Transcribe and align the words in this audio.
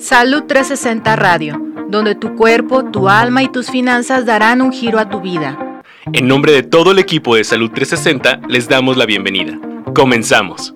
Salud 0.00 0.44
360 0.44 1.16
Radio, 1.16 1.60
donde 1.88 2.14
tu 2.14 2.34
cuerpo, 2.36 2.84
tu 2.90 3.08
alma 3.08 3.42
y 3.42 3.48
tus 3.48 3.70
finanzas 3.70 4.24
darán 4.24 4.62
un 4.62 4.72
giro 4.72 4.98
a 4.98 5.08
tu 5.08 5.20
vida. 5.20 5.82
En 6.12 6.26
nombre 6.26 6.52
de 6.52 6.62
todo 6.62 6.92
el 6.92 6.98
equipo 6.98 7.34
de 7.34 7.44
Salud 7.44 7.70
360, 7.70 8.48
les 8.48 8.68
damos 8.68 8.96
la 8.96 9.06
bienvenida. 9.06 9.58
Comenzamos. 9.94 10.74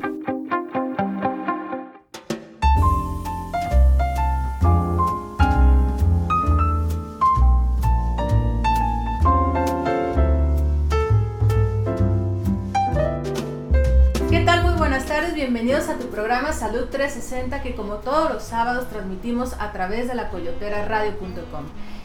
360 16.95 17.61
que 17.61 17.75
como 17.75 17.95
todos 17.97 18.33
los 18.33 18.45
sábados 18.45 18.89
transmitimos 18.89 19.55
a 19.55 19.73
través 19.73 20.07
de 20.07 20.15
la 20.15 20.31
coyoteraradio.com. 20.31 21.65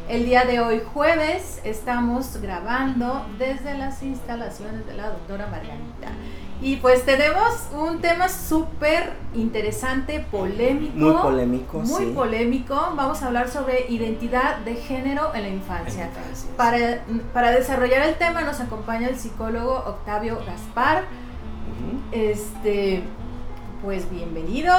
El 0.09 0.25
día 0.25 0.45
de 0.45 0.59
hoy 0.59 0.81
jueves 0.93 1.61
estamos 1.63 2.41
grabando 2.41 3.23
desde 3.37 3.77
las 3.77 4.01
instalaciones 4.01 4.87
de 4.87 4.95
la 4.95 5.09
doctora 5.09 5.45
Margarita. 5.45 6.07
Y 6.61 6.77
pues 6.77 7.05
tenemos 7.05 7.69
un 7.71 8.01
tema 8.01 8.27
súper 8.29 9.13
interesante, 9.35 10.25
polémico. 10.31 10.97
Muy 10.97 11.13
polémico, 11.13 11.79
Muy 11.81 12.05
polémico. 12.07 12.75
Vamos 12.95 13.21
a 13.21 13.27
hablar 13.27 13.47
sobre 13.47 13.85
identidad 13.89 14.57
de 14.57 14.73
género 14.73 15.35
en 15.35 15.43
la 15.43 15.49
infancia. 15.49 16.09
Para, 16.57 17.03
para 17.31 17.51
desarrollar 17.51 18.01
el 18.07 18.15
tema 18.15 18.41
nos 18.41 18.59
acompaña 18.59 19.07
el 19.07 19.17
psicólogo 19.17 19.83
Octavio 19.85 20.39
Gaspar. 20.47 21.03
Este, 22.11 23.03
pues 23.83 24.09
bienvenido. 24.09 24.73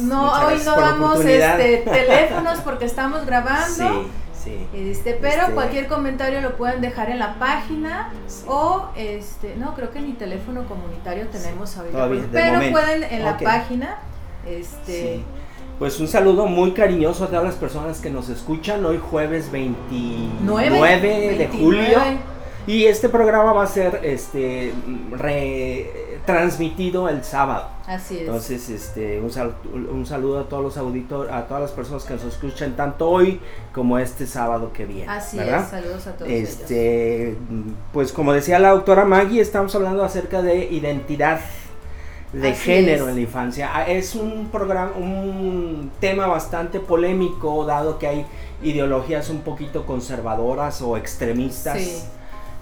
no, 0.00 0.32
hoy 0.46 0.60
no 0.64 0.76
damos 0.76 1.24
este, 1.24 1.78
teléfonos 1.84 2.60
porque 2.60 2.84
estamos 2.84 3.24
grabando. 3.26 3.66
Sí, 3.68 4.08
sí. 4.44 4.66
Este, 4.74 5.14
pero 5.20 5.42
este 5.42 5.54
cualquier 5.54 5.86
comentario 5.88 6.40
lo 6.40 6.56
pueden 6.56 6.80
dejar 6.80 7.10
en 7.10 7.18
la 7.18 7.38
página 7.38 8.12
o 8.46 8.88
este, 8.96 9.56
no 9.56 9.74
creo 9.74 9.90
que 9.90 10.00
ni 10.00 10.12
teléfono 10.12 10.64
comunitario 10.66 11.26
tenemos 11.28 11.76
ahorita. 11.76 12.08
pero 12.32 12.70
pueden 12.70 13.04
en 13.04 13.24
la 13.24 13.36
página 13.38 13.98
este 14.46 15.20
Pues 15.78 16.00
un 16.00 16.08
saludo 16.08 16.46
muy 16.46 16.72
cariñoso 16.72 17.24
a 17.24 17.26
todas 17.28 17.44
las 17.44 17.54
personas 17.56 18.00
que 18.00 18.10
nos 18.10 18.28
escuchan 18.28 18.84
hoy 18.84 18.98
jueves 18.98 19.50
29 19.52 21.36
de 21.36 21.48
julio. 21.48 21.98
Y 22.68 22.84
este 22.84 23.08
programa 23.08 23.54
va 23.54 23.62
a 23.62 23.66
ser 23.66 24.00
este 24.02 24.74
retransmitido 25.12 27.08
el 27.08 27.24
sábado. 27.24 27.68
Así 27.86 28.16
es. 28.16 28.20
Entonces, 28.20 28.68
este, 28.68 29.22
un, 29.22 29.88
un 29.90 30.04
saludo 30.04 30.40
a 30.40 30.48
todos 30.50 30.62
los 30.62 30.76
auditores, 30.76 31.32
a 31.32 31.46
todas 31.46 31.62
las 31.62 31.70
personas 31.70 32.04
que 32.04 32.12
nos 32.12 32.24
escuchan 32.24 32.76
tanto 32.76 33.08
hoy 33.08 33.40
como 33.72 33.98
este 33.98 34.26
sábado 34.26 34.70
que 34.74 34.84
viene. 34.84 35.10
Así 35.10 35.38
es, 35.38 35.64
saludos 35.68 36.06
a 36.08 36.12
todos. 36.12 36.30
Este, 36.30 37.38
pues 37.94 38.12
como 38.12 38.34
decía 38.34 38.58
la 38.58 38.72
doctora 38.72 39.06
Maggie, 39.06 39.40
estamos 39.40 39.74
hablando 39.74 40.04
acerca 40.04 40.42
de 40.42 40.66
identidad 40.66 41.40
de 42.34 42.52
género 42.52 43.08
en 43.08 43.14
la 43.14 43.20
infancia. 43.22 43.70
Ah, 43.72 43.88
es 43.88 44.14
un 44.14 44.50
programa, 44.52 44.92
un 44.94 45.90
tema 46.00 46.26
bastante 46.26 46.80
polémico, 46.80 47.64
dado 47.64 47.98
que 47.98 48.08
hay 48.08 48.26
ideologías 48.62 49.30
un 49.30 49.40
poquito 49.40 49.86
conservadoras 49.86 50.82
o 50.82 50.98
extremistas. 50.98 51.78
Sí 51.78 52.02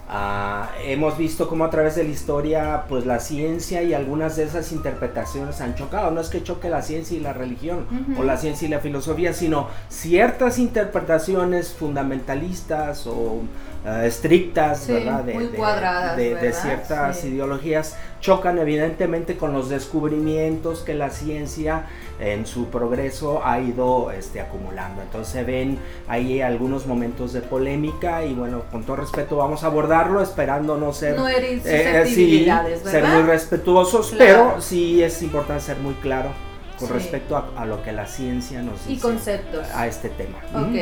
Ah, 0.09 0.69
hemos 0.85 1.17
visto 1.17 1.49
cómo 1.49 1.65
a 1.65 1.69
través 1.69 1.95
de 1.95 2.03
la 2.05 2.09
historia, 2.11 2.85
pues 2.87 3.05
la 3.05 3.19
ciencia 3.19 3.83
y 3.83 3.93
algunas 3.93 4.37
de 4.37 4.43
esas 4.43 4.71
interpretaciones 4.71 5.59
han 5.59 5.75
chocado. 5.75 6.11
No 6.11 6.21
es 6.21 6.29
que 6.29 6.41
choque 6.41 6.69
la 6.69 6.81
ciencia 6.81 7.17
y 7.17 7.19
la 7.19 7.33
religión 7.33 7.85
o 8.17 8.23
la 8.23 8.37
ciencia 8.37 8.67
y 8.67 8.71
la 8.71 8.79
filosofía, 8.79 9.33
sino 9.33 9.67
ciertas 9.89 10.59
interpretaciones 10.59 11.73
fundamentalistas 11.73 13.05
o 13.05 13.41
eh, 13.87 14.05
estrictas, 14.05 14.85
¿verdad? 14.87 15.23
De, 15.23 16.53
ciertas 16.53 17.23
ideologías. 17.23 17.95
Chocan 18.19 18.57
evidentemente 18.57 19.37
con 19.37 19.53
los 19.53 19.69
descubrimientos 19.69 20.81
que 20.81 20.93
la 20.93 21.09
ciencia 21.09 21.85
en 22.19 22.45
su 22.45 22.65
progreso 22.65 23.45
ha 23.45 23.61
ido 23.61 24.11
este, 24.11 24.41
acumulando. 24.41 25.01
Entonces 25.03 25.31
se 25.31 25.43
ven 25.43 25.79
ahí 26.07 26.41
algunos 26.41 26.85
momentos 26.85 27.31
de 27.31 27.41
polémica 27.41 28.25
y 28.25 28.33
bueno, 28.33 28.63
con 28.71 28.83
todo 28.83 28.97
respeto 28.97 29.37
vamos 29.37 29.63
a 29.63 29.67
abordarlo 29.67 30.21
esperando 30.21 30.77
no 30.77 30.91
ser, 30.91 31.15
no 31.15 31.29
eh, 31.29 31.61
eh, 31.63 32.79
ser 32.83 33.05
muy 33.05 33.21
respetuosos, 33.21 34.13
pero 34.17 34.59
sí 34.59 35.01
es 35.01 35.21
importante 35.21 35.63
ser 35.63 35.77
muy 35.77 35.93
claro 35.95 36.46
con 36.79 36.89
respecto 36.89 37.37
a, 37.55 37.65
lo 37.65 37.83
que 37.83 37.91
la 37.91 38.05
ciencia 38.05 38.61
nos 38.61 38.79
dice 38.85 38.93
y 38.93 38.97
conceptos 38.97 39.67
a 39.73 39.87
este 39.87 40.09
tema 40.09 40.39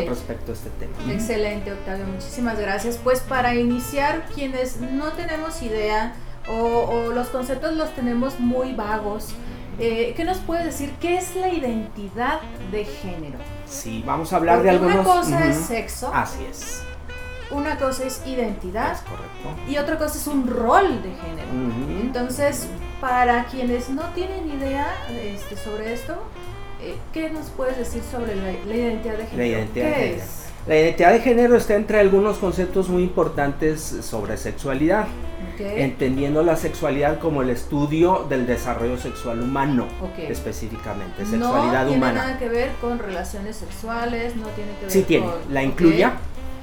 respecto 0.07 0.51
a 0.51 0.55
este 0.55 0.69
tema 0.71 1.13
excelente 1.13 1.71
Octavio 1.71 2.05
muchísimas 2.05 2.59
gracias 2.59 2.99
pues 3.03 3.21
para 3.21 3.55
iniciar 3.55 4.25
quienes 4.33 4.81
no 4.81 5.13
tenemos 5.13 5.61
idea 5.61 6.15
o 6.47 7.11
los 7.13 7.27
conceptos 7.27 7.73
los 7.75 7.93
tenemos 7.95 8.39
muy 8.39 8.73
vagos 8.73 9.33
eh, 9.77 10.13
¿Qué 10.15 10.23
nos 10.23 10.37
puede 10.37 10.65
decir? 10.65 10.93
¿Qué 11.01 11.17
es 11.17 11.35
la 11.35 11.49
identidad 11.49 12.39
de 12.71 12.85
género? 12.85 13.37
Sí, 13.65 14.03
vamos 14.05 14.31
a 14.31 14.37
hablar 14.37 14.63
de 14.63 14.69
algunos... 14.69 14.95
Una 14.95 15.03
cosa 15.03 15.47
es 15.47 15.57
sexo. 15.57 16.11
Así 16.13 16.45
es. 16.49 16.81
Una 17.51 17.77
cosa 17.77 18.05
es 18.05 18.21
identidad. 18.25 18.93
Es 18.93 19.01
correcto. 19.01 19.71
Y 19.71 19.77
otra 19.77 19.97
cosa 19.97 20.17
es 20.17 20.27
un 20.27 20.47
rol 20.47 21.01
de 21.03 21.11
género. 21.11 22.01
Entonces, 22.01 22.67
para 22.99 23.45
quienes 23.45 23.89
no 23.89 24.03
tienen 24.09 24.49
idea 24.49 24.87
este, 25.09 25.57
sobre 25.57 25.93
esto, 25.93 26.13
eh, 26.81 26.95
¿qué 27.13 27.29
nos 27.29 27.49
puedes 27.49 27.77
decir 27.77 28.01
sobre 28.09 28.35
la, 28.35 28.51
identidad 28.51 29.17
de 29.17 29.25
género? 29.25 29.37
La 29.37 29.45
identidad 29.45 29.93
¿Qué 29.93 30.15
es? 30.15 30.45
La 30.67 30.79
identidad 30.79 31.11
de 31.11 31.19
género 31.19 31.55
está 31.55 31.75
entre 31.75 31.99
algunos 31.99 32.37
conceptos 32.37 32.89
muy 32.89 33.03
importantes 33.03 33.81
sobre 34.01 34.35
sexualidad. 34.37 35.07
Entendiendo 35.59 36.43
la 36.43 36.57
sexualidad 36.57 37.19
como 37.19 37.41
el 37.41 37.49
estudio 37.49 38.25
del 38.27 38.45
desarrollo 38.45 38.97
sexual 38.97 39.41
humano, 39.41 39.87
específicamente, 40.17 41.25
sexualidad 41.25 41.83
no 41.83 41.89
tiene 41.91 42.13
nada 42.13 42.37
que 42.37 42.49
ver 42.49 42.71
con 42.81 42.99
relaciones 42.99 43.55
sexuales, 43.55 44.35
no 44.35 44.47
tiene 44.47 44.71
que 44.73 44.81
ver 44.81 44.91
sí 44.91 45.03
tiene, 45.03 45.27
la 45.49 45.63
incluye. 45.63 46.09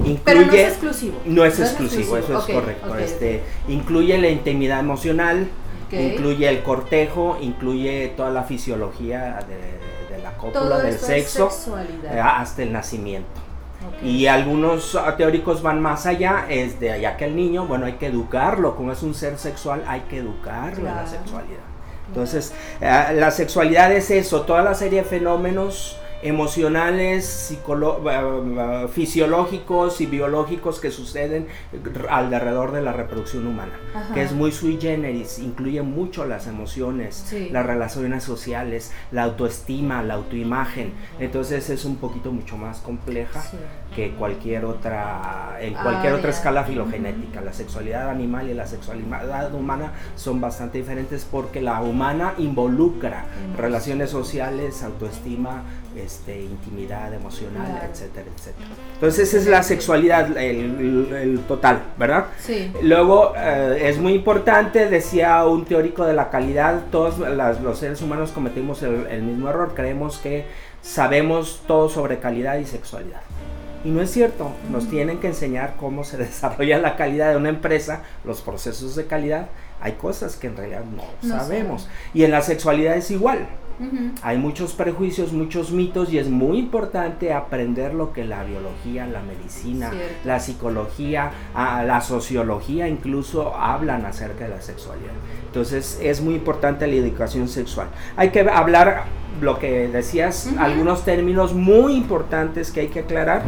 Incluye, 0.04 0.20
Pero 0.24 0.40
no 0.46 0.52
es 0.52 0.68
exclusivo. 0.68 1.20
No 1.24 1.44
es 1.44 1.60
exclusivo, 1.60 2.16
eso 2.16 2.38
es 2.38 2.44
correcto. 2.44 2.96
este, 2.98 3.42
Incluye 3.68 4.18
la 4.18 4.28
intimidad 4.28 4.80
emocional, 4.80 5.48
incluye 5.90 6.48
el 6.48 6.62
cortejo, 6.62 7.38
incluye 7.40 8.12
toda 8.16 8.30
la 8.30 8.42
fisiología 8.42 9.40
de, 9.48 10.18
la 10.22 10.32
cópula, 10.36 10.78
del 10.78 10.98
sexo, 10.98 11.50
eh, 12.04 12.20
hasta 12.20 12.62
el 12.62 12.72
nacimiento. 12.72 13.28
Y 14.02 14.26
algunos 14.26 14.96
teóricos 15.16 15.62
van 15.62 15.80
más 15.80 16.06
allá, 16.06 16.46
es 16.48 16.78
de 16.78 16.92
allá 16.92 17.16
que 17.16 17.24
el 17.24 17.36
niño, 17.36 17.66
bueno, 17.66 17.86
hay 17.86 17.94
que 17.94 18.06
educarlo, 18.06 18.76
como 18.76 18.92
es 18.92 19.02
un 19.02 19.14
ser 19.14 19.38
sexual, 19.38 19.84
hay 19.86 20.00
que 20.02 20.18
educarlo 20.18 20.88
en 20.88 20.94
la 20.96 21.06
sexualidad. 21.06 21.60
Entonces, 22.08 22.52
eh, 22.80 23.14
la 23.14 23.30
sexualidad 23.30 23.92
es 23.92 24.10
eso, 24.10 24.42
toda 24.42 24.62
la 24.62 24.74
serie 24.74 25.02
de 25.02 25.08
fenómenos 25.08 25.98
emocionales, 26.22 27.50
eh, 27.52 28.86
fisiológicos 28.92 30.00
y 30.00 30.06
biológicos 30.06 30.80
que 30.80 30.90
suceden 30.90 31.48
alrededor 32.08 32.72
de 32.72 32.82
la 32.82 32.92
reproducción 32.92 33.46
humana, 33.46 33.72
que 34.14 34.22
es 34.22 34.32
muy 34.32 34.52
sui 34.52 34.78
generis, 34.80 35.38
incluye 35.38 35.82
mucho 35.82 36.24
las 36.24 36.46
emociones, 36.46 37.34
las 37.50 37.66
relaciones 37.66 38.24
sociales, 38.24 38.92
la 39.10 39.24
autoestima, 39.24 40.02
la 40.02 40.14
autoimagen, 40.14 40.92
entonces 41.18 41.68
es 41.70 41.84
un 41.84 41.96
poquito 41.96 42.32
mucho 42.32 42.56
más 42.56 42.78
compleja 42.78 43.42
que 43.94 44.12
cualquier 44.12 44.64
otra, 44.64 45.58
en 45.60 45.74
cualquier 45.74 46.14
otra 46.14 46.30
escala 46.30 46.64
filogenética. 46.64 47.40
La 47.40 47.52
sexualidad 47.52 48.08
animal 48.08 48.48
y 48.48 48.54
la 48.54 48.66
sexualidad 48.66 49.54
humana 49.54 49.92
son 50.16 50.40
bastante 50.40 50.78
diferentes 50.78 51.26
porque 51.30 51.60
la 51.60 51.80
humana 51.82 52.34
involucra 52.38 53.26
relaciones 53.56 54.10
sociales, 54.10 54.82
autoestima, 54.82 55.62
este, 55.96 56.40
intimidad 56.40 57.12
emocional, 57.12 57.82
etcétera, 57.90 58.26
etcétera. 58.34 58.66
Entonces 58.94 59.28
esa 59.28 59.38
es 59.38 59.46
la 59.46 59.62
sexualidad, 59.62 60.36
el, 60.36 61.40
total, 61.46 61.82
¿verdad? 61.98 62.26
Sí. 62.38 62.72
Luego 62.82 63.34
eh, 63.36 63.88
es 63.88 63.98
muy 63.98 64.14
importante, 64.14 64.88
decía 64.88 65.44
un 65.44 65.64
teórico 65.64 66.06
de 66.06 66.14
la 66.14 66.30
calidad, 66.30 66.84
todos 66.90 67.18
los 67.18 67.78
seres 67.78 68.00
humanos 68.00 68.32
cometimos 68.32 68.82
el, 68.82 69.22
mismo 69.22 69.48
error, 69.48 69.72
creemos 69.74 70.18
que 70.18 70.46
sabemos 70.80 71.62
todo 71.66 71.88
sobre 71.88 72.18
calidad 72.18 72.58
y 72.58 72.64
sexualidad. 72.64 73.20
Y 73.84 73.90
no 73.90 74.00
es 74.00 74.10
cierto, 74.10 74.52
nos 74.70 74.88
tienen 74.88 75.18
que 75.18 75.28
enseñar 75.28 75.74
cómo 75.78 76.04
se 76.04 76.16
desarrolla 76.18 76.78
la 76.78 76.96
calidad 76.96 77.30
de 77.30 77.36
una 77.36 77.48
empresa, 77.48 78.02
los 78.24 78.42
procesos 78.42 78.94
de 78.96 79.06
calidad. 79.06 79.48
Hay 79.80 79.92
cosas 79.92 80.36
que 80.36 80.46
en 80.46 80.56
realidad 80.56 80.84
no, 80.84 81.28
sabemos. 81.28 81.88
Y 82.14 82.22
en 82.22 82.30
la 82.30 82.42
sexualidad 82.42 82.96
es 82.96 83.10
igual. 83.10 83.48
Hay 84.22 84.38
muchos 84.38 84.74
prejuicios, 84.74 85.32
muchos 85.32 85.72
mitos 85.72 86.12
y 86.12 86.18
es 86.18 86.28
muy 86.28 86.58
importante 86.58 87.32
aprender 87.32 87.94
lo 87.94 88.12
que 88.12 88.24
la 88.24 88.44
biología, 88.44 89.06
la 89.06 89.22
medicina, 89.22 89.90
la 90.24 90.38
psicología, 90.38 91.32
la 91.54 92.00
sociología 92.00 92.86
incluso 92.86 93.56
hablan 93.56 94.04
acerca 94.06 94.44
de 94.44 94.50
la 94.50 94.60
sexualidad. 94.60 95.12
Entonces 95.52 95.98
es 96.02 96.22
muy 96.22 96.36
importante 96.36 96.86
la 96.86 96.94
educación 96.94 97.46
sexual. 97.46 97.88
Hay 98.16 98.30
que 98.30 98.40
hablar 98.40 99.04
lo 99.42 99.58
que 99.58 99.86
decías, 99.88 100.48
algunos 100.58 101.04
términos 101.04 101.52
muy 101.52 101.92
importantes 101.92 102.70
que 102.70 102.80
hay 102.80 102.88
que 102.88 103.00
aclarar. 103.00 103.42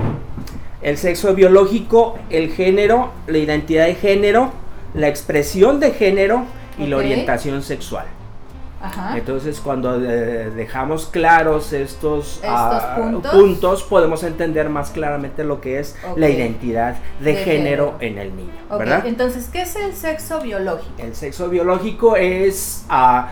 El 0.83 0.99
sexo 0.99 1.35
biológico, 1.35 2.19
el 2.29 2.51
género, 2.51 3.11
la 3.27 3.39
identidad 3.39 3.87
de 3.87 3.95
género, 3.95 4.53
la 4.93 5.09
expresión 5.09 5.81
de 5.81 5.93
género 5.93 6.45
y 6.77 6.89
la 6.89 6.99
orientación 6.99 7.63
sexual. 7.63 8.05
Entonces, 9.15 9.61
cuando 9.61 9.97
eh, 10.03 10.51
dejamos 10.51 11.07
claros 11.07 11.73
estos, 11.73 12.41
ah, 12.45 12.97
puntos? 13.33 13.83
podemos 13.85 14.23
entender 14.23 14.69
más 14.69 14.91
claramente 14.91 15.45
lo 15.45 15.61
que 15.61 15.79
es 15.79 15.97
la 16.17 16.29
identidad 16.29 16.97
de, 17.21 17.35
género, 17.35 17.95
en 18.01 18.19
el 18.19 18.37
niño. 18.37 18.53
Entonces, 19.05 19.49
¿qué 19.53 19.63
es 19.63 19.77
el 19.77 19.95
sexo 19.95 20.41
biológico? 20.41 20.93
El 20.99 21.15
sexo 21.15 21.49
biológico 21.49 22.17
es 22.17 22.85
uh, 22.91 23.25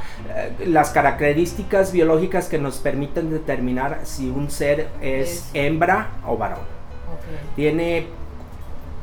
las 0.67 0.91
características 0.91 1.93
biológicas 1.93 2.49
que 2.49 2.59
nos 2.59 2.79
permiten 2.79 3.31
determinar 3.31 4.00
si 4.05 4.31
un 4.31 4.50
ser 4.50 4.89
es, 5.00 5.50
hembra 5.55 6.09
o 6.27 6.37
varón. 6.37 6.61
Tiene 7.56 8.06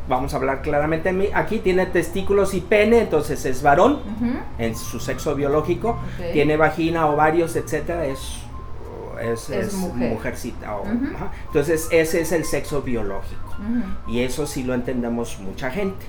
vamos 0.10 0.34
a 0.34 0.38
hablar 0.38 0.62
claramente. 0.62 1.32
Aquí, 1.34 1.60
tiene 1.60 1.86
testículos 1.86 2.54
y 2.54 2.62
pene, 2.62 3.00
entonces 3.00 3.46
es 3.46 3.62
varón 3.62 4.00
en 4.58 4.76
su 4.76 5.00
sexo 5.00 5.36
biológico, 5.36 6.00
tiene 6.34 6.58
vagina, 6.58 7.08
ovarios, 7.08 7.56
etcétera, 7.56 8.06
es 8.06 8.42
es, 9.22 9.74
mujercita. 9.74 10.78
Entonces 11.48 11.88
ese 11.92 12.22
es 12.22 12.32
el 12.32 12.46
sexo 12.46 12.82
biológico. 12.82 13.49
Y 14.08 14.22
eso 14.22 14.48
sí 14.48 14.64
lo 14.64 14.74
entendemos 14.74 15.40
mucha 15.40 15.70
gente. 15.72 16.06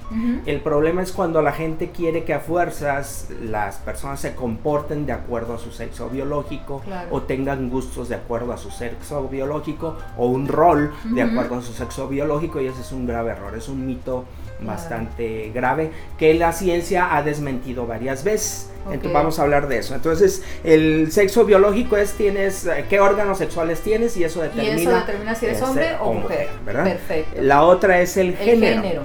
El 0.46 0.60
problema 0.60 1.02
es 1.02 1.12
cuando 1.12 1.42
la 1.42 1.52
gente 1.52 1.90
quiere 1.90 2.24
que 2.24 2.34
a 2.34 2.40
fuerzas 2.40 3.28
las 3.42 3.76
personas 3.78 4.20
se 4.20 4.34
comporten 4.34 5.06
de 5.06 5.12
acuerdo 5.12 5.54
a 5.54 5.58
su 5.58 5.70
sexo 5.70 6.08
biológico 6.08 6.82
o 7.10 7.22
tengan 7.22 7.68
gustos 7.70 8.08
de 8.08 8.14
acuerdo 8.16 8.52
a 8.52 8.56
su 8.56 8.70
sexo 8.70 9.28
biológico 9.28 9.96
o 10.16 10.26
un 10.26 10.48
rol 10.48 10.92
de 11.04 11.22
acuerdo 11.22 11.56
a 11.56 11.62
su 11.62 11.72
sexo 11.72 12.08
biológico 12.08 12.60
y 12.60 12.66
ese 12.66 12.80
es 12.80 12.92
un 12.92 13.06
grave 13.06 13.32
error, 13.32 13.54
es 13.56 13.68
un 13.68 13.86
mito 13.86 14.24
bastante 14.62 15.50
grave 15.54 15.90
que 16.18 16.34
la 16.34 16.52
ciencia 16.52 17.16
ha 17.16 17.22
desmentido 17.22 17.86
varias 17.86 18.24
veces. 18.24 18.70
Entonces 18.86 19.12
vamos 19.12 19.38
a 19.38 19.42
hablar 19.42 19.68
de 19.68 19.78
eso. 19.78 19.94
Entonces, 19.94 20.42
el 20.64 21.12
sexo 21.12 21.44
biológico 21.44 21.96
es 21.96 22.14
tienes 22.14 22.66
eh, 22.66 22.86
qué 22.88 22.98
órganos 22.98 23.38
sexuales 23.38 23.80
tienes 23.80 24.16
y 24.16 24.24
eso 24.24 24.40
determina, 24.40 24.78
y 24.78 24.82
eso 24.82 24.94
determina 24.94 25.34
si 25.34 25.46
eres 25.46 25.62
hombre 25.62 25.96
o 26.00 26.14
mujer, 26.14 26.48
¿verdad? 26.64 26.84
Perfecto. 26.84 27.42
La 27.42 27.62
otra 27.62 28.00
es 28.00 28.16
el, 28.16 28.36
género. 28.36 29.02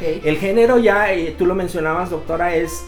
El 0.00 0.36
género 0.36 0.78
ya 0.78 1.12
eh, 1.12 1.34
tú 1.38 1.46
lo 1.46 1.54
mencionabas, 1.54 2.10
doctora, 2.10 2.56
es 2.56 2.84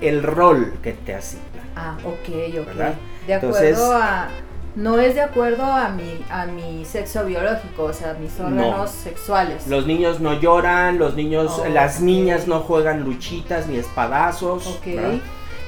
el 0.00 0.22
rol 0.22 0.74
que 0.82 0.92
te 0.92 1.14
asigna. 1.14 1.42
Ah, 1.76 1.96
ok, 2.04 2.60
ok. 2.60 2.96
De 3.26 3.34
acuerdo 3.34 3.92
a 3.92 4.28
no 4.76 4.98
es 4.98 5.14
de 5.14 5.20
acuerdo 5.20 5.64
a 5.64 5.88
mi, 5.90 6.24
a 6.30 6.46
mi 6.46 6.84
sexo 6.84 7.24
biológico, 7.24 7.84
o 7.84 7.92
sea, 7.92 8.14
mis 8.14 8.38
órganos 8.40 8.90
sexuales. 8.90 9.66
Los 9.68 9.86
niños 9.86 10.20
no 10.20 10.40
lloran, 10.40 10.98
los 10.98 11.14
niños, 11.14 11.62
las 11.72 12.00
niñas 12.00 12.48
no 12.48 12.60
juegan 12.60 13.04
luchitas 13.04 13.66
ni 13.66 13.76
espadazos. 13.76 14.66
Okay. 14.78 15.22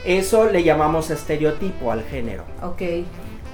Eso 0.05 0.47
le 0.51 0.63
llamamos 0.63 1.11
estereotipo 1.11 1.93
al 1.93 2.03
género. 2.05 2.45
Ok. 2.63 2.83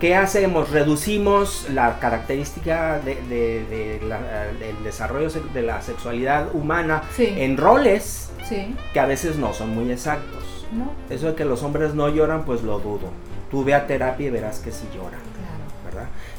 ¿Qué 0.00 0.16
hacemos? 0.16 0.70
Reducimos 0.70 1.69
la 1.70 2.00
característica 2.00 2.98
de, 2.98 3.14
del 3.25 4.82
desarrollo 4.82 5.28
de 5.55 5.62
la 5.62 5.81
sexualidad 5.81 6.55
humana 6.55 7.05
en 7.19 7.56
roles 7.56 8.32
que 8.93 9.00
a 9.00 9.06
veces 9.06 9.37
no 9.37 9.55
son 9.55 9.75
muy 9.75 9.93
exactos. 9.93 10.43
Eso 11.08 11.28
de 11.28 11.34
que 11.34 11.44
los 11.44 11.62
hombres 11.62 11.94
no 11.94 12.08
lloran, 12.08 12.44
pues 12.44 12.62
lo 12.62 12.81
dudo. 12.81 13.10
Tú 13.52 13.62
ve 13.62 13.75
a 13.75 13.87
terapia 13.87 14.26
y 14.26 14.31
verás 14.31 14.58
que 14.58 14.72
sí 14.72 14.88
lloran. 14.93 15.20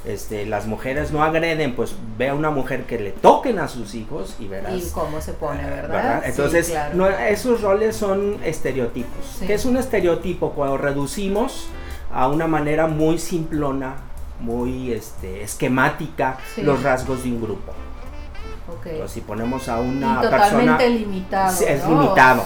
Este, 0.05 0.45
las 0.45 0.65
mujeres 0.65 1.11
no 1.11 1.23
agreden, 1.23 1.75
pues 1.75 1.95
ve 2.17 2.29
a 2.29 2.35
una 2.35 2.49
mujer 2.49 2.83
que 2.83 2.99
le 2.99 3.11
toquen 3.11 3.59
a 3.59 3.69
sus 3.69 3.95
hijos 3.95 4.35
y 4.39 4.47
verás. 4.47 4.73
Y 4.73 4.89
cómo 4.91 5.21
se 5.21 5.33
pone, 5.33 5.63
¿verdad? 5.63 6.23
Entonces, 6.25 6.73
esos 7.29 7.61
roles 7.61 7.95
son 7.95 8.37
estereotipos. 8.43 9.37
¿Qué 9.45 9.53
es 9.53 9.63
un 9.63 9.77
estereotipo? 9.77 10.51
Cuando 10.51 10.77
reducimos 10.77 11.67
a 12.11 12.27
una 12.27 12.47
manera 12.47 12.87
muy 12.87 13.17
simplona, 13.17 13.95
muy 14.39 14.91
este, 14.91 15.43
esquemática, 15.43 16.37
los 16.57 16.83
rasgos 16.83 17.23
de 17.23 17.29
un 17.29 17.41
grupo. 17.41 17.73
Entonces, 18.85 19.11
si 19.11 19.21
ponemos 19.21 19.69
a 19.69 19.79
una 19.79 20.19
persona. 20.19 20.77
limitado. 20.79 21.65
Es 21.65 21.87
limitado. 21.87 22.43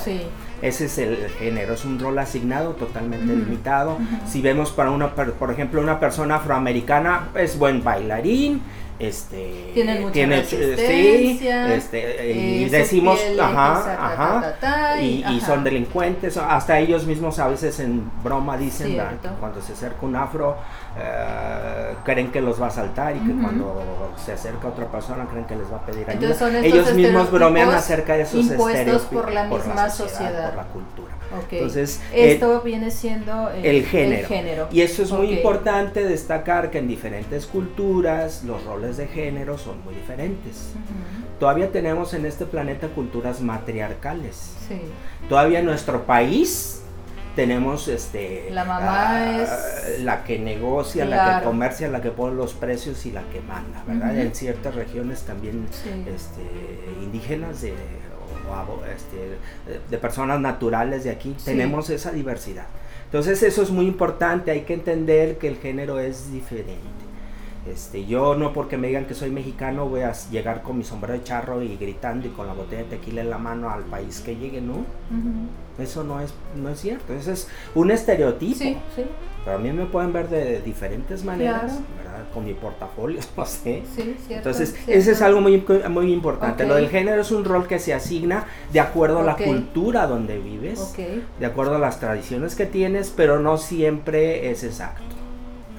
Ese 0.61 0.85
es 0.85 0.97
el 0.97 1.29
género, 1.39 1.73
es 1.75 1.85
un 1.85 1.99
rol 1.99 2.17
asignado 2.17 2.71
totalmente 2.71 3.35
limitado. 3.35 3.97
Si 4.27 4.41
vemos 4.41 4.71
para 4.71 4.91
una, 4.91 5.13
por 5.13 5.51
ejemplo, 5.51 5.81
una 5.81 5.99
persona 5.99 6.35
afroamericana, 6.37 7.29
es 7.35 7.59
buen 7.59 7.83
bailarín, 7.83 8.61
este 8.99 9.71
tienen 9.73 10.01
mucha 10.01 10.13
tiene, 10.13 10.43
sí, 10.43 11.39
este, 11.47 12.33
y 12.33 12.63
eh, 12.63 12.69
decimos 12.69 13.19
ajá, 13.39 14.55
ajá, 14.61 15.01
y, 15.01 15.23
y, 15.29 15.39
son 15.41 15.63
delincuentes 15.63 16.35
hasta 16.37 16.79
ellos 16.79 17.05
mismos 17.05 17.37
a 17.37 17.47
veces 17.47 17.79
en 17.79 18.09
broma 18.23 18.57
dicen 18.57 18.99
cuando 19.39 19.61
se 19.61 19.73
acerca 19.73 20.05
un 20.05 20.15
afro 20.15 20.57
eh, 20.97 21.93
creen 22.03 22.31
que 22.31 22.41
los 22.41 22.59
va 22.59 22.67
a 22.67 22.71
saltar 22.71 23.15
y 23.15 23.19
que 23.19 23.33
cuando 23.39 24.13
se 24.23 24.33
acerca 24.33 24.67
otra 24.69 24.85
persona 24.87 25.25
creen 25.25 25.45
que 25.45 25.55
les 25.55 25.71
va 25.71 25.77
a 25.77 25.85
pedir 25.85 26.09
ayuda 26.09 26.49
ellos 26.63 26.93
mismos 26.93 27.31
bromean 27.31 27.69
acerca 27.69 28.13
de 28.13 28.23
esos 28.23 28.49
estereotipos 28.49 29.01
por 29.03 29.31
la 29.31 29.43
misma 29.43 29.89
sociedad, 29.89 30.49
por 30.49 30.57
la 30.57 30.69
cultura. 30.69 31.17
Entonces, 31.51 32.01
esto 32.13 32.61
viene 32.61 32.89
siendo 32.89 33.49
el, 33.51 33.83
género. 33.85 34.67
Y 34.71 34.81
eso 34.81 35.03
es 35.03 35.11
muy 35.11 35.31
importante 35.31 36.03
destacar 36.05 36.71
que 36.71 36.79
en 36.79 36.87
diferentes 36.87 37.45
culturas 37.45 38.43
los 38.43 38.63
roles 38.63 38.86
de 38.95 39.07
género 39.07 39.57
son 39.57 39.83
muy 39.83 39.93
diferentes. 39.95 40.71
Todavía 41.39 41.71
tenemos 41.71 42.13
en 42.13 42.25
este 42.25 42.45
planeta 42.45 42.87
culturas 42.87 43.41
matriarcales. 43.41 44.53
Todavía 45.27 45.59
en 45.59 45.65
nuestro 45.65 46.05
país 46.05 46.83
tenemos 47.35 47.87
este 47.87 48.49
la 48.49 48.65
mamá 48.65 49.41
es 49.41 50.01
la 50.01 50.23
que 50.23 50.39
negocia, 50.39 51.05
la 51.05 51.39
que 51.39 51.45
comercia, 51.45 51.87
la 51.89 52.01
que 52.01 52.09
pone 52.09 52.35
los 52.35 52.53
precios 52.53 53.05
y 53.05 53.11
la 53.11 53.21
que 53.23 53.41
manda, 53.41 53.83
¿verdad? 53.85 54.17
En 54.17 54.33
ciertas 54.33 54.73
regiones 54.73 55.23
también 55.23 55.67
este, 56.07 56.41
indígenas 57.03 57.61
de 57.61 57.73
este, 58.95 59.37
de 59.89 59.97
personas 59.97 60.39
naturales 60.39 61.03
de 61.03 61.11
aquí. 61.11 61.35
Tenemos 61.43 61.89
esa 61.89 62.11
diversidad. 62.11 62.65
Entonces 63.05 63.41
eso 63.43 63.61
es 63.61 63.69
muy 63.69 63.85
importante, 63.87 64.51
hay 64.51 64.61
que 64.61 64.73
entender 64.73 65.37
que 65.37 65.47
el 65.47 65.57
género 65.57 65.99
es 65.99 66.31
diferente. 66.31 67.06
Este, 67.71 68.05
yo 68.05 68.35
no 68.35 68.53
porque 68.53 68.77
me 68.77 68.87
digan 68.87 69.05
que 69.05 69.13
soy 69.13 69.29
mexicano 69.29 69.87
voy 69.87 70.01
a 70.01 70.13
llegar 70.31 70.61
con 70.61 70.77
mi 70.77 70.83
sombrero 70.83 71.17
de 71.17 71.23
charro 71.23 71.61
y 71.61 71.75
gritando 71.75 72.27
y 72.27 72.31
con 72.31 72.47
la 72.47 72.53
botella 72.53 72.83
de 72.83 72.89
tequila 72.89 73.21
en 73.21 73.29
la 73.29 73.37
mano 73.37 73.69
al 73.69 73.83
país 73.83 74.21
que 74.21 74.35
llegue, 74.35 74.61
¿no? 74.61 74.85
Eso 75.77 76.03
no 76.03 76.21
es, 76.21 76.33
no 76.55 76.69
es 76.69 76.79
cierto, 76.79 77.13
ese 77.13 77.33
es 77.33 77.47
un 77.75 77.91
estereotipo. 77.91 78.79
Pero 79.45 79.57
a 79.57 79.59
mí 79.59 79.71
me 79.71 79.85
pueden 79.85 80.11
ver 80.11 80.27
de 80.29 80.61
diferentes 80.61 81.23
maneras, 81.23 81.79
Con 82.33 82.45
mi 82.45 82.53
portafolio, 82.53 83.19
no 83.37 83.45
sé. 83.45 83.83
Entonces, 84.29 84.75
ese 84.87 85.11
es 85.11 85.21
algo 85.21 85.41
muy, 85.41 85.63
muy 85.89 86.11
importante. 86.11 86.65
Lo 86.65 86.75
del 86.75 86.89
género 86.89 87.21
es 87.21 87.31
un 87.31 87.45
rol 87.45 87.67
que 87.67 87.79
se 87.79 87.93
asigna 87.93 88.45
de 88.71 88.79
acuerdo 88.79 89.19
a 89.19 89.23
la 89.23 89.35
cultura 89.35 90.07
donde 90.07 90.37
vives, 90.37 90.95
de 91.39 91.45
acuerdo 91.45 91.75
a 91.75 91.79
las 91.79 91.99
tradiciones 91.99 92.55
que 92.55 92.65
tienes, 92.65 93.13
pero 93.15 93.39
no 93.39 93.57
siempre 93.57 94.51
es 94.51 94.63
exacto. 94.63 95.03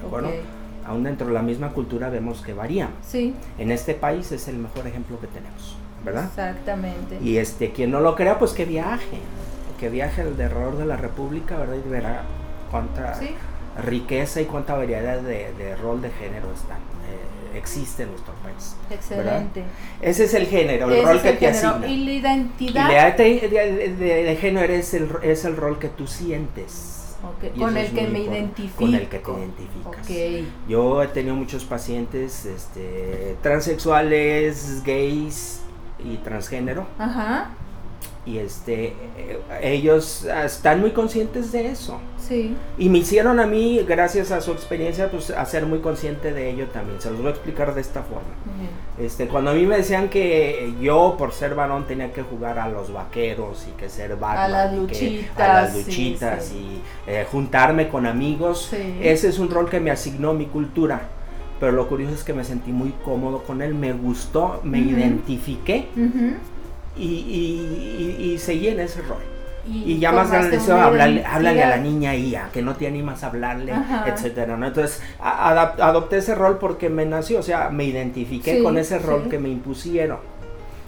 Bueno, 0.09 0.29
aún 0.89 1.03
dentro 1.03 1.27
de 1.27 1.33
la 1.33 1.43
misma 1.43 1.69
cultura 1.69 2.09
vemos 2.09 2.41
que 2.41 2.53
varía. 2.53 2.89
Sí. 3.07 3.35
En 3.59 3.71
este 3.71 3.93
país 3.93 4.31
es 4.31 4.47
el 4.47 4.57
mejor 4.57 4.87
ejemplo 4.87 5.19
que 5.19 5.27
tenemos, 5.27 5.77
¿verdad? 6.03 6.25
Exactamente. 6.25 7.19
Y 7.21 7.37
este, 7.37 7.71
quien 7.71 7.91
no 7.91 7.99
lo 7.99 8.15
crea, 8.15 8.39
pues 8.39 8.53
que 8.53 8.65
viaje, 8.65 9.19
que 9.79 9.89
viaje 9.89 10.23
al 10.23 10.39
error 10.41 10.77
de 10.77 10.85
la 10.87 10.97
República, 10.97 11.57
¿verdad? 11.57 11.75
Y 11.85 11.89
verá 11.89 12.23
cuánta 12.71 13.19
riqueza 13.85 14.41
y 14.41 14.45
cuánta 14.45 14.73
variedad 14.73 15.21
de, 15.21 15.75
rol 15.75 16.01
de 16.01 16.09
género 16.09 16.51
están. 16.53 16.77
Eh, 16.77 17.57
existe 17.59 18.03
en 18.03 18.09
nuestro 18.09 18.33
país. 18.43 18.75
Excelente. 18.89 19.63
Ese 20.01 20.23
es 20.23 20.33
el 20.33 20.47
género, 20.47 20.89
el 20.89 21.05
rol 21.05 21.21
que 21.21 21.33
te 21.33 21.47
asigna. 21.47 21.87
Y 21.87 22.03
la 22.03 22.11
identidad. 22.13 22.89
Y 22.89 22.93
la 22.93 23.11
de, 23.11 24.25
de, 24.25 24.35
género 24.37 24.73
es 24.73 24.95
el, 24.95 25.07
es 25.21 25.45
el 25.45 25.55
rol 25.55 25.77
que 25.77 25.89
tú 25.89 26.07
sientes 26.07 26.98
con 27.57 27.77
el 27.77 27.91
que 27.91 28.07
me 28.07 28.19
identifico. 28.19 28.79
Con 28.79 28.95
el 28.95 29.07
que 29.07 29.19
te 29.19 29.31
identificas. 29.31 30.53
Yo 30.67 31.03
he 31.03 31.07
tenido 31.07 31.35
muchos 31.35 31.65
pacientes 31.65 32.45
este, 32.45 33.35
transexuales, 33.41 34.83
gays 34.83 35.61
y 36.03 36.17
transgénero. 36.17 36.87
Ajá. 36.97 37.51
Y 38.25 38.37
este 38.37 38.93
ellos 39.61 40.25
están 40.45 40.81
muy 40.81 40.91
conscientes 40.91 41.51
de 41.51 41.67
eso. 41.71 41.99
Sí. 42.17 42.55
Y 42.77 42.89
me 42.89 42.99
hicieron 42.99 43.39
a 43.39 43.47
mí, 43.47 43.83
gracias 43.87 44.31
a 44.31 44.41
su 44.41 44.51
experiencia, 44.51 45.09
pues 45.09 45.31
a 45.31 45.43
ser 45.45 45.65
muy 45.65 45.79
consciente 45.79 46.31
de 46.31 46.49
ello 46.51 46.67
también. 46.67 47.01
Se 47.01 47.09
los 47.09 47.19
voy 47.19 47.27
a 47.27 47.31
explicar 47.31 47.73
de 47.73 47.81
esta 47.81 48.03
forma. 48.03 48.27
Este, 48.99 49.27
cuando 49.27 49.51
a 49.51 49.53
mí 49.53 49.65
me 49.65 49.77
decían 49.77 50.09
que 50.09 50.73
yo 50.81 51.15
por 51.17 51.31
ser 51.31 51.55
varón 51.55 51.87
tenía 51.87 52.11
que 52.11 52.21
jugar 52.21 52.59
a 52.59 52.67
los 52.69 52.91
vaqueros 52.93 53.65
y 53.67 53.71
que 53.79 53.89
ser 53.89 54.15
Batman, 54.17 54.37
a 54.37 54.47
las 54.47 54.69
que- 54.71 54.77
luchitas, 54.77 55.39
a 55.49 55.53
las 55.63 55.75
luchitas 55.75 56.45
sí. 56.45 56.81
y 57.07 57.09
eh, 57.09 57.25
juntarme 57.31 57.87
con 57.89 58.05
amigos, 58.05 58.67
Sí. 58.69 58.99
ese 59.01 59.29
es 59.29 59.39
un 59.39 59.49
rol 59.49 59.69
que 59.69 59.79
me 59.79 59.89
asignó 59.91 60.33
mi 60.33 60.45
cultura. 60.45 61.01
Pero 61.59 61.71
lo 61.73 61.87
curioso 61.89 62.13
es 62.13 62.23
que 62.23 62.33
me 62.33 62.43
sentí 62.43 62.71
muy 62.71 62.93
cómodo 63.03 63.43
con 63.43 63.61
él, 63.61 63.73
me 63.75 63.91
gustó, 63.93 64.61
me 64.63 64.79
Ujú. 64.81 64.89
identifiqué 64.91 65.87
Ujú. 65.95 66.33
Y, 66.97 67.03
y- 67.05 68.15
y- 68.19 68.31
y 68.33 68.37
seguí 68.37 68.67
en 68.69 68.79
ese 68.81 69.01
rol. 69.01 69.17
Y, 69.67 69.93
Y 69.93 69.99
ya 69.99 70.11
más 70.11 70.31
grande 70.31 70.55
eso, 70.57 70.73
una 70.73 70.85
háblale, 70.85 71.11
identidad. 71.13 71.35
háblale 71.35 71.63
a 71.63 71.69
la 71.69 71.77
niña 71.77 72.15
y 72.15 72.33
a 72.35 72.49
que 72.51 72.61
no 72.63 72.75
te 72.75 72.87
animas 72.87 73.23
a 73.23 73.27
hablarle, 73.27 73.71
Ajá. 73.73 74.05
etcétera, 74.07 74.57
¿no? 74.57 74.65
Entonces, 74.65 75.01
a- 75.19 75.53
adap- 75.53 75.79
adopté 75.81 76.17
ese 76.17 76.33
rol 76.33 76.57
porque 76.57 76.89
me 76.89 77.05
nació, 77.05 77.39
o 77.39 77.43
sea, 77.43 77.69
me 77.69 77.83
identifiqué 77.83 78.57
Sí, 78.57 78.63
con 78.63 78.77
ese 78.79 78.97
rol 78.97 79.23
sí. 79.25 79.29
que 79.29 79.37
me 79.37 79.49
impusieron. 79.49 80.17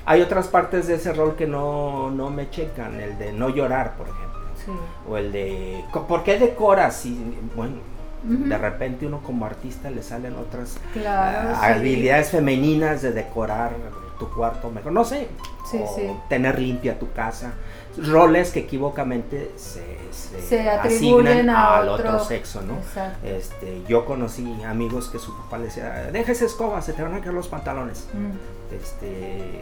Hay 0.05 0.21
otras 0.21 0.47
partes 0.47 0.87
de 0.87 0.95
ese 0.95 1.13
rol 1.13 1.35
que 1.35 1.45
no, 1.45 2.09
no 2.09 2.31
me 2.31 2.49
checan, 2.49 2.99
el 2.99 3.19
de 3.19 3.33
no 3.33 3.49
llorar, 3.49 3.95
por 3.97 4.07
ejemplo, 4.07 4.39
Sí. 4.65 4.71
o 5.07 5.17
el 5.17 5.31
de, 5.31 5.83
¿por 6.07 6.23
qué 6.23 6.39
decoras? 6.39 7.05
Y, 7.05 7.19
bueno, 7.55 7.75
de 8.23 8.57
repente 8.57 9.05
uno 9.05 9.19
como 9.21 9.45
artista 9.45 9.91
le 9.91 10.01
salen 10.01 10.35
otras 10.37 10.77
Claro, 10.93 11.49
ah, 11.55 11.67
habilidades 11.67 12.29
femeninas 12.31 13.01
de 13.03 13.11
decorar 13.11 13.73
tu 14.19 14.27
cuarto 14.29 14.69
mejor, 14.71 14.91
no 14.91 15.03
sé, 15.03 15.27
Sí, 15.71 15.79
o 15.83 15.95
sí. 15.95 16.07
tener 16.29 16.59
limpia 16.59 16.99
tu 16.99 17.11
casa, 17.11 17.53
roles 17.97 18.51
que 18.51 18.59
equivocamente 18.61 19.51
se, 19.57 19.83
se 20.11 20.41
Se 20.41 20.69
atribuyen 20.69 21.27
asignan 21.27 21.49
a 21.49 21.77
al 21.77 21.89
otro- 21.89 22.09
otro 22.15 22.23
sexo, 22.25 22.61
¿no? 22.61 22.75
Exacto. 22.75 23.27
Este, 23.27 23.81
yo 23.87 24.05
conocí 24.05 24.63
amigos 24.63 25.09
que 25.09 25.19
su 25.19 25.35
papá 25.37 25.57
le 25.57 25.65
decía, 25.65 26.09
deja 26.11 26.31
esa 26.31 26.45
escoba, 26.45 26.81
se 26.81 26.93
te 26.93 27.01
van 27.03 27.13
a 27.15 27.19
caer 27.19 27.33
los 27.33 27.47
pantalones. 27.47 28.07
Mm. 28.13 28.73
Este, 28.75 29.61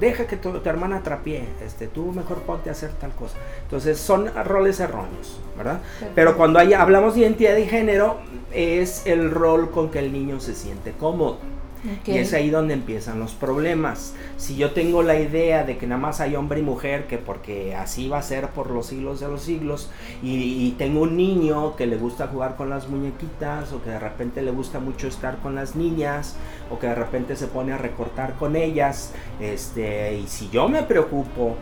deja 0.00 0.26
que 0.26 0.36
tu, 0.36 0.50
tu 0.58 0.68
hermana 0.68 1.00
trapie, 1.02 1.44
este, 1.64 1.86
tú 1.86 2.06
mejor 2.12 2.38
ponte 2.42 2.68
a 2.68 2.72
hacer 2.72 2.90
tal 3.00 3.12
cosa. 3.12 3.36
Entonces 3.62 3.98
son 4.00 4.28
roles 4.44 4.80
erróneos, 4.80 5.38
¿verdad? 5.56 5.78
Pero 6.16 6.36
cuando 6.36 6.58
hay- 6.58 6.72
hablamos 6.74 7.14
de 7.14 7.20
identidad 7.20 7.54
de 7.54 7.66
género, 7.66 8.18
es 8.52 9.06
el 9.06 9.30
rol 9.30 9.70
con 9.70 9.90
que 9.90 10.00
el 10.00 10.12
niño 10.12 10.40
se 10.40 10.54
siente 10.54 10.92
cómodo. 10.92 11.38
Y 12.06 12.12
es 12.12 12.32
ahí 12.32 12.50
donde 12.50 12.74
empiezan 12.74 13.18
los 13.18 13.32
problemas. 13.32 14.14
Si 14.36 14.56
yo 14.56 14.72
tengo 14.72 15.02
la 15.02 15.18
idea 15.18 15.64
de 15.64 15.76
que 15.76 15.86
nada 15.86 16.00
más 16.00 16.20
hay 16.20 16.36
hombre 16.36 16.60
y 16.60 16.62
mujer, 16.62 17.06
que 17.06 17.18
porque 17.18 17.74
así 17.74 18.08
va 18.08 18.18
a 18.18 18.22
ser 18.22 18.48
por 18.48 18.70
los 18.70 18.86
siglos 18.86 19.20
de 19.20 19.28
los 19.28 19.42
siglos, 19.42 19.90
y, 20.22 20.66
y 20.66 20.74
tengo 20.78 21.02
un 21.02 21.16
niño 21.16 21.76
que 21.76 21.86
le 21.86 21.96
gusta 21.96 22.28
jugar 22.28 22.56
con 22.56 22.70
las 22.70 22.88
muñequitas, 22.88 23.72
o 23.72 23.82
que 23.82 23.90
de 23.90 23.98
repente 23.98 24.42
le 24.42 24.50
gusta 24.50 24.80
mucho 24.80 25.08
estar 25.08 25.38
con 25.38 25.54
las 25.54 25.76
niñas, 25.76 26.36
o 26.70 26.78
que 26.78 26.86
de 26.86 26.94
repente 26.94 27.36
se 27.36 27.46
pone 27.46 27.72
a 27.72 27.78
recortar 27.78 28.34
con 28.34 28.56
ellas, 28.56 29.12
este, 29.40 30.18
y 30.18 30.26
si 30.26 30.48
yo 30.50 30.68
me 30.68 30.82
preocupo, 30.82 31.56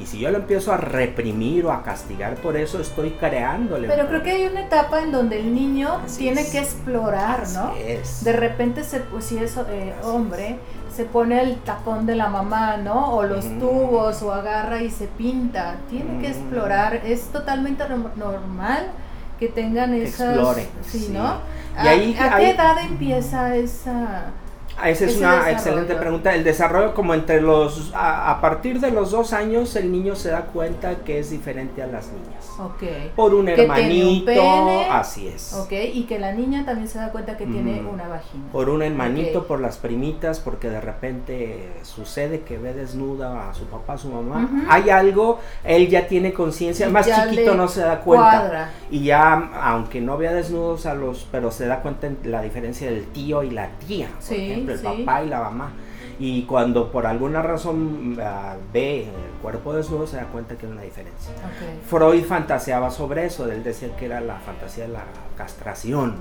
y 0.00 0.06
si 0.06 0.18
yo 0.18 0.30
lo 0.30 0.38
empiezo 0.38 0.72
a 0.72 0.76
reprimir 0.78 1.66
o 1.66 1.72
a 1.72 1.82
castigar 1.82 2.36
por 2.36 2.56
eso, 2.56 2.80
estoy 2.80 3.10
creándole. 3.10 3.88
Pero 3.88 4.08
creo 4.08 4.22
que 4.22 4.30
hay 4.30 4.46
una 4.46 4.62
etapa 4.62 5.00
en 5.02 5.12
donde 5.12 5.38
el 5.38 5.54
niño 5.54 6.00
Así 6.04 6.18
tiene 6.18 6.40
es. 6.40 6.50
que 6.50 6.58
explorar, 6.58 7.44
¿no? 7.54 7.74
Es. 7.76 8.24
De 8.24 8.32
repente, 8.32 8.84
se, 8.84 9.00
pues, 9.00 9.24
si 9.26 9.38
es 9.38 9.56
eh, 9.68 9.92
hombre, 10.02 10.58
se 10.94 11.04
pone 11.04 11.42
el 11.42 11.56
tacón 11.56 12.06
de 12.06 12.16
la 12.16 12.28
mamá, 12.28 12.78
¿no? 12.78 13.14
O 13.16 13.22
los 13.24 13.44
tubos, 13.58 14.22
o 14.22 14.32
agarra 14.32 14.82
y 14.82 14.90
se 14.90 15.06
pinta. 15.06 15.76
Tiene 15.90 16.20
que 16.20 16.28
explorar. 16.28 16.96
Es 17.04 17.24
totalmente 17.26 17.84
norm- 17.84 18.14
normal 18.16 18.88
que 19.38 19.48
tengan 19.48 19.92
esas... 19.94 20.30
exploren, 20.36 20.66
Sí, 20.86 20.98
sí. 21.00 21.12
¿no? 21.12 21.36
Y 21.82 21.86
¿A, 21.86 21.90
ahí- 21.90 22.16
a 22.18 22.34
ahí- 22.36 22.44
qué 22.44 22.50
edad 22.52 22.78
empieza 22.84 23.56
esa...? 23.56 24.24
Ah, 24.80 24.90
Esa 24.90 25.04
es 25.04 25.16
una 25.18 25.50
excelente 25.50 25.94
pregunta. 25.94 26.34
El 26.34 26.44
desarrollo 26.44 26.94
como 26.94 27.14
entre 27.14 27.40
los... 27.40 27.92
A, 27.94 28.30
a 28.30 28.40
partir 28.40 28.80
de 28.80 28.90
los 28.90 29.10
dos 29.10 29.32
años 29.32 29.74
el 29.76 29.92
niño 29.92 30.16
se 30.16 30.30
da 30.30 30.42
cuenta 30.46 30.96
que 31.04 31.18
es 31.18 31.30
diferente 31.30 31.82
a 31.82 31.86
las 31.86 32.06
niñas. 32.08 32.48
Ok. 32.58 32.82
Por 33.16 33.34
un 33.34 33.46
Que 33.46 33.54
tiene 33.54 33.70
un 33.70 33.76
hermanito, 33.78 34.26
pene. 34.26 34.86
así 34.90 35.28
es. 35.28 35.52
Ok, 35.54 35.72
y 35.92 36.04
que 36.04 36.18
la 36.18 36.32
niña 36.32 36.64
también 36.64 36.88
se 36.88 36.98
da 36.98 37.10
cuenta 37.10 37.36
que 37.36 37.46
tiene 37.46 37.80
Mm. 37.82 37.88
una 37.88 38.08
vagina. 38.08 38.44
Por 38.52 38.68
un 38.68 38.82
hermanito, 38.82 39.46
por 39.46 39.60
las 39.60 39.76
primitas, 39.78 40.40
porque 40.40 40.68
de 40.68 40.80
repente 40.80 41.72
sucede 41.82 42.40
que 42.40 42.58
ve 42.58 42.72
desnuda 42.74 43.50
a 43.50 43.54
su 43.54 43.64
papá, 43.66 43.94
a 43.94 43.98
su 43.98 44.08
mamá. 44.10 44.48
Hay 44.68 44.90
algo, 44.90 45.38
él 45.64 45.88
ya 45.88 46.06
tiene 46.06 46.32
conciencia, 46.32 46.88
más 46.88 47.06
chiquito 47.06 47.54
no 47.54 47.68
se 47.68 47.80
da 47.80 48.00
cuenta. 48.00 48.40
Cuadra. 48.40 48.70
Y 48.90 49.04
ya, 49.04 49.50
aunque 49.62 50.00
no 50.00 50.16
vea 50.18 50.32
desnudos 50.32 50.86
a 50.86 50.94
los, 50.94 51.26
pero 51.30 51.50
se 51.50 51.66
da 51.66 51.80
cuenta 51.80 52.06
en 52.06 52.18
la 52.24 52.42
diferencia 52.42 52.90
del 52.90 53.04
tío 53.06 53.42
y 53.42 53.50
la 53.50 53.68
tía, 53.86 54.08
Sí, 54.18 54.61
el 54.68 54.78
sí. 54.78 54.84
papá 54.84 55.24
y 55.24 55.28
la 55.28 55.40
mamá. 55.40 55.72
Y 56.18 56.42
cuando 56.42 56.92
por 56.92 57.06
alguna 57.06 57.42
razón 57.42 58.16
ah, 58.22 58.56
ve 58.72 59.04
el 59.04 59.40
cuerpo 59.40 59.72
desnudo, 59.74 60.06
se 60.06 60.16
da 60.16 60.26
cuenta 60.26 60.56
que 60.56 60.66
hay 60.66 60.72
una 60.72 60.82
diferencia. 60.82 61.32
Ok. 61.32 61.84
Freud 61.88 62.24
fantaseaba 62.24 62.90
sobre 62.90 63.26
eso, 63.26 63.50
él 63.50 63.64
decía 63.64 63.96
que 63.96 64.06
era 64.06 64.20
la 64.20 64.36
fantasía 64.36 64.86
de 64.86 64.92
la 64.92 65.04
castración 65.36 66.16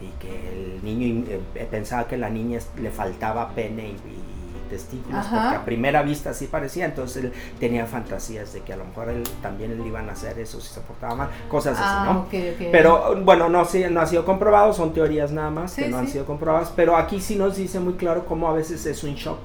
y 0.00 0.08
que 0.18 0.48
el 0.48 0.82
niño 0.82 1.24
eh, 1.28 1.68
pensaba 1.70 2.08
que 2.08 2.16
la 2.16 2.30
niña 2.30 2.58
le 2.80 2.90
faltaba 2.90 3.50
pene 3.50 3.88
y, 3.88 3.92
y 3.92 4.39
testículos, 4.70 5.18
Ajá. 5.18 5.42
porque 5.42 5.56
a 5.56 5.64
primera 5.66 6.02
vista 6.02 6.30
así 6.30 6.46
parecía, 6.46 6.86
entonces 6.86 7.24
él 7.24 7.32
tenía 7.58 7.84
fantasías 7.86 8.52
de 8.54 8.60
que 8.62 8.72
a 8.72 8.76
lo 8.76 8.84
mejor 8.86 9.10
él 9.10 9.22
también 9.42 9.76
le 9.78 9.86
iban 9.86 10.08
a 10.08 10.12
hacer 10.12 10.38
eso 10.38 10.60
si 10.60 10.68
se 10.72 10.80
portaba 10.80 11.14
mal, 11.14 11.28
cosas 11.50 11.76
Ah, 11.78 12.02
así, 12.04 12.12
¿no? 12.12 12.20
ok, 12.20 12.54
ok. 12.62 12.68
Pero 12.72 13.20
bueno, 13.22 13.48
no, 13.50 13.64
sí, 13.66 13.84
no 13.90 14.00
ha 14.00 14.06
sido 14.06 14.24
comprobado, 14.24 14.72
son 14.72 14.94
teorías 14.94 15.32
nada 15.32 15.50
más 15.50 15.74
que 15.74 15.84
Sí, 15.84 15.90
no 15.90 15.98
han 15.98 16.08
sido 16.08 16.24
comprobadas, 16.24 16.72
pero 16.74 16.96
aquí 16.96 17.20
sí 17.20 17.36
nos 17.36 17.56
dice 17.56 17.80
muy 17.80 17.94
claro 17.94 18.24
cómo 18.24 18.48
a 18.48 18.52
veces 18.54 18.86
es 18.86 19.04
un 19.04 19.14
shock 19.16 19.38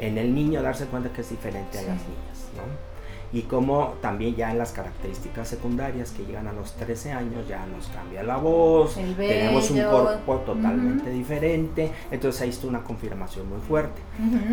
en 0.00 0.18
el 0.18 0.34
niño 0.34 0.60
darse 0.60 0.86
cuenta 0.86 1.08
que 1.10 1.20
es 1.20 1.30
diferente 1.30 1.78
a 1.78 1.82
las 1.82 1.90
niñas, 1.90 2.08
¿no? 2.08 2.33
Y 3.34 3.42
cómo 3.42 3.94
también 4.00 4.36
ya 4.36 4.50
en 4.52 4.58
las 4.58 4.70
características 4.70 5.48
secundarias 5.48 6.12
que 6.12 6.24
llegan 6.24 6.46
a 6.46 6.52
los 6.52 6.72
13 6.74 7.10
años 7.12 7.48
ya 7.48 7.66
nos 7.66 7.88
cambia 7.88 8.22
la 8.22 8.36
voz, 8.36 8.96
tenemos 9.16 9.70
un 9.70 9.76
cuerpo 10.04 10.36
totalmente 10.46 11.10
diferente, 11.10 11.90
entonces 12.12 12.40
ahí 12.42 12.50
está 12.50 12.68
una 12.68 12.82
confirmación 12.84 13.48
muy 13.50 13.58
fuerte. 13.60 14.00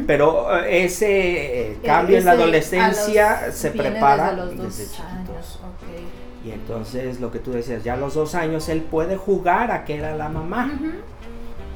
Pero 0.07 0.57
eh, 0.63 0.83
ese 0.85 1.73
eh, 1.73 1.77
cambio 1.85 2.17
en 2.17 2.25
la 2.25 2.31
adolescencia 2.31 3.41
los- 3.47 3.55
se 3.55 3.69
prepara 3.71 4.23
desde 4.31 4.37
los 4.37 4.57
dos 4.57 4.77
desde 4.77 4.91
chiquitos. 4.95 5.59
Y 6.43 6.49
entonces 6.51 7.19
lo 7.21 7.31
que 7.31 7.37
tú 7.37 7.51
decías, 7.51 7.83
ya 7.83 7.93
a 7.93 7.97
los 7.97 8.15
dos 8.15 8.33
años 8.33 8.67
él 8.67 8.81
puede 8.81 9.15
jugar 9.15 9.69
a 9.69 9.85
que 9.85 9.95
era 9.97 10.15
la 10.15 10.27
mamá 10.27 10.71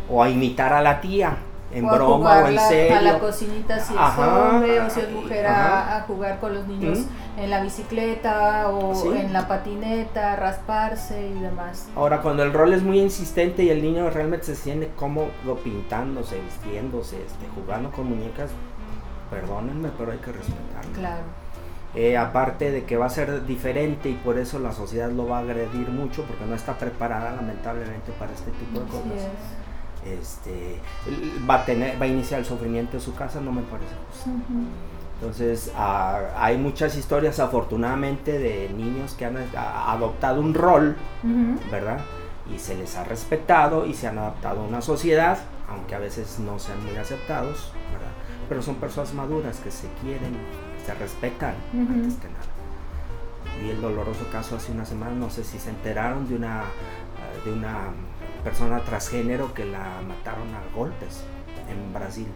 o 0.09 0.23
a 0.23 0.29
imitar 0.31 0.73
a 0.73 0.81
la 0.81 1.01
tía 1.01 1.37
en 1.75 1.85
O 1.85 1.89
a 1.91 1.93
broma 1.95 2.15
jugar 2.17 2.43
o 2.43 2.47
en 2.47 2.55
la- 2.55 2.67
serio. 2.67 2.97
A 2.97 3.01
la 3.01 3.19
cocinita 3.19 3.79
si 3.79 3.93
Ajá, 3.97 4.21
es 4.23 4.53
hombre 4.53 4.79
o 4.79 4.89
si 4.89 4.99
es 5.01 5.11
mujer 5.11 5.45
a, 5.47 5.97
a 5.97 6.01
jugar 6.03 6.39
con 6.39 6.53
los 6.53 6.65
niños 6.67 6.99
Ujú. 6.99 7.07
en 7.37 7.49
la 7.49 7.61
bicicleta 7.61 8.69
o 8.69 8.95
Sí. 8.95 9.09
en 9.15 9.33
la 9.33 9.47
patineta, 9.47 10.35
rasparse 10.37 11.27
y 11.27 11.39
demás. 11.39 11.87
Ahora, 11.95 12.21
cuando 12.21 12.43
el 12.43 12.53
rol 12.53 12.73
es 12.73 12.81
muy 12.81 12.99
insistente 12.99 13.63
y 13.63 13.69
el 13.69 13.81
niño 13.81 14.09
realmente 14.09 14.45
se 14.45 14.55
siente 14.55 14.89
cómodo 14.95 15.29
pintándose, 15.63 16.39
vistiéndose, 16.41 17.17
este, 17.17 17.45
jugando 17.53 17.91
con 17.91 18.09
muñecas, 18.09 18.49
perdónenme, 19.29 19.89
pero 19.97 20.11
hay 20.11 20.17
que 20.19 20.31
respetarlo. 20.31 20.91
Claro. 20.93 21.23
Eh, 21.95 22.17
aparte 22.17 22.71
de 22.71 22.83
que 22.83 22.97
va 22.97 23.05
a 23.05 23.09
ser 23.09 23.45
diferente 23.45 24.09
y 24.09 24.13
por 24.15 24.37
eso 24.37 24.59
la 24.59 24.73
sociedad 24.73 25.09
lo 25.09 25.27
va 25.29 25.37
a 25.37 25.41
agredir 25.41 25.87
mucho 25.89 26.23
porque 26.23 26.45
no 26.45 26.53
está 26.53 26.73
preparada 26.73 27.31
lamentablemente 27.37 28.11
para 28.19 28.33
este 28.33 28.51
tipo 28.51 28.79
de 28.79 28.85
Así 28.85 28.91
cosas. 28.97 29.13
es. 29.13 29.64
Este, 30.05 30.79
va 31.49 31.55
a 31.55 31.65
tener, 31.65 31.99
va 31.99 32.05
a 32.05 32.07
iniciar 32.07 32.39
el 32.39 32.45
sufrimiento 32.45 32.93
de 32.97 32.99
su 32.99 33.15
casa, 33.15 33.41
no 33.41 33.51
me 33.51 33.63
parece 33.63 33.91
justo. 34.09 34.29
Ujú. 34.29 34.63
Entonces, 35.19 35.71
ah, 35.75 36.19
hay 36.37 36.57
muchas 36.57 36.95
historias 36.95 37.39
afortunadamente 37.39 38.37
de 38.37 38.69
niños 38.69 39.13
que 39.13 39.25
han 39.25 39.37
adoptado 39.55 40.41
un 40.41 40.53
rol, 40.53 40.95
Ujú. 41.23 41.71
¿verdad? 41.71 41.99
Y 42.53 42.59
se 42.59 42.75
les 42.75 42.95
ha 42.97 43.03
respetado 43.03 43.87
y 43.87 43.93
se 43.95 44.07
han 44.07 44.19
adaptado 44.19 44.61
a 44.61 44.63
una 44.65 44.81
sociedad, 44.81 45.39
aunque 45.67 45.95
a 45.95 45.99
veces 45.99 46.37
no 46.39 46.59
sean 46.59 46.83
muy 46.85 46.95
aceptados, 46.97 47.71
¿verdad? 47.91 48.11
Pero 48.47 48.61
son 48.61 48.75
personas 48.75 49.13
maduras 49.15 49.57
que 49.61 49.71
se 49.71 49.87
quieren, 50.03 50.37
se 50.85 50.93
respetan 50.93 51.55
Ujú. 51.73 51.93
antes 51.93 52.13
que 52.15 52.27
nada. 52.27 52.45
Vi 53.59 53.69
el 53.71 53.81
doloroso 53.81 54.27
caso 54.31 54.57
hace 54.57 54.71
una 54.71 54.85
semana, 54.85 55.13
no 55.13 55.29
sé 55.31 55.43
si 55.43 55.57
se 55.57 55.69
enteraron 55.71 56.27
de 56.27 56.35
una, 56.35 56.63
de 57.43 57.53
una 57.53 57.87
persona 58.45 58.79
transgénero 58.79 59.53
que 59.53 59.65
la 59.65 60.01
mataron 60.07 60.47
a 60.55 60.61
golpes 60.73 61.23
en 61.69 61.93
Brasil 61.93 62.27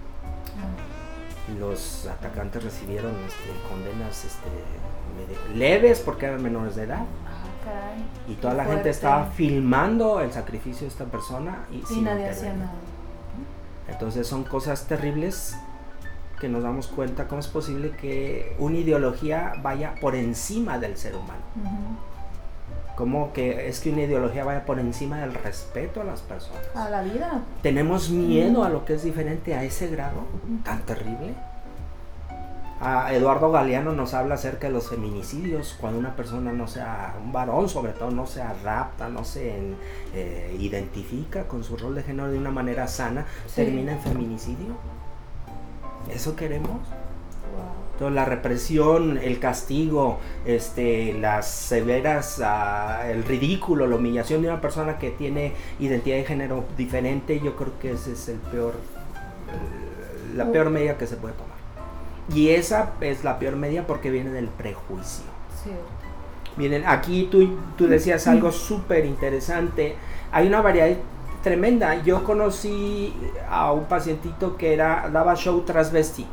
Ah, 0.58 1.58
los 1.60 2.06
atacantes 2.08 2.64
recibieron 2.64 3.12
este, 3.26 3.50
condenas 3.70 4.26
este, 4.26 5.58
leves 5.58 6.00
porque 6.00 6.26
eran 6.26 6.44
menores 6.44 6.76
de 6.76 6.84
edad 6.84 7.02
ah, 7.26 7.64
caray. 7.66 8.06
y 8.28 8.34
toda 8.36 8.54
la 8.54 8.64
Fuerte. 8.64 8.76
gente 8.76 8.90
estaba 8.92 9.26
filmando 9.28 10.22
el 10.22 10.32
sacrificio 10.32 10.82
de 10.82 10.88
esta 10.88 11.06
persona 11.06 11.66
y, 11.72 11.78
Y 11.78 11.86
sin 11.86 12.04
nadie 12.04 12.30
hacía 12.30 12.54
nada. 12.54 12.74
Entonces 13.88 14.28
son 14.28 14.44
cosas 14.44 14.86
terribles 14.86 15.56
que 16.40 16.48
nos 16.50 16.64
damos 16.64 16.88
cuenta 16.88 17.28
cómo 17.28 17.40
es 17.42 17.48
posible 17.48 17.92
que 17.92 18.56
una 18.60 18.78
ideología 18.78 19.54
vaya 19.62 19.96
por 20.00 20.16
encima 20.16 20.78
del 20.78 20.98
ser 20.98 21.16
humano. 21.16 21.42
Cómo 23.00 23.32
que 23.32 23.70
es 23.70 23.80
que 23.80 23.92
una 23.92 24.02
ideología 24.02 24.44
vaya 24.44 24.66
por 24.66 24.78
encima 24.78 25.22
del 25.22 25.34
respeto 25.34 26.02
a 26.02 26.04
las 26.04 26.20
personas. 26.20 26.60
A 26.76 26.90
la 26.90 27.02
vida. 27.02 27.44
Tenemos 27.62 28.10
miedo 28.10 28.66
a 28.66 28.70
lo 28.70 28.84
que 28.84 28.96
es 28.96 29.04
diferente 29.04 29.56
a 29.56 29.64
ese 29.64 29.88
grado 29.88 30.26
tan 30.66 30.82
terrible. 30.82 31.34
A 32.82 33.14
Eduardo 33.14 33.54
Galeano 33.54 33.94
nos 33.94 34.14
habla 34.14 34.36
acerca 34.36 34.68
de 34.68 34.74
los 34.74 34.90
feminicidios, 34.90 35.78
cuando 35.80 35.98
una 35.98 36.18
persona 36.18 36.52
no 36.52 36.68
sea, 36.68 37.16
un 37.24 37.32
varón 37.32 37.70
sobre 37.70 37.94
todo, 37.94 38.12
no 38.12 38.28
se 38.28 38.42
adapta, 38.42 39.08
no 39.08 39.24
se 39.24 39.54
eh, 40.14 40.58
identifica 40.60 41.48
con 41.48 41.64
su 41.64 41.78
rol 41.78 41.96
de 41.96 42.04
género 42.04 42.30
de 42.30 42.38
una 42.38 42.52
manera 42.52 42.86
sana, 42.90 43.26
termina 43.56 43.94
en 43.94 44.02
feminicidio. 44.02 44.76
¿Eso 46.14 46.36
queremos? 46.36 46.82
Entonces, 48.00 48.16
la 48.16 48.24
represión, 48.24 49.18
el 49.18 49.40
castigo, 49.40 50.20
este, 50.46 51.12
las 51.20 51.52
severas, 51.52 52.40
ah, 52.42 53.02
el 53.12 53.26
ridículo, 53.26 53.88
la 53.88 53.98
humillación 53.98 54.42
de 54.42 54.48
una 54.48 54.62
persona 54.62 54.98
que 54.98 55.12
tiene 55.12 55.52
identidad 55.82 56.16
de 56.16 56.24
género 56.24 56.64
diferente, 56.78 57.42
yo 57.42 57.58
creo 57.58 57.78
que 57.78 57.92
ese 57.92 58.14
es 58.14 58.30
el 58.30 58.38
peor, 58.38 58.76
la 60.34 60.50
peor 60.50 60.70
medida 60.70 60.98
que 60.98 61.08
se 61.08 61.18
puede 61.18 61.34
tomar. 61.34 61.58
Y 62.34 62.52
esa 62.52 62.94
es 63.02 63.26
la 63.26 63.38
peor 63.38 63.58
medida 63.58 63.86
porque 63.86 64.10
viene 64.10 64.30
del 64.30 64.48
prejuicio. 64.48 65.26
Miren, 66.56 66.86
aquí 66.88 67.28
tú, 67.30 67.58
tú 67.78 67.86
decías 67.88 68.28
algo 68.28 68.54
súper 68.54 69.06
interesante. 69.06 69.98
Hay 70.32 70.48
una 70.48 70.62
variedad 70.62 70.96
tremenda. 71.44 72.02
Yo 72.02 72.24
conocí 72.24 73.14
a 73.50 73.74
un 73.74 73.84
pacientito 73.88 74.56
que 74.56 74.74
era 74.74 75.10
daba 75.12 75.36
show 75.36 75.60
transvesti. 75.66 76.26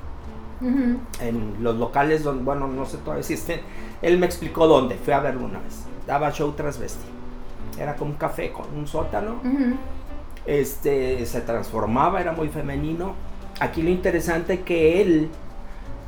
En 0.61 1.57
los 1.61 1.77
locales 1.77 2.25
donde, 2.25 2.45
bueno, 2.45 2.67
no 2.69 2.87
sé 2.87 2.99
todavía 2.99 3.23
si 3.23 3.35
estén. 3.35 3.61
Él 4.03 4.19
me 4.19 4.27
explicó 4.27 4.67
dónde, 4.67 4.97
fui 4.97 5.13
a 5.13 5.21
verlo 5.21 5.45
una 5.45 5.61
vez. 5.61 5.85
Daba 6.07 6.31
show 6.33 6.53
transvesti. 6.53 7.07
Era 7.79 7.97
como 7.97 8.13
un 8.13 8.17
café 8.17 8.53
con 8.53 8.67
un 8.77 8.87
sótano. 8.87 9.41
Este 10.47 11.27
se 11.27 11.41
transformaba, 11.41 12.21
era 12.21 12.33
muy 12.33 12.49
femenino. 12.49 13.15
Aquí 13.61 13.83
lo 13.83 13.91
interesante 13.91 14.61
que 14.61 15.03
él 15.03 15.29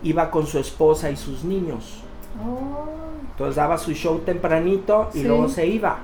iba 0.03 0.31
con 0.31 0.47
su 0.47 0.59
esposa 0.59 1.11
y 1.11 1.17
sus 1.17 1.45
niños. 1.45 2.03
Oh. 2.43 2.85
Entonces 3.33 3.57
daba 3.57 3.79
su 3.79 3.93
show 3.93 4.19
tempranito 4.21 5.11
y 5.15 5.23
luego 5.23 5.49
se 5.49 5.67
iba. 5.67 5.99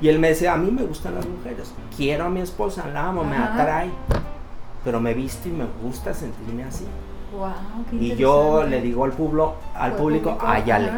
Y 0.00 0.08
él 0.08 0.18
me 0.18 0.28
decía, 0.28 0.52
a 0.52 0.56
mí 0.58 0.70
me 0.70 0.82
gustan 0.82 1.14
las 1.14 1.26
mujeres, 1.26 1.72
quiero 1.96 2.26
a 2.26 2.28
mi 2.28 2.40
esposa, 2.40 2.86
la 2.92 3.08
amo, 3.08 3.24
me 3.24 3.36
atrae, 3.36 3.88
pero 4.84 5.00
me 5.00 5.14
visto 5.14 5.48
y 5.48 5.52
me 5.52 5.64
gusta 5.82 6.12
sentirme 6.12 6.64
así. 6.64 6.84
Y 7.92 8.14
yo 8.16 8.64
le 8.64 8.80
digo 8.80 9.04
al, 9.04 9.12
pueblo, 9.12 9.54
al 9.74 9.94
público, 9.94 10.38
ayale. 10.40 10.90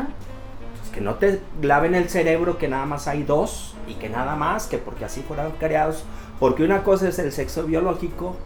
Pues 0.79 0.91
que 0.93 1.01
no 1.01 1.15
te 1.15 1.41
laven 1.63 1.95
el 1.95 2.09
cerebro 2.09 2.59
que 2.59 2.69
nada 2.69 2.87
más 2.87 3.09
hay 3.09 3.23
dos 3.23 3.75
y 3.87 3.95
que 3.95 4.09
nada 4.09 4.37
más, 4.37 4.67
que 4.67 4.79
porque 4.79 5.05
así 5.05 5.23
fueron 5.23 5.53
creados. 5.53 6.05
Porque 6.39 6.63
una 6.63 6.85
cosa 6.85 7.09
es 7.09 7.19
el 7.19 7.33
sexo 7.33 7.65
biológico 7.65 8.37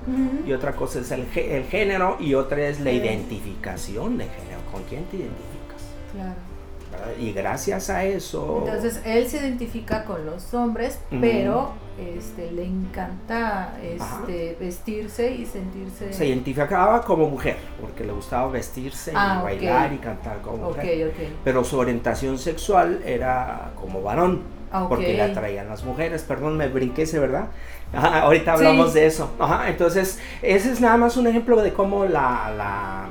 y 0.46 0.52
otra 0.52 0.72
cosa 0.72 1.00
es 1.00 1.10
el, 1.10 1.26
el, 1.36 1.64
género 1.64 2.16
y 2.18 2.34
otra 2.34 2.66
es 2.68 2.80
la 2.80 2.90
identificación 2.90 4.16
de 4.16 4.24
género. 4.24 4.60
¿Con 4.72 4.82
quién 4.84 5.04
te 5.04 5.18
identificas? 5.18 5.82
Claro. 6.12 6.52
Y 7.20 7.32
gracias 7.32 7.90
a 7.90 8.04
eso... 8.04 8.64
Entonces 8.64 9.02
él 9.04 9.28
se 9.28 9.38
identifica 9.38 10.04
con 10.04 10.24
los 10.24 10.54
hombres, 10.54 10.98
pero 11.20 11.72
este, 11.98 12.50
le 12.52 12.64
encanta 12.64 13.74
este, 13.82 14.56
vestirse 14.58 15.30
y 15.32 15.46
sentirse... 15.46 16.12
Se 16.12 16.26
identificaba 16.26 17.02
como 17.02 17.28
mujer, 17.28 17.56
porque 17.80 18.04
le 18.04 18.12
gustaba 18.12 18.50
vestirse 18.50 19.12
y 19.12 19.14
ah, 19.16 19.40
bailar 19.42 19.92
y 19.92 19.98
cantar 19.98 20.40
como 20.40 20.68
mujer. 20.68 21.12
Pero 21.44 21.64
su 21.64 21.78
orientación 21.78 22.38
sexual 22.38 23.02
era 23.04 23.72
como 23.80 24.02
varón. 24.02 24.42
Ah, 24.74 24.86
porque 24.88 25.12
le 25.12 25.20
atraían 25.20 25.68
las 25.68 25.84
mujeres, 25.84 26.22
perdón, 26.22 26.56
me 26.56 26.66
brinqué 26.66 27.02
ese, 27.02 27.18
¿verdad? 27.18 27.48
ahorita 27.92 28.54
hablamos 28.54 28.94
de 28.94 29.06
eso. 29.06 29.30
entonces, 29.66 30.18
ese 30.40 30.72
es 30.72 30.80
nada 30.80 30.96
más 30.96 31.18
un 31.18 31.26
ejemplo 31.26 31.60
de 31.60 31.74
cómo 31.74 32.06
la, 32.06 32.52
la, 32.56 33.08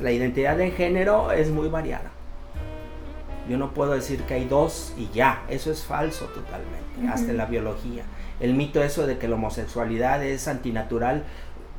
la 0.00 0.12
identidad 0.12 0.56
de 0.56 0.70
género 0.70 1.32
es 1.32 1.50
muy 1.50 1.68
variada. 1.68 2.10
Yo 3.48 3.58
no 3.58 3.72
puedo 3.72 3.92
decir 3.92 4.22
que 4.22 4.34
hay 4.34 4.46
dos 4.46 4.92
y 4.96 5.08
ya, 5.14 5.42
eso 5.48 5.70
es 5.70 5.84
falso 5.84 6.24
totalmente, 6.26 6.85
hasta 7.10 7.30
en 7.30 7.36
la 7.36 7.46
biología. 7.46 8.04
El 8.40 8.54
mito 8.54 8.82
eso 8.82 9.06
de 9.06 9.18
que 9.18 9.28
la 9.28 9.36
homosexualidad 9.36 10.24
es 10.24 10.48
antinatural 10.48 11.24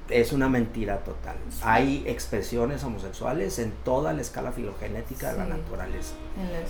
es 0.10 0.32
una 0.32 0.48
mentira 0.50 1.00
total. 1.00 1.36
Hay 1.64 2.04
expresiones 2.08 2.84
homosexuales 2.84 3.60
en 3.60 3.72
toda 3.84 4.14
la 4.14 4.22
escala 4.22 4.52
filogenética 4.52 5.34
de 5.34 5.40
la 5.40 5.46
naturaleza. 5.46 6.16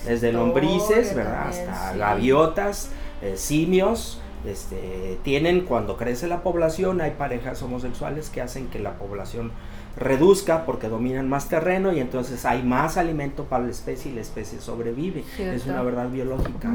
Desde 0.05 0.31
lombrices, 0.31 1.15
¿verdad? 1.15 1.49
Hasta 1.49 1.95
gaviotas, 1.95 2.89
eh, 3.21 3.37
simios, 3.37 4.21
este, 4.45 5.19
tienen 5.23 5.61
cuando 5.61 5.97
crece 5.97 6.27
la 6.27 6.41
población, 6.41 7.01
hay 7.01 7.11
parejas 7.11 7.61
homosexuales 7.61 8.29
que 8.29 8.41
hacen 8.41 8.67
que 8.67 8.79
la 8.79 8.93
población 8.93 9.51
reduzca 9.97 10.65
porque 10.65 10.89
dominan 10.89 11.27
más 11.27 11.49
terreno 11.49 11.91
y 11.91 11.99
entonces 11.99 12.45
hay 12.45 12.63
más 12.63 12.97
alimento 12.97 13.45
para 13.45 13.65
la 13.65 13.71
especie 13.71 14.11
y 14.11 14.15
la 14.15 14.21
especie 14.21 14.61
sobrevive. 14.61 15.23
Es 15.39 15.65
una 15.65 15.81
verdad 15.81 16.09
biológica. 16.09 16.69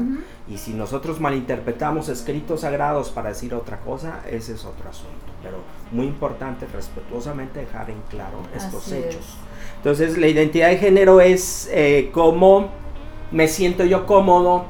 Y 0.47 0.57
si 0.57 0.73
nosotros 0.73 1.19
malinterpretamos 1.19 2.09
escritos 2.09 2.61
sagrados 2.61 3.09
para 3.09 3.29
decir 3.29 3.53
otra 3.53 3.79
cosa, 3.79 4.19
ese 4.29 4.53
es 4.53 4.65
otro 4.65 4.89
asunto. 4.89 5.17
Pero 5.41 5.57
muy 5.91 6.05
importante 6.05 6.67
respetuosamente 6.73 7.61
dejar 7.61 7.89
en 7.89 8.01
claro 8.09 8.39
estos 8.55 8.91
hechos. 8.91 9.37
Entonces 9.77 10.17
la 10.17 10.27
identidad 10.27 10.69
de 10.69 10.77
género 10.77 11.21
es 11.21 11.69
eh, 11.71 12.09
cómo 12.13 12.69
me 13.31 13.47
siento 13.47 13.85
yo 13.85 14.05
cómodo 14.05 14.65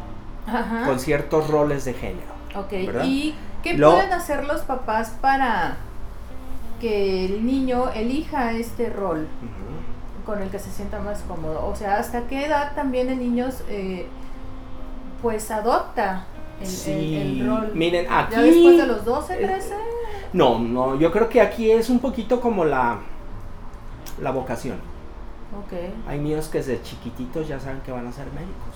con 0.86 1.00
ciertos 1.00 1.50
roles 1.50 1.86
de 1.86 1.94
género. 1.94 2.34
Ok, 2.56 2.74
¿y 3.04 3.36
qué 3.64 3.76
pueden 3.76 4.14
hacer 4.14 4.46
los 4.46 4.62
papás 4.62 5.12
para 5.22 5.78
que 6.84 7.24
el 7.24 7.46
niño 7.46 7.92
elija 7.96 8.52
este 8.52 8.90
rol 8.90 9.26
con 10.26 10.42
el 10.42 10.50
que 10.50 10.60
se 10.60 10.70
sienta 10.70 11.00
más 11.00 11.22
cómodo. 11.22 11.66
O 11.66 11.74
sea, 11.78 11.98
¿hasta 11.98 12.28
qué 12.28 12.46
edad 12.46 12.76
también 12.76 13.08
el 13.08 13.20
niño 13.20 13.48
eh, 13.70 14.06
pues 15.22 15.50
adopta 15.50 16.26
el, 16.60 17.48
rol? 17.48 17.72
Miren, 17.74 18.06
aquí... 18.12 18.36
¿Ya 18.36 18.42
después 18.42 18.78
de 18.78 18.88
los 18.88 19.06
12, 19.06 19.34
13? 19.34 19.76
no, 20.34 20.60
no, 20.60 21.00
yo 21.00 21.10
creo 21.14 21.30
que 21.30 21.40
aquí 21.40 21.72
es 21.72 21.90
un 21.90 22.00
poquito 22.00 22.42
como 22.42 22.66
la, 22.66 23.00
la 24.22 24.32
vocación. 24.32 24.76
Okay. 25.66 25.94
Hay 26.06 26.20
niños 26.20 26.50
que 26.50 26.58
desde 26.58 26.82
chiquititos 26.82 27.48
ya 27.48 27.62
saben 27.62 27.80
que 27.80 27.94
van 27.94 28.08
a 28.08 28.12
ser 28.12 28.26
médicos. 28.26 28.76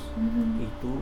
Y 0.61 0.65
tú 0.79 0.93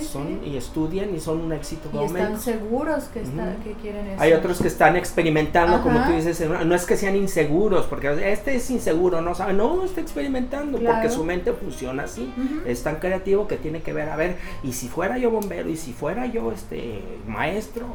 son, 0.00 0.40
y 0.44 0.56
estudian 0.56 1.14
y 1.14 1.20
son 1.20 1.40
un 1.40 1.52
éxito 1.52 1.88
y 1.92 2.04
están 2.04 2.40
seguros 2.40 3.04
que, 3.04 3.20
que 3.22 3.72
quieren 3.80 4.06
eso. 4.08 4.22
Hay 4.22 4.32
otros 4.32 4.60
que 4.60 4.68
están 4.68 4.96
experimentando, 4.96 5.82
como 5.82 6.04
tú 6.04 6.12
dices, 6.12 6.42
no 6.48 6.74
es 6.74 6.84
que 6.84 6.96
sean 6.96 7.16
inseguros, 7.16 7.86
porque 7.86 8.32
este 8.32 8.56
es 8.56 8.70
inseguro, 8.70 9.20
no 9.20 9.34
sabe, 9.34 9.52
no, 9.52 9.84
está 9.84 10.00
experimentando, 10.00 10.78
porque 10.78 11.10
su 11.10 11.24
mente 11.24 11.52
funciona 11.52 12.04
así, 12.04 12.32
es 12.66 12.82
tan 12.82 12.96
creativo 12.96 13.46
que 13.46 13.56
tiene 13.56 13.82
que 13.82 13.92
ver, 13.92 14.08
a 14.08 14.16
ver, 14.16 14.36
y 14.62 14.72
si 14.72 14.88
fuera 14.88 15.18
yo 15.18 15.30
bombero, 15.30 15.68
y 15.68 15.76
si 15.76 15.92
fuera 15.92 16.26
yo 16.26 16.52
este 16.52 17.02
maestro, 17.26 17.86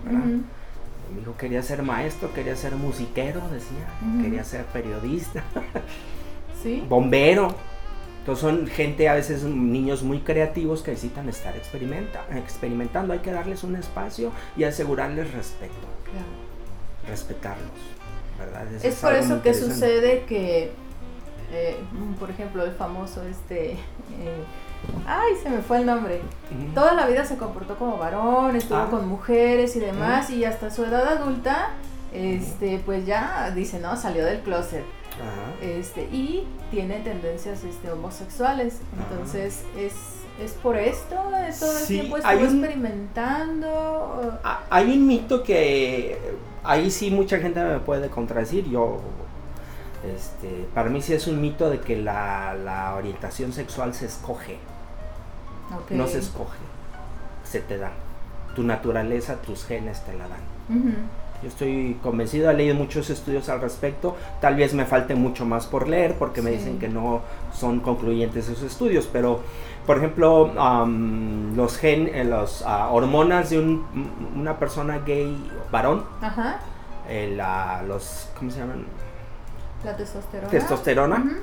Mi 1.16 1.22
hijo 1.22 1.36
quería 1.38 1.64
ser 1.64 1.84
maestro, 1.84 2.34
quería 2.34 2.56
ser 2.56 2.76
musiquero, 2.76 3.42
decía, 3.50 3.88
quería 4.22 4.44
ser 4.44 4.66
periodista, 4.66 5.44
¿Sí? 6.64 6.84
bombero. 6.90 7.56
Entonces 8.28 8.42
son 8.42 8.68
gente, 8.68 9.08
a 9.08 9.14
veces 9.14 9.44
niños 9.44 10.04
muy 10.04 10.20
creativos 10.20 10.82
que 10.82 10.92
necesitan 10.92 11.30
estar 11.30 11.56
experimenta, 11.56 12.26
experimentando. 12.36 13.14
Hay 13.14 13.20
que 13.20 13.32
darles 13.32 13.64
un 13.64 13.78
espacio 13.78 14.34
y 14.58 14.66
asegurarles 14.66 15.32
respeto. 15.32 15.74
Respetarlos. 17.08 17.72
¿verdad? 18.38 18.66
es, 18.84 18.96
por 18.96 19.16
eso 19.16 19.42
que 19.42 19.54
sucede 19.54 20.26
que, 20.28 20.74
eh, 21.54 21.78
por 22.20 22.30
ejemplo, 22.30 22.66
el 22.66 22.74
famoso 22.74 23.24
este... 23.24 23.72
Eh, 23.72 24.44
ay, 25.06 25.32
se 25.42 25.50
me 25.50 25.60
fue 25.60 25.78
el 25.78 25.86
nombre. 25.86 26.20
Toda 26.76 26.96
la 26.96 27.08
vida 27.08 27.24
se 27.24 27.38
comportó 27.38 27.78
como 27.78 27.98
varón, 27.98 28.58
estuvo 28.58 28.80
ah. 28.80 28.90
con 28.90 29.08
mujeres 29.08 29.74
y 29.78 29.80
demás, 29.80 30.30
y 30.32 30.44
hasta 30.44 30.70
su 30.70 30.84
edad 30.84 31.08
adulta, 31.08 31.70
este, 32.14 32.82
pues 32.86 33.06
ya 33.06 33.52
dice, 33.52 33.80
no, 33.80 33.96
salió 33.96 34.26
del 34.26 34.42
closet 34.42 34.84
este, 35.62 36.04
y 36.04 36.48
tiene 36.72 37.00
tendencias 37.00 37.64
este, 37.64 37.92
homosexuales. 37.92 38.80
Entonces, 38.98 39.64
es, 39.78 39.94
es 40.44 40.52
por 40.54 40.78
esto, 40.78 41.16
todo 41.16 41.78
el 41.80 41.88
tiempo 41.88 42.18
estuvo 42.18 42.44
experimentando. 42.44 44.40
Hay 44.70 44.92
un 44.92 45.08
mito 45.08 45.44
que 45.44 46.18
ahí 46.64 46.92
sí 46.92 47.10
mucha 47.12 47.40
gente 47.40 47.64
me 47.64 47.80
puede 47.80 48.10
contradecir. 48.10 48.70
Yo, 48.70 49.00
este, 50.16 50.68
para 50.74 50.90
mí 50.90 51.02
sí 51.02 51.14
es 51.14 51.28
un 51.28 51.42
mito 51.42 51.70
de 51.70 51.80
que 51.80 51.98
la, 51.98 52.94
orientación 52.98 53.54
sexual 53.54 53.94
se 53.94 54.06
escoge. 54.06 54.58
No 55.90 56.08
se 56.08 56.20
escoge, 56.20 56.60
se 57.44 57.60
te 57.60 57.78
da. 57.78 57.92
Tu 58.56 58.64
naturaleza, 58.64 59.36
tus 59.42 59.66
genes 59.66 60.02
te 60.06 60.14
la 60.14 60.28
dan. 60.28 60.40
Yo 61.42 61.50
estoy 61.50 61.98
convencido, 62.02 62.50
he 62.50 62.54
leído 62.56 62.74
muchos 62.74 63.10
estudios 63.12 63.48
al 63.50 63.62
respecto, 63.62 64.16
tal 64.42 64.56
vez 64.56 64.74
me 64.74 64.86
falte 64.86 65.14
mucho 65.14 65.46
más 65.46 65.68
por 65.68 65.88
leer 65.88 66.16
porque 66.18 66.42
me 66.42 66.50
dicen 66.50 66.80
que 66.80 66.90
no 66.90 67.22
son 67.54 67.80
concluyentes 67.80 68.50
esos 68.50 68.64
estudios, 68.64 69.08
pero 69.12 69.42
por 69.86 69.98
ejemplo, 69.98 70.52
los 71.56 71.78
gen, 71.78 72.10
eh, 72.14 72.26
los 72.26 72.62
ah, 72.66 72.90
hormonas 72.92 73.52
de 73.52 73.60
un, 73.60 73.86
una 74.36 74.60
persona 74.60 75.00
gay 75.00 75.38
varón, 75.72 76.04
Ajá. 76.22 76.60
los, 77.88 78.30
¿cómo 78.38 78.52
se 78.52 78.60
llaman? 78.60 78.86
La 79.86 79.96
testosterona. 79.96 80.50
Testosterona. 80.50 81.38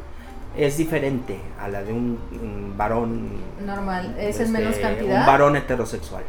Es 0.56 0.76
diferente 0.76 1.40
a 1.60 1.68
la 1.68 1.82
de 1.82 1.92
un, 1.92 2.74
varón 2.76 3.30
normal, 3.64 4.14
es 4.18 4.38
en 4.40 4.52
menos 4.52 4.74
este, 4.74 4.82
cantidad. 4.82 5.20
Un 5.20 5.26
varón 5.26 5.56
heterosexual, 5.56 6.22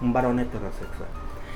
un 0.00 0.12
varón 0.12 0.38
heterosexual. 0.38 1.08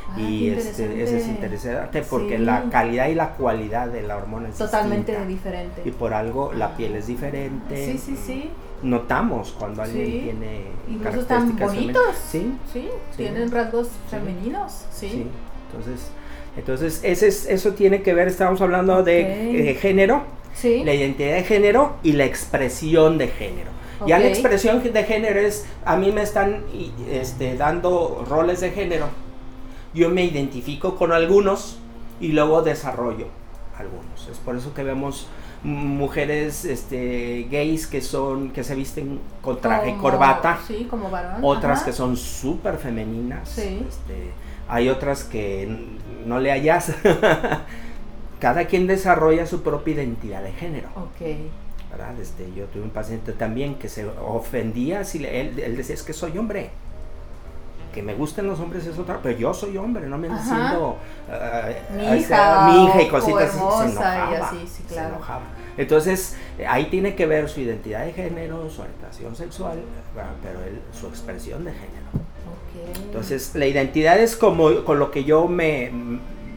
Ah, 0.08 0.20
y 0.20 0.50
este, 0.50 1.02
ese 1.02 1.18
es 1.18 1.26
interesante 1.26 2.02
porque 2.02 2.38
la 2.38 2.68
calidad 2.70 3.08
y 3.08 3.14
la 3.14 3.30
cualidad 3.30 3.88
de 3.88 4.02
la 4.02 4.16
hormona 4.16 4.48
es 4.48 4.56
totalmente 4.56 5.16
diferente. 5.26 5.82
Y 5.84 5.90
por 5.90 6.14
algo 6.14 6.52
la 6.52 6.76
piel 6.76 6.94
es 6.96 7.06
diferente. 7.08 7.92
Sí, 7.92 7.98
sí, 7.98 8.16
sí. 8.16 8.50
Notamos 8.82 9.54
cuando 9.58 9.82
alguien 9.82 10.22
tiene 10.22 10.60
Incluso 10.88 11.20
están 11.20 11.56
bonitos. 11.56 12.14
¿Sí? 12.30 12.54
¿Sí? 12.72 12.88
tienen 13.16 13.50
rasgos 13.50 13.88
femeninos. 14.08 14.86
Sí. 14.92 15.26
Entonces, 15.66 16.10
entonces 16.56 17.00
ese 17.02 17.28
es, 17.28 17.46
eso 17.46 17.72
tiene 17.72 18.02
que 18.02 18.14
ver, 18.14 18.28
estamos 18.28 18.60
hablando 18.60 19.02
de, 19.02 19.76
género, 19.80 20.22
la 20.62 20.94
identidad 20.94 21.34
de 21.34 21.42
género 21.42 21.96
y 22.02 22.12
la 22.12 22.24
expresión 22.24 23.18
de 23.18 23.28
género. 23.28 23.70
Ya 24.06 24.18
la 24.18 24.28
expresión 24.28 24.82
de 24.82 25.04
género 25.04 25.40
es, 25.40 25.66
a 25.84 25.96
mí 25.96 26.12
me 26.12 26.22
están 26.22 26.64
este, 27.10 27.56
dando 27.56 28.24
roles 28.28 28.60
de 28.60 28.70
género 28.70 29.08
yo 29.96 30.10
me 30.10 30.24
identifico 30.24 30.94
con 30.94 31.10
algunos 31.10 31.78
y 32.20 32.28
luego 32.28 32.62
desarrollo 32.62 33.26
algunos. 33.78 34.28
Es 34.30 34.38
por 34.38 34.56
eso 34.56 34.72
que 34.72 34.82
vemos 34.82 35.26
mujeres 35.62 36.64
este, 36.64 37.48
gays 37.50 37.86
que 37.86 38.00
son 38.00 38.50
que 38.50 38.62
se 38.62 38.74
visten 38.74 39.18
con 39.42 39.60
traje 39.60 39.90
y 39.90 39.94
corbata, 39.94 40.58
sí, 40.66 40.86
como 40.88 41.10
varón. 41.10 41.40
otras 41.42 41.82
que 41.82 41.92
son 41.92 42.16
súper 42.16 42.76
femeninas, 42.76 43.58
este, 43.58 44.32
hay 44.68 44.88
otras 44.88 45.24
que 45.24 45.68
no 46.24 46.38
le 46.38 46.52
hallas. 46.52 46.94
Cada 48.40 48.66
quien 48.66 48.86
desarrolla 48.86 49.46
su 49.46 49.62
propia 49.62 49.94
identidad 49.94 50.42
de 50.42 50.52
género. 50.52 50.88
Okay. 51.14 51.50
Este, 52.20 52.52
yo 52.54 52.66
tuve 52.66 52.82
un 52.82 52.90
paciente 52.90 53.32
también 53.32 53.76
que 53.76 53.88
se 53.88 54.06
ofendía 54.06 55.04
si 55.04 55.24
él, 55.24 55.58
él 55.58 55.76
decía 55.78 55.94
es 55.94 56.02
que 56.02 56.12
soy 56.12 56.36
hombre 56.36 56.70
que 57.96 58.02
me 58.02 58.12
gusten 58.12 58.46
los 58.46 58.60
hombres 58.60 58.86
es 58.86 58.98
otra, 58.98 59.20
pero 59.22 59.38
yo 59.38 59.54
soy 59.54 59.78
hombre, 59.78 60.06
no 60.06 60.18
me 60.18 60.28
siento 60.28 60.98
mi, 61.96 62.18
hija, 62.18 62.68
mi 62.68 62.84
hija 62.84 63.02
y 63.02 63.08
cositas 63.08 63.56
así, 63.56 63.92
se 63.92 64.04
así, 64.04 64.68
sí, 64.68 64.82
claro. 64.86 65.16
Entonces, 65.78 66.36
ahí 66.68 66.90
tiene 66.90 67.14
que 67.14 67.24
ver 67.24 67.48
su 67.48 67.60
identidad 67.60 68.04
de 68.04 68.12
género, 68.12 68.68
su 68.68 68.82
orientación 68.82 69.34
sexual, 69.34 69.78
pero 70.42 70.58
su 70.92 71.06
expresión 71.06 71.64
de 71.64 71.72
género. 71.72 73.06
Entonces, 73.06 73.54
la 73.54 73.64
identidad 73.64 74.20
es 74.20 74.36
como 74.36 74.84
con 74.84 74.98
lo 74.98 75.10
que 75.10 75.24
yo 75.24 75.48
me, 75.48 75.90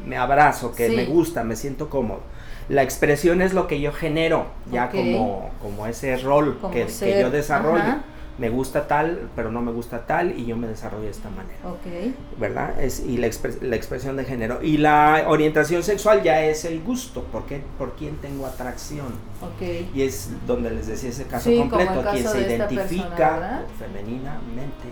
me 0.05 0.17
abrazo, 0.17 0.75
que 0.75 0.89
me 0.89 1.05
gusta, 1.05 1.45
me 1.45 1.55
siento 1.55 1.89
cómodo. 1.89 2.19
La 2.67 2.83
expresión 2.83 3.41
es 3.41 3.53
lo 3.53 3.65
que 3.65 3.79
yo 3.79 3.93
genero, 3.93 4.47
ya 4.73 4.89
como, 4.89 5.51
como 5.61 5.87
ese 5.87 6.17
rol 6.17 6.59
que, 6.73 6.85
que, 6.85 7.21
yo 7.21 7.31
desarrollo 7.31 8.01
me 8.39 8.49
gusta 8.49 8.87
tal, 8.87 9.29
pero 9.35 9.51
no 9.51 9.61
me 9.61 9.71
gusta 9.71 10.05
tal, 10.05 10.37
y 10.39 10.45
yo 10.45 10.55
me 10.55 10.67
desarrollo 10.67 11.03
de 11.03 11.11
esta 11.11 11.29
manera. 11.29 11.59
Ok. 11.65 12.15
¿Verdad? 12.39 12.81
Es, 12.81 13.01
y 13.01 13.17
la, 13.17 13.29
la 13.61 13.75
expresión 13.75 14.15
de 14.15 14.23
género. 14.23 14.59
Y 14.61 14.77
la 14.77 15.25
orientación 15.27 15.83
sexual 15.83 16.23
ya 16.23 16.41
es 16.43 16.63
el 16.63 16.81
gusto, 16.81 17.25
porque 17.31 17.61
por 17.77 17.95
quién 17.95 18.15
tengo 18.17 18.45
atracción. 18.45 19.07
Ok. 19.41 19.93
Y 19.93 20.03
es 20.03 20.29
donde 20.47 20.71
les 20.71 20.87
decía 20.87 21.09
ese 21.09 21.25
caso 21.25 21.53
completo, 21.55 22.03
quien 22.11 22.27
se 22.27 22.41
identifica 22.41 23.65
femeninamente, 23.77 24.87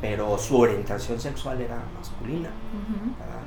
pero 0.00 0.36
su 0.36 0.58
orientación 0.58 1.18
sexual 1.18 1.60
era 1.62 1.82
masculina. 1.98 2.50
¿verdad? 3.18 3.40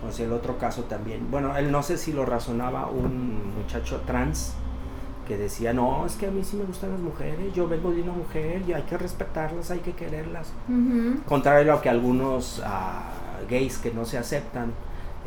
Como 0.00 0.12
si 0.12 0.22
el 0.22 0.32
otro 0.32 0.56
caso 0.56 0.84
también, 0.84 1.30
bueno, 1.30 1.56
él 1.56 1.70
no 1.70 1.82
sé 1.82 1.98
si 1.98 2.12
lo 2.12 2.24
razonaba 2.24 2.86
un 2.88 3.54
muchacho 3.56 4.02
trans, 4.06 4.54
que 5.26 5.36
decía, 5.36 5.72
no, 5.72 6.06
es 6.06 6.14
que 6.14 6.26
a 6.26 6.30
mí 6.30 6.42
sí 6.44 6.56
me 6.56 6.64
gustan 6.64 6.90
las 6.92 7.00
mujeres, 7.00 7.52
yo 7.54 7.68
vengo 7.68 7.90
de 7.90 8.02
una 8.02 8.12
mujer 8.12 8.62
y 8.66 8.72
hay 8.72 8.82
que 8.82 8.96
respetarlas, 8.96 9.70
hay 9.70 9.80
que 9.80 9.92
quererlas. 9.92 10.52
Contrario 11.26 11.72
a 11.72 11.76
lo 11.76 11.82
que 11.82 11.88
algunos 11.88 12.62
ah, 12.64 13.10
gays 13.48 13.78
que 13.78 13.92
no 13.92 14.04
se 14.04 14.18
aceptan, 14.18 14.72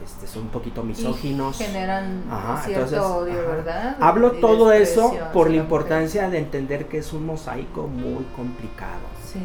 este, 0.04 0.28
son 0.28 0.44
un 0.44 0.50
poquito 0.50 0.82
misóginos. 0.84 1.58
generan 1.58 2.24
cierto 2.66 3.18
odio, 3.18 3.36
¿verdad? 3.36 3.98
Hablo 4.00 4.32
todo 4.34 4.72
eso 4.72 5.14
por 5.34 5.50
la 5.50 5.58
importancia 5.58 6.30
de 6.30 6.40
entender 6.40 6.88
que 6.88 7.00
es 7.00 7.12
un 7.14 7.26
mosaico 7.26 7.88
muy 7.88 8.26
complicado. 8.36 9.02
Sí. 9.26 9.40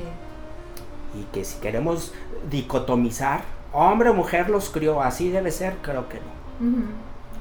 Y 1.18 1.24
que 1.32 1.44
si 1.44 1.58
queremos 1.60 2.12
dicotomizar, 2.50 3.42
hombre 3.72 4.10
o 4.10 4.14
mujer 4.14 4.48
los 4.48 4.70
crió, 4.70 5.02
así 5.02 5.30
debe 5.30 5.50
ser, 5.50 5.76
creo 5.82 6.08
que 6.08 6.18
no. 6.18 6.64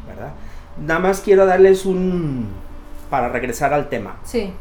¿Verdad? 0.08 0.34
Nada 0.78 1.00
más 1.00 1.22
quiero 1.22 1.46
darles 1.46 1.86
un, 1.86 2.50
para 3.14 3.30
regresar 3.30 3.76
al 3.76 3.90
tema. 3.90 4.18
Sí. 4.24 4.52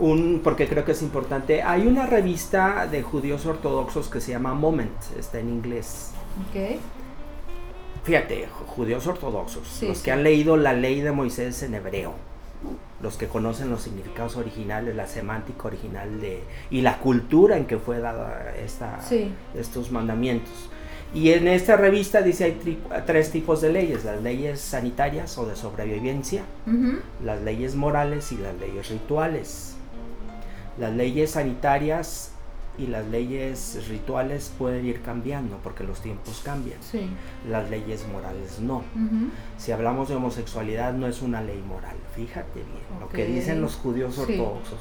Un, 0.00 0.40
porque 0.42 0.66
creo 0.66 0.84
que 0.84 0.90
es 0.90 1.00
importante. 1.00 1.62
Hay 1.62 1.86
una 1.86 2.06
revista 2.06 2.88
de 2.88 3.04
judíos 3.04 3.46
ortodoxos 3.46 4.08
que 4.08 4.20
se 4.20 4.32
llama 4.32 4.52
Moment, 4.52 4.90
está 5.16 5.38
en 5.38 5.48
inglés. 5.48 6.10
Ok. 6.40 6.80
Fíjate, 8.02 8.48
judíos 8.66 9.06
ortodoxos, 9.06 9.80
los 9.84 10.00
que 10.00 10.10
han 10.10 10.24
leído 10.24 10.56
la 10.56 10.72
ley 10.72 11.02
de 11.02 11.12
Moisés 11.12 11.62
en 11.62 11.74
hebreo, 11.74 12.14
los 13.00 13.16
que 13.16 13.28
conocen 13.28 13.70
los 13.70 13.82
significados 13.82 14.34
originales, 14.34 14.96
la 14.96 15.06
semántica 15.06 15.68
original 15.68 16.20
de, 16.20 16.42
y 16.70 16.80
la 16.80 16.98
cultura 16.98 17.56
en 17.58 17.66
que 17.66 17.78
fue 17.78 18.00
dada 18.00 18.56
esta, 18.60 18.98
estos 19.54 19.92
mandamientos. 19.92 20.68
Y 21.14 21.32
en 21.32 21.48
esta 21.48 21.76
revista 21.76 22.20
dice 22.20 22.44
hay 22.44 22.78
tres 23.06 23.30
tipos 23.30 23.60
de 23.60 23.72
leyes, 23.72 24.04
las 24.04 24.22
leyes 24.22 24.60
sanitarias 24.60 25.38
o 25.38 25.46
de 25.46 25.56
sobrevivencia, 25.56 26.42
las 27.24 27.40
leyes 27.42 27.74
morales 27.74 28.30
y 28.32 28.36
las 28.36 28.54
leyes 28.56 28.90
rituales. 28.90 29.74
Las 30.78 30.94
leyes 30.94 31.32
sanitarias 31.32 32.32
y 32.78 32.86
las 32.86 33.06
leyes 33.08 33.86
rituales 33.88 34.52
pueden 34.56 34.86
ir 34.86 35.02
cambiando 35.02 35.58
porque 35.62 35.84
los 35.84 36.00
tiempos 36.00 36.40
cambian. 36.44 36.78
Las 37.48 37.68
leyes 37.70 38.06
morales 38.06 38.60
no. 38.60 38.84
Si 39.56 39.72
hablamos 39.72 40.08
de 40.08 40.14
homosexualidad 40.14 40.92
no 40.94 41.06
es 41.06 41.20
una 41.20 41.42
ley 41.42 41.62
moral, 41.66 41.96
fíjate 42.14 42.60
bien, 42.60 43.00
lo 43.00 43.08
que 43.08 43.26
dicen 43.26 43.60
los 43.60 43.74
judíos 43.76 44.16
ortodoxos. 44.18 44.78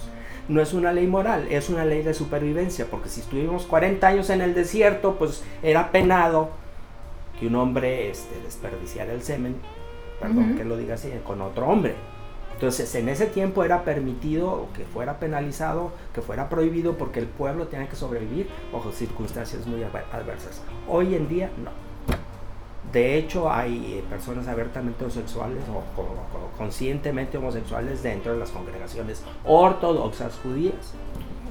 No 0.47 0.61
es 0.61 0.73
una 0.73 0.93
ley 0.93 1.07
moral, 1.07 1.47
es 1.49 1.69
una 1.69 1.83
ley 1.83 2.03
de 2.03 2.13
supervivencia, 2.13 2.85
porque 2.89 3.09
si 3.09 3.19
estuvimos 3.19 3.65
40 3.65 4.07
años 4.07 4.29
en 4.29 4.41
el 4.41 4.53
desierto, 4.53 5.15
pues 5.17 5.43
era 5.61 5.91
penado 5.91 6.51
que 7.39 7.47
un 7.47 7.55
hombre 7.55 8.09
este, 8.09 8.39
desperdiciara 8.41 9.11
el 9.11 9.23
semen, 9.23 9.55
perdón 10.21 10.55
que 10.55 10.63
lo 10.63 10.77
diga 10.77 10.95
así, 10.95 11.11
con 11.25 11.41
otro 11.41 11.67
hombre. 11.67 11.95
Entonces, 12.57 12.95
en 12.95 13.07
ese 13.07 13.27
tiempo 13.27 13.63
era 13.63 13.83
permitido 13.83 14.65
que 14.75 14.83
fuera 14.83 15.19
penalizado, 15.19 15.91
que 16.11 16.23
fuera 16.23 16.49
prohibido, 16.49 16.97
porque 16.97 17.19
el 17.19 17.27
pueblo 17.27 17.67
tenía 17.67 17.87
que 17.87 17.95
sobrevivir 17.95 18.49
bajo 18.73 18.91
circunstancias 18.91 19.67
muy 19.67 19.83
adversas. 19.83 20.63
Hoy 20.87 21.13
en 21.13 21.29
día, 21.29 21.51
no. 21.63 21.69
De 22.91 23.15
hecho, 23.15 23.51
hay 23.51 24.03
personas 24.09 24.47
abiertamente 24.47 25.03
homosexuales 25.03 25.61
o, 25.69 26.57
conscientemente 26.57 27.37
homosexuales 27.37 28.01
dentro 28.01 28.33
de 28.33 28.39
las 28.39 28.49
congregaciones 28.49 29.21
ortodoxas 29.45 30.33
judías. 30.41 30.95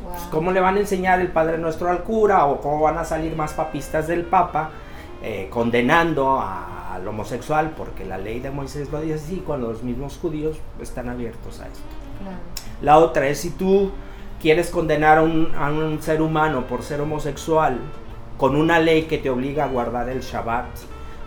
Pues, 0.03 0.23
¿Cómo 0.33 0.51
le 0.51 0.59
van 0.59 0.75
a 0.75 0.81
enseñar 0.81 1.21
el 1.21 1.29
Padre 1.29 1.59
Nuestro 1.59 1.89
al 1.89 2.03
cura 2.03 2.47
o 2.47 2.61
cómo 2.61 2.81
van 2.81 2.99
a 2.99 3.05
salir 3.05 3.37
más 3.37 3.53
papistas 3.53 4.09
del 4.09 4.25
Papa 4.25 4.71
eh, 5.29 5.49
condenando 5.51 6.41
al 6.41 7.07
homosexual? 7.09 7.73
Porque 7.77 8.05
la 8.05 8.17
ley 8.17 8.39
de 8.39 8.51
Moisés 8.51 8.93
lo 8.93 9.01
dice 9.01 9.15
así 9.15 9.43
cuando 9.45 9.73
los 9.73 9.83
mismos 9.83 10.19
judíos 10.23 10.57
están 10.81 11.09
abiertos 11.09 11.59
a 11.61 11.67
esto. 11.67 11.83
La 12.81 12.99
otra 12.99 13.27
es 13.27 13.41
si 13.41 13.51
tú 13.51 13.91
quieres 14.41 14.71
condenar 14.71 15.19
a 15.19 15.23
un 15.23 15.99
ser 16.01 16.23
humano 16.23 16.67
por 16.69 16.83
ser 16.83 17.01
homosexual 17.01 17.79
con 18.39 18.55
una 18.55 18.79
ley 18.79 19.05
que 19.05 19.19
te 19.19 19.29
obliga 19.31 19.65
a 19.65 19.69
guardar 19.69 20.09
el 20.09 20.21
Shabbat, 20.21 20.67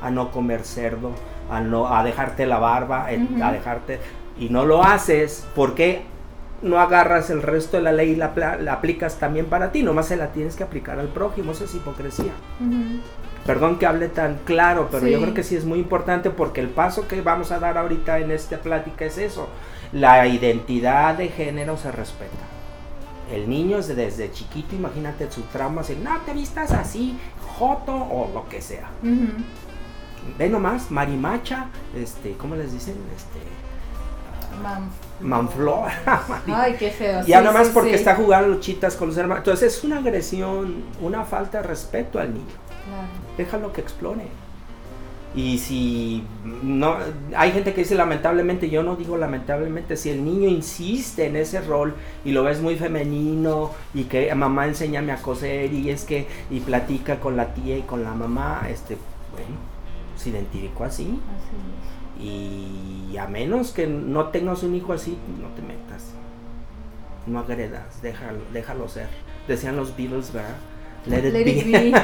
a 0.01 0.09
no 0.09 0.31
comer 0.31 0.63
cerdo, 0.63 1.11
a, 1.51 1.59
no, 1.59 1.93
a 1.93 2.01
dejarte 2.03 2.45
la 2.45 2.59
barba, 2.59 3.05
a 3.07 3.51
dejarte... 3.51 3.99
Y 4.39 4.47
no 4.47 4.63
lo 4.63 4.81
haces 4.81 5.45
porque 5.53 6.03
no 6.61 6.79
agarras 6.79 7.29
el 7.29 7.41
resto 7.41 7.75
de 7.75 7.83
la 7.83 7.91
ley 7.91 8.11
y 8.11 8.15
la, 8.15 8.31
aplicas 8.71 9.19
también 9.19 9.47
para 9.47 9.73
ti, 9.73 9.83
nomás 9.83 10.07
se 10.07 10.15
la 10.15 10.27
tienes 10.27 10.55
que 10.55 10.63
aplicar 10.63 10.97
al 10.97 11.09
prójimo, 11.09 11.51
eso 11.51 11.65
es 11.65 11.75
hipocresía. 11.75 12.31
Perdón 13.49 13.79
que 13.79 13.85
hable 13.85 14.09
tan 14.09 14.39
claro, 14.45 14.89
pero 14.91 15.07
yo 15.07 15.19
creo 15.21 15.33
que 15.33 15.43
sí 15.43 15.55
es 15.55 15.65
muy 15.65 15.79
importante 15.79 16.29
porque 16.29 16.61
el 16.61 16.69
paso 16.69 17.07
que 17.07 17.21
vamos 17.21 17.51
a 17.51 17.59
dar 17.59 17.77
ahorita 17.77 18.19
en 18.19 18.31
esta 18.31 18.59
plática 18.59 19.05
es 19.05 19.17
eso. 19.17 19.47
La 19.91 20.27
identidad 20.27 21.15
de 21.15 21.29
género 21.29 21.77
se 21.77 21.91
respeta. 21.91 22.45
El 23.31 23.49
niño 23.49 23.81
desde 23.81 24.31
chiquito, 24.31 24.75
imagínate 24.75 25.31
su 25.31 25.41
trauma, 25.43 25.81
así, 25.81 25.95
no 25.95 26.17
te 26.25 26.33
vistas 26.33 26.71
así, 26.71 27.17
joto 27.57 27.93
o 27.93 28.31
lo 28.33 28.47
que 28.49 28.61
sea 28.61 28.89
ve 30.37 30.49
nomás, 30.49 30.91
marimacha, 30.91 31.67
este, 31.95 32.33
¿cómo 32.33 32.55
les 32.55 32.71
dicen? 32.73 32.95
Este, 33.15 33.39
Manflor. 35.21 35.89
Ay, 36.47 36.75
qué 36.77 36.89
feo. 36.89 37.25
Ya 37.25 37.41
nomás 37.41 37.69
porque 37.69 37.95
está 37.95 38.15
jugando 38.15 38.49
luchitas 38.49 38.95
con 38.95 39.09
los 39.09 39.17
hermanos. 39.17 39.39
Entonces 39.39 39.77
es 39.77 39.83
una 39.83 39.99
agresión, 39.99 40.83
una 41.01 41.23
falta 41.23 41.61
de 41.61 41.67
respeto 41.67 42.19
al 42.19 42.33
niño. 42.33 42.68
Déjalo 43.37 43.73
que 43.73 43.81
explore. 43.81 44.25
Y 45.35 45.59
si 45.59 46.23
no, 46.63 46.97
hay 47.35 47.51
gente 47.51 47.73
que 47.73 47.81
dice 47.81 47.93
lamentablemente, 47.93 48.69
yo 48.69 48.81
no 48.81 48.95
digo 48.95 49.15
lamentablemente, 49.15 49.95
si 49.95 50.09
el 50.09 50.25
niño 50.25 50.49
insiste 50.49 51.27
en 51.27 51.35
ese 51.35 51.61
rol 51.61 51.93
y 52.25 52.31
lo 52.31 52.43
ves 52.43 52.61
muy 52.61 52.77
femenino 52.77 53.69
y 53.93 54.05
que 54.05 54.33
mamá 54.33 54.65
enséñame 54.65 55.11
a 55.11 55.17
coser 55.17 55.71
y 55.71 55.91
es 55.91 56.03
que 56.03 56.27
y 56.49 56.61
platica 56.61 57.19
con 57.19 57.37
la 57.37 57.53
tía 57.53 57.77
y 57.77 57.83
con 57.83 58.03
la 58.03 58.15
mamá, 58.15 58.65
este, 58.69 58.97
bueno, 59.31 59.55
se 60.17 60.29
identificó 60.29 60.85
así. 60.85 61.19
Y 62.19 63.15
a 63.17 63.27
menos 63.27 63.71
que 63.71 63.85
no 63.85 64.29
tengas 64.29 64.63
un 64.63 64.75
hijo 64.75 64.93
así, 64.93 65.15
no 65.39 65.47
te 65.49 65.61
metas. 65.61 66.13
No 67.27 67.39
agredas, 67.39 68.01
déjalo, 68.01 68.39
déjalo 68.51 68.89
ser. 68.89 69.07
Decían 69.47 69.75
los 69.75 69.95
Beatles, 69.95 70.33
¿verdad? 70.33 70.55
Let 71.05 71.27
it, 71.27 71.33
be. 71.33 71.93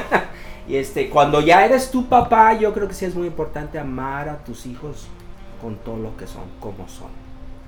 y 0.68 0.76
este, 0.76 1.10
cuando 1.10 1.40
ya 1.40 1.64
eres 1.64 1.90
tu 1.90 2.06
papá, 2.06 2.54
yo 2.54 2.74
creo 2.74 2.88
que 2.88 2.94
sí 2.94 3.04
es 3.04 3.14
muy 3.14 3.28
importante 3.28 3.78
amar 3.78 4.28
a 4.28 4.38
tus 4.38 4.66
hijos 4.66 5.06
con 5.60 5.76
todo 5.76 5.96
lo 5.96 6.16
que 6.16 6.26
son, 6.26 6.44
como 6.60 6.88
son. 6.88 7.10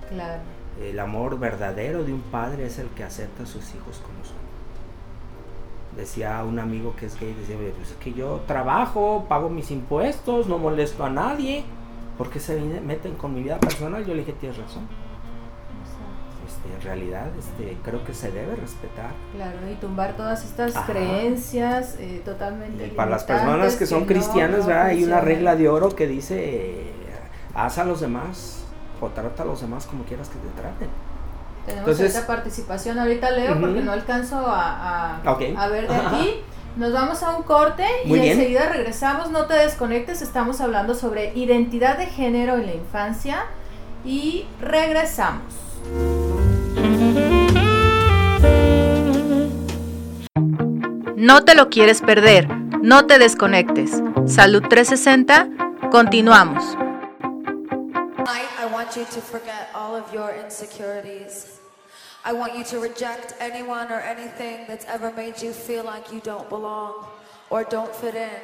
Claro. 0.08 0.42
El 0.82 0.98
amor 0.98 1.38
verdadero 1.38 2.04
de 2.04 2.12
un 2.12 2.22
padre 2.22 2.66
es 2.66 2.78
el 2.78 2.88
que 2.88 3.04
acepta 3.04 3.44
a 3.44 3.46
sus 3.46 3.74
hijos 3.74 3.98
como 3.98 4.24
son. 4.24 4.36
Decía 5.96 6.42
un 6.44 6.58
amigo 6.58 6.94
que 6.96 7.06
es 7.06 7.18
gay, 7.18 7.34
decía, 7.34 7.56
pues 7.76 7.90
es 7.90 7.96
que 7.96 8.12
yo 8.12 8.42
trabajo, 8.46 9.26
pago 9.28 9.48
mis 9.48 9.70
impuestos, 9.70 10.46
no 10.46 10.58
molesto 10.58 11.04
a 11.04 11.10
nadie. 11.10 11.64
¿Por 12.16 12.30
qué 12.30 12.40
se 12.40 12.60
meten 12.60 13.14
con 13.14 13.34
mi 13.34 13.42
vida 13.42 13.58
personal? 13.58 14.04
Yo 14.04 14.14
le 14.14 14.20
dije, 14.20 14.32
tienes 14.32 14.58
razón. 14.58 14.88
Este, 16.58 16.74
en 16.74 16.82
realidad 16.82 17.26
este, 17.38 17.76
creo 17.84 18.04
que 18.04 18.14
se 18.14 18.30
debe 18.30 18.56
respetar. 18.56 19.10
Claro, 19.34 19.58
y 19.70 19.74
tumbar 19.76 20.16
todas 20.16 20.44
estas 20.44 20.72
creencias 20.86 21.96
eh, 21.98 22.22
totalmente. 22.24 22.86
Y 22.86 22.90
para 22.90 23.10
las 23.10 23.24
personas 23.24 23.76
que 23.76 23.86
son 23.86 24.04
cristianas, 24.04 24.66
hay 24.68 25.04
una 25.04 25.20
regla 25.20 25.56
de 25.56 25.68
oro 25.68 25.94
que 25.94 26.06
dice, 26.06 26.84
haz 27.54 27.78
a 27.78 27.84
los 27.84 28.00
demás 28.00 28.64
o 29.00 29.08
trata 29.08 29.42
a 29.42 29.46
los 29.46 29.60
demás 29.60 29.86
como 29.86 30.04
quieras 30.04 30.28
que 30.28 30.38
te 30.38 30.60
traten. 30.60 30.88
Tenemos 31.66 32.00
esta 32.00 32.26
participación 32.26 32.98
ahorita, 32.98 33.30
Leo, 33.30 33.60
porque 33.60 33.80
no 33.82 33.92
alcanzo 33.92 34.36
a, 34.38 35.18
a, 35.18 35.68
ver 35.68 35.86
de 35.86 35.94
aquí. 35.94 36.40
Nos 36.76 36.92
vamos 36.92 37.22
a 37.22 37.36
un 37.36 37.42
corte 37.42 37.84
y 38.04 38.14
enseguida 38.14 38.68
regresamos. 38.70 39.30
No 39.30 39.46
te 39.46 39.54
desconectes, 39.54 40.22
estamos 40.22 40.60
hablando 40.60 40.94
sobre 40.94 41.34
identidad 41.34 41.98
de 41.98 42.06
género 42.06 42.54
en 42.54 42.66
la 42.66 42.74
infancia 42.74 43.44
y 44.04 44.46
regresamos. 44.60 45.42
No 51.18 51.44
te 51.44 51.56
lo 51.56 51.68
quieres 51.68 52.00
perder, 52.00 52.46
no 52.80 53.06
te 53.06 53.18
desconectes. 53.18 53.90
Salud 54.26 54.62
360, 54.68 55.48
continuamos. 55.90 56.62
I 58.56 58.66
want 58.72 58.94
you 58.94 59.04
to 59.04 59.20
forget 59.20 59.68
all 59.74 59.96
of 59.96 60.14
your 60.14 60.32
insecurities. 60.32 61.58
I 62.24 62.32
want 62.32 62.56
you 62.56 62.62
to 62.66 62.78
reject 62.78 63.34
anyone 63.40 63.90
or 63.90 63.98
anything 63.98 64.64
that's 64.68 64.86
ever 64.86 65.12
made 65.12 65.42
you 65.42 65.52
feel 65.52 65.82
like 65.82 66.12
you 66.12 66.20
don't 66.20 66.48
belong 66.48 67.04
or 67.50 67.64
don't 67.64 67.92
fit 67.92 68.14
in 68.14 68.38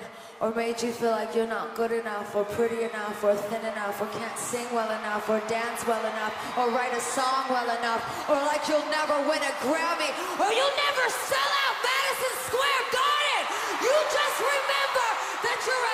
or 0.44 0.52
made 0.52 0.76
you 0.82 0.92
feel 0.92 1.10
like 1.10 1.34
you're 1.34 1.48
not 1.48 1.74
good 1.74 1.90
enough 1.90 2.36
or 2.36 2.44
pretty 2.44 2.84
enough 2.84 3.16
or 3.24 3.34
thin 3.48 3.64
enough 3.64 3.96
or 3.96 4.04
can't 4.12 4.36
sing 4.36 4.68
well 4.76 4.92
enough 5.00 5.24
or 5.26 5.40
dance 5.48 5.80
well 5.88 6.04
enough 6.04 6.36
or 6.60 6.68
write 6.68 6.92
a 6.92 7.00
song 7.00 7.48
well 7.48 7.64
enough 7.64 8.04
or 8.28 8.36
like 8.44 8.60
you'll 8.68 8.84
never 8.92 9.16
win 9.24 9.40
a 9.40 9.52
Grammy 9.64 10.12
or 10.36 10.52
you'll 10.52 10.78
never 10.84 11.04
sell 11.32 11.52
out 11.64 11.76
Madison 11.80 12.34
Square 12.44 12.84
Garden. 12.92 13.42
You 13.88 13.94
just 14.12 14.36
remember 14.36 15.08
that 15.48 15.58
you're 15.64 15.88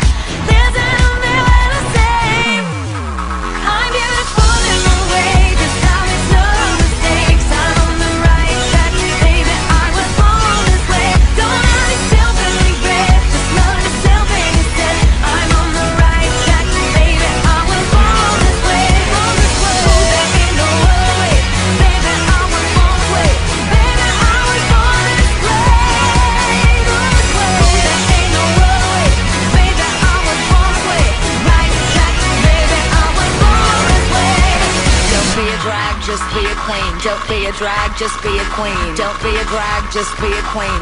Don't 37.03 37.27
be 37.27 37.45
a 37.45 37.51
drag, 37.53 37.97
just 37.97 38.21
be 38.21 38.37
a 38.37 38.45
queen. 38.53 38.95
Don't 38.95 39.17
be 39.23 39.29
a 39.37 39.45
drag, 39.45 39.91
just 39.91 40.15
be 40.21 40.27
a 40.27 40.41
queen. 40.53 40.81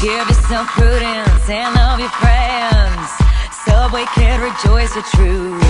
Give 0.00 0.28
yourself 0.28 0.68
prudence 0.68 1.48
and 1.50 1.74
love 1.74 1.98
your 1.98 2.08
friends. 2.22 3.10
Subway 3.66 4.06
kid, 4.14 4.40
rejoice 4.40 4.94
the 4.94 5.02
truth. 5.14 5.62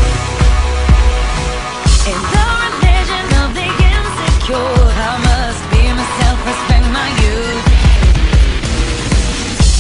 In 2.05 2.21
the 2.35 2.47
religion 2.61 3.27
of 3.41 3.55
the 3.57 3.69
insecure, 3.89 4.57
I 4.57 5.17
must 5.25 5.63
be 5.73 5.83
myself, 5.97 6.39
respect 6.45 6.87
my 6.93 7.09
youth. 7.25 7.65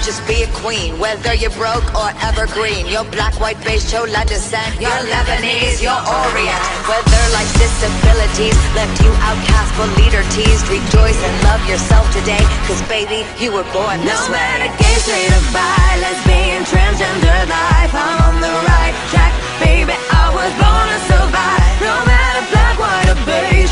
just 0.08 0.24
be 0.24 0.48
a 0.48 0.52
queen. 0.63 0.96
Whether 1.04 1.36
you're 1.36 1.52
broke 1.60 1.84
or 1.91 2.08
evergreen, 2.24 2.88
you're 2.88 3.04
black, 3.12 3.36
white, 3.43 3.60
beige, 3.67 3.84
chola 3.91 4.24
descent. 4.24 4.80
You're 4.80 5.04
Lebanese, 5.12 5.84
you're 5.84 6.00
Orient. 6.00 6.63
Whether 6.88 7.24
life's 7.36 7.52
disabilities 7.60 8.56
left 8.72 9.04
you 9.04 9.12
outcast 9.28 9.70
but 9.76 9.91
leader 10.00 10.24
teased, 10.32 10.63
rejoice 10.72 11.20
and 11.28 11.36
love 11.43 11.60
yourself 11.67 12.08
today. 12.15 12.39
Cause 12.72 12.80
baby, 12.88 13.28
you 13.36 13.52
were 13.52 13.67
born 13.76 14.00
this 14.08 14.15
no 14.15 14.32
way. 14.32 14.39
matter 14.39 14.72
gay, 14.80 14.96
straight 15.04 15.28
or 15.28 15.43
bi, 15.52 15.91
lesbian, 16.00 16.63
transgender 16.63 17.41
life, 17.52 17.91
I'm 17.91 18.32
on 18.32 18.36
the 18.39 18.54
right 18.63 18.96
track, 19.12 19.36
baby. 19.60 19.91
I 19.91 20.26
was 20.32 20.52
born 20.56 20.88
to 20.88 21.00
survive. 21.12 21.76
No 21.84 21.96
matter 22.08 22.43
black, 22.56 22.76
white 22.80 23.12
or 23.12 23.20
beige, 23.28 23.66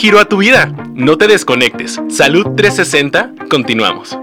giro 0.00 0.18
a 0.18 0.24
tu 0.24 0.38
vida. 0.38 0.72
No 0.94 1.18
te 1.18 1.28
desconectes. 1.28 2.00
Salud 2.08 2.54
360. 2.56 3.34
Continuamos. 3.50 4.18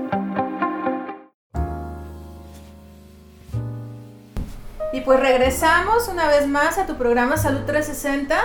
Y 4.92 5.02
pues 5.02 5.20
regresamos 5.20 6.08
una 6.08 6.28
vez 6.30 6.48
más 6.48 6.80
a 6.80 6.88
tu 6.88 6.96
programa 6.96 7.38
Salud 7.38 7.60
360 7.68 8.36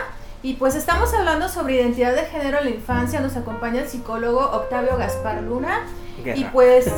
y 0.43 0.55
pues 0.55 0.75
estamos 0.75 1.15
hablando 1.15 1.49
sobre 1.49 1.77
identidad 1.77 2.15
de 2.15 2.27
género 2.27 2.59
en 2.59 2.65
la 2.65 2.71
infancia. 2.71 3.21
Nos 3.21 3.35
acompaña 3.35 3.81
el 3.81 3.89
psicólogo 3.89 4.41
Octavio 4.41 4.99
Gaspar 4.99 5.43
Luna. 5.43 5.87
Guerra. 6.23 6.39
Y 6.39 6.45
pues, 6.53 6.93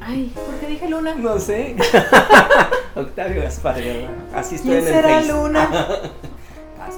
ay, 0.00 0.32
¿por 0.32 0.54
qué 0.60 0.66
dije 0.68 0.88
Luna? 0.88 1.16
No 1.16 1.40
sé. 1.40 1.74
Octavio 2.94 3.42
Gaspar. 3.42 3.82
Así 4.32 4.54
estoy 4.54 4.70
¿Quién 4.70 4.82
en 4.82 4.86
el 4.86 4.94
será 4.94 5.08
Face. 5.08 5.32
Luna? 5.32 5.68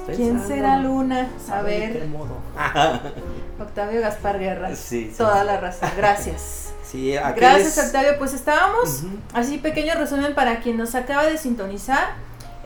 ¿Quién 0.07 0.17
pensando. 0.39 0.49
será 0.49 0.79
Luna? 0.79 1.29
A 1.37 1.41
¿Sabe 1.47 1.73
de 1.81 1.93
qué 1.93 1.99
ver, 2.01 2.09
modo? 2.09 2.37
Octavio 3.61 4.01
Gaspar 4.01 4.39
Guerra. 4.39 4.75
Sí, 4.75 5.09
sí, 5.11 5.15
Toda 5.17 5.45
la 5.45 5.59
razón. 5.61 5.89
Gracias. 5.97 6.61
Sí, 6.85 7.13
Gracias, 7.35 7.77
es- 7.77 7.87
Octavio. 7.87 8.19
Pues 8.19 8.35
estábamos, 8.35 9.03
así 9.33 9.59
pequeño 9.59 9.95
resumen 9.97 10.33
para 10.37 10.61
quien 10.61 10.77
nos 10.77 10.95
acaba 10.95 11.25
de 11.25 11.39
sintonizar. 11.39 12.11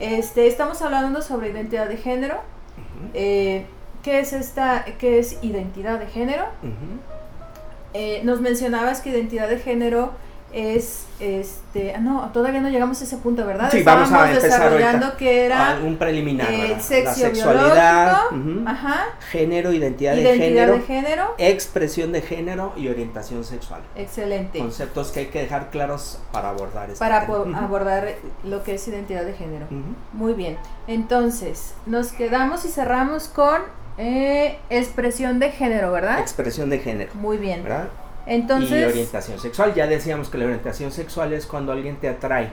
Este, 0.01 0.46
estamos 0.46 0.83
hablando 0.83 1.22
sobre 1.22 1.48
identidad 1.48 1.88
de 1.88 1.96
género. 1.96 2.37
Eh, 3.14 3.64
¿Qué 4.03 4.20
es 4.20 4.35
esta? 4.35 4.85
¿Qué 4.98 5.18
es 5.18 5.38
identidad 5.42 5.98
de 5.98 6.09
género? 6.09 6.44
Eh, 7.94 8.20
nos 8.24 8.42
mencionabas 8.42 9.01
que 9.01 9.09
identidad 9.11 9.48
de 9.48 9.59
género 9.59 10.12
es, 10.53 11.05
este, 11.21 11.95
ah, 11.95 11.99
no, 11.99 12.31
todavía 12.33 12.61
no 12.61 12.71
llegamos 12.71 13.01
a 13.01 13.05
ese 13.05 13.19
punto, 13.19 13.45
¿verdad? 13.47 13.71
Sí, 13.71 13.83
vamos 13.83 14.05
a 14.11 14.31
Estábamos 14.31 14.37
empezar 14.37 14.61
desarrollando 14.61 15.07
ahorita. 15.07 15.19
que 15.19 15.45
era 15.45 15.81
un 15.85 15.97
preliminar. 15.97 16.51
el 16.51 16.61
¿verdad? 16.61 16.77
La 16.77 16.83
sexo 16.83 17.15
sexualidad, 17.15 18.17
ajá, 18.67 19.05
género, 19.31 19.73
identidad, 19.73 20.15
de, 20.15 20.39
género, 20.39 20.73
de 20.75 20.81
género, 20.81 21.35
expresión 21.39 22.13
de 22.13 22.23
género 22.23 22.73
y 22.77 22.89
orientación 22.89 23.45
sexual. 23.45 23.83
excelente. 23.95 24.59
Conceptos 24.59 25.11
que 25.11 25.21
hay 25.21 25.27
que 25.27 25.41
dejar 25.41 25.71
claros 25.71 26.19
para 26.33 26.51
abordar 26.51 26.89
este 26.91 26.99
para 26.99 27.27
tema. 27.27 27.59
abordar 27.59 28.09
lo 28.45 28.63
que 28.63 28.75
es 28.75 28.89
identidad 28.89 29.25
de 29.25 29.35
género. 29.35 29.67
Muy 30.13 30.33
bien. 30.33 30.57
Entonces, 30.87 31.75
nos 31.87 32.13
quedamos 32.13 32.65
y 32.65 32.69
cerramos 32.69 33.29
con 33.29 33.61
eh, 33.99 34.59
expresión 34.71 35.39
de 35.41 35.51
género, 35.51 35.93
¿verdad? 35.93 36.21
Expresión 36.21 36.71
de 36.71 36.79
género. 36.79 37.11
Muy 37.15 37.37
bien. 37.37 37.63
¿verdad? 37.65 37.89
Y 38.29 38.85
orientación 38.85 39.38
sexual. 39.38 39.75
Ya 39.75 39.87
decíamos 39.87 40.29
que 40.29 40.38
la 40.38 40.45
orientación 40.45 40.93
sexual 40.93 41.33
es 41.33 41.47
cuando 41.47 41.73
alguien 41.73 41.97
te 41.97 42.09
atrae 42.09 42.51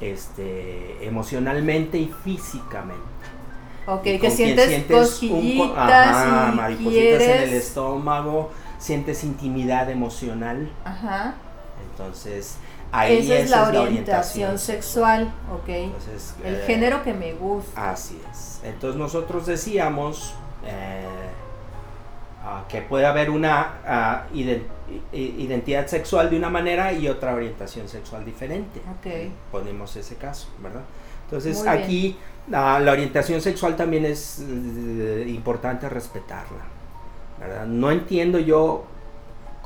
este, 0.00 1.06
emocionalmente 1.06 1.98
y 1.98 2.12
físicamente. 2.24 3.02
ok, 3.86 4.06
Y 4.06 4.18
que 4.18 4.30
sientes, 4.30 4.68
un 4.78 4.82
co- 4.84 4.94
cosquillitas 4.94 6.08
ajá, 6.08 6.50
y 6.52 6.56
maripositas 6.56 6.92
quieres... 6.92 7.28
en 7.28 7.42
el 7.48 7.54
estómago, 7.54 8.50
sientes 8.78 9.24
intimidad 9.24 9.90
emocional. 9.90 10.70
Ajá. 10.84 11.34
Entonces, 11.90 12.56
ahí 12.92 13.18
Esa 13.18 13.38
es 13.38 13.50
la 13.50 13.68
orientación 13.82 14.58
sexual, 14.58 15.32
ok. 15.52 15.68
Entonces, 15.68 16.34
El 16.44 16.54
eh, 16.56 16.62
género 16.66 17.02
que 17.02 17.12
me 17.14 17.32
gusta. 17.34 17.90
Así 17.90 18.20
es. 18.30 18.60
Entonces 18.64 18.98
nosotros 18.98 19.46
decíamos 19.46 20.34
eh, 20.64 21.02
ah, 22.42 22.64
que 22.68 22.82
puede 22.82 23.06
haber 23.06 23.30
una 23.30 23.78
ah, 23.86 24.26
iden- 24.32 24.64
i- 25.12 25.34
identidad 25.42 25.86
sexual 25.86 26.30
de 26.30 26.36
una 26.36 26.48
manera 26.50 26.92
y 26.92 27.08
otra 27.08 27.34
orientación 27.34 27.88
sexual 27.88 28.24
diferente. 28.24 28.80
Ok. 28.98 29.30
Ponemos 29.52 29.94
ese 29.96 30.16
caso, 30.16 30.48
¿verdad? 30.62 30.82
Entonces 31.24 31.58
Muy 31.58 31.68
aquí 31.68 32.16
ah, 32.52 32.80
la 32.82 32.92
orientación 32.92 33.40
sexual 33.40 33.76
también 33.76 34.04
es 34.06 34.40
eh, 34.48 35.24
importante 35.28 35.88
respetarla, 35.88 36.64
¿verdad? 37.38 37.66
No 37.66 37.90
entiendo 37.90 38.38
yo 38.38 38.84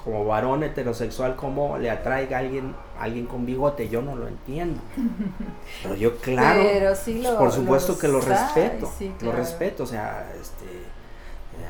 como 0.03 0.25
varón 0.25 0.65
heterosexual 0.65 1.37
cómo 1.37 1.79
le 1.79 1.89
atraiga 1.89 2.39
a 2.39 2.41
alguien, 2.41 2.75
alguien 2.99 3.27
con 3.27 3.47
bigote, 3.47 3.89
yo 3.89 4.03
no 4.03 4.17
lo 4.17 4.27
entiendo. 4.27 4.81
Pero 5.85 5.95
yo 5.95 6.17
claro, 6.17 6.61
Pero 6.61 6.97
sí 6.97 7.23
lo, 7.23 7.39
por 7.39 7.53
supuesto 7.53 7.97
que 7.97 8.09
lo 8.09 8.21
respeto, 8.21 8.91
sí, 8.99 9.13
lo 9.21 9.31
respeto, 9.31 9.85
o 9.85 9.87
sea, 9.87 10.33
este, 10.41 10.65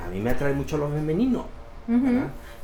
a 0.05 0.09
mí 0.09 0.21
me 0.21 0.31
atrae 0.31 0.53
mucho 0.55 0.77
lo 0.77 0.88
femenino. 0.88 1.47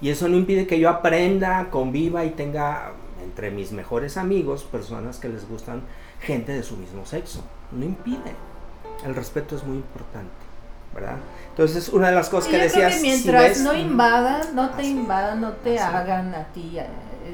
Y 0.00 0.10
eso 0.10 0.28
no 0.28 0.36
impide 0.36 0.66
que 0.66 0.78
yo 0.78 0.88
aprenda, 0.88 1.68
conviva 1.70 2.24
y 2.24 2.30
tenga 2.30 2.92
entre 3.22 3.50
mis 3.50 3.72
mejores 3.72 4.16
amigos 4.16 4.62
personas 4.64 5.18
que 5.18 5.28
les 5.28 5.48
gustan 5.48 5.82
gente 6.20 6.52
de 6.52 6.62
su 6.62 6.76
mismo 6.76 7.04
sexo. 7.04 7.42
No 7.72 7.84
impide. 7.84 8.32
El 9.04 9.14
respeto 9.14 9.56
es 9.56 9.64
muy 9.64 9.76
importante, 9.76 10.30
¿verdad? 10.94 11.16
Entonces, 11.50 11.88
una 11.90 12.08
de 12.08 12.14
las 12.14 12.28
cosas 12.28 12.44
Sí, 12.46 12.50
que 12.52 12.56
yo 12.64 12.72
creo 12.72 12.82
decías, 12.84 12.94
que 12.94 12.98
si 13.00 13.06
mientras 13.06 13.42
ves- 13.50 13.62
no 13.62 13.74
invadan, 13.74 14.54
no 14.54 14.70
te 14.70 14.82
Así 14.82 14.90
invadan, 14.90 15.40
no 15.40 15.52
te 15.52 15.78
Así 15.78 15.94
hagan 15.94 16.34
a 16.34 16.44
ti, 16.52 16.78
eh, 16.78 16.86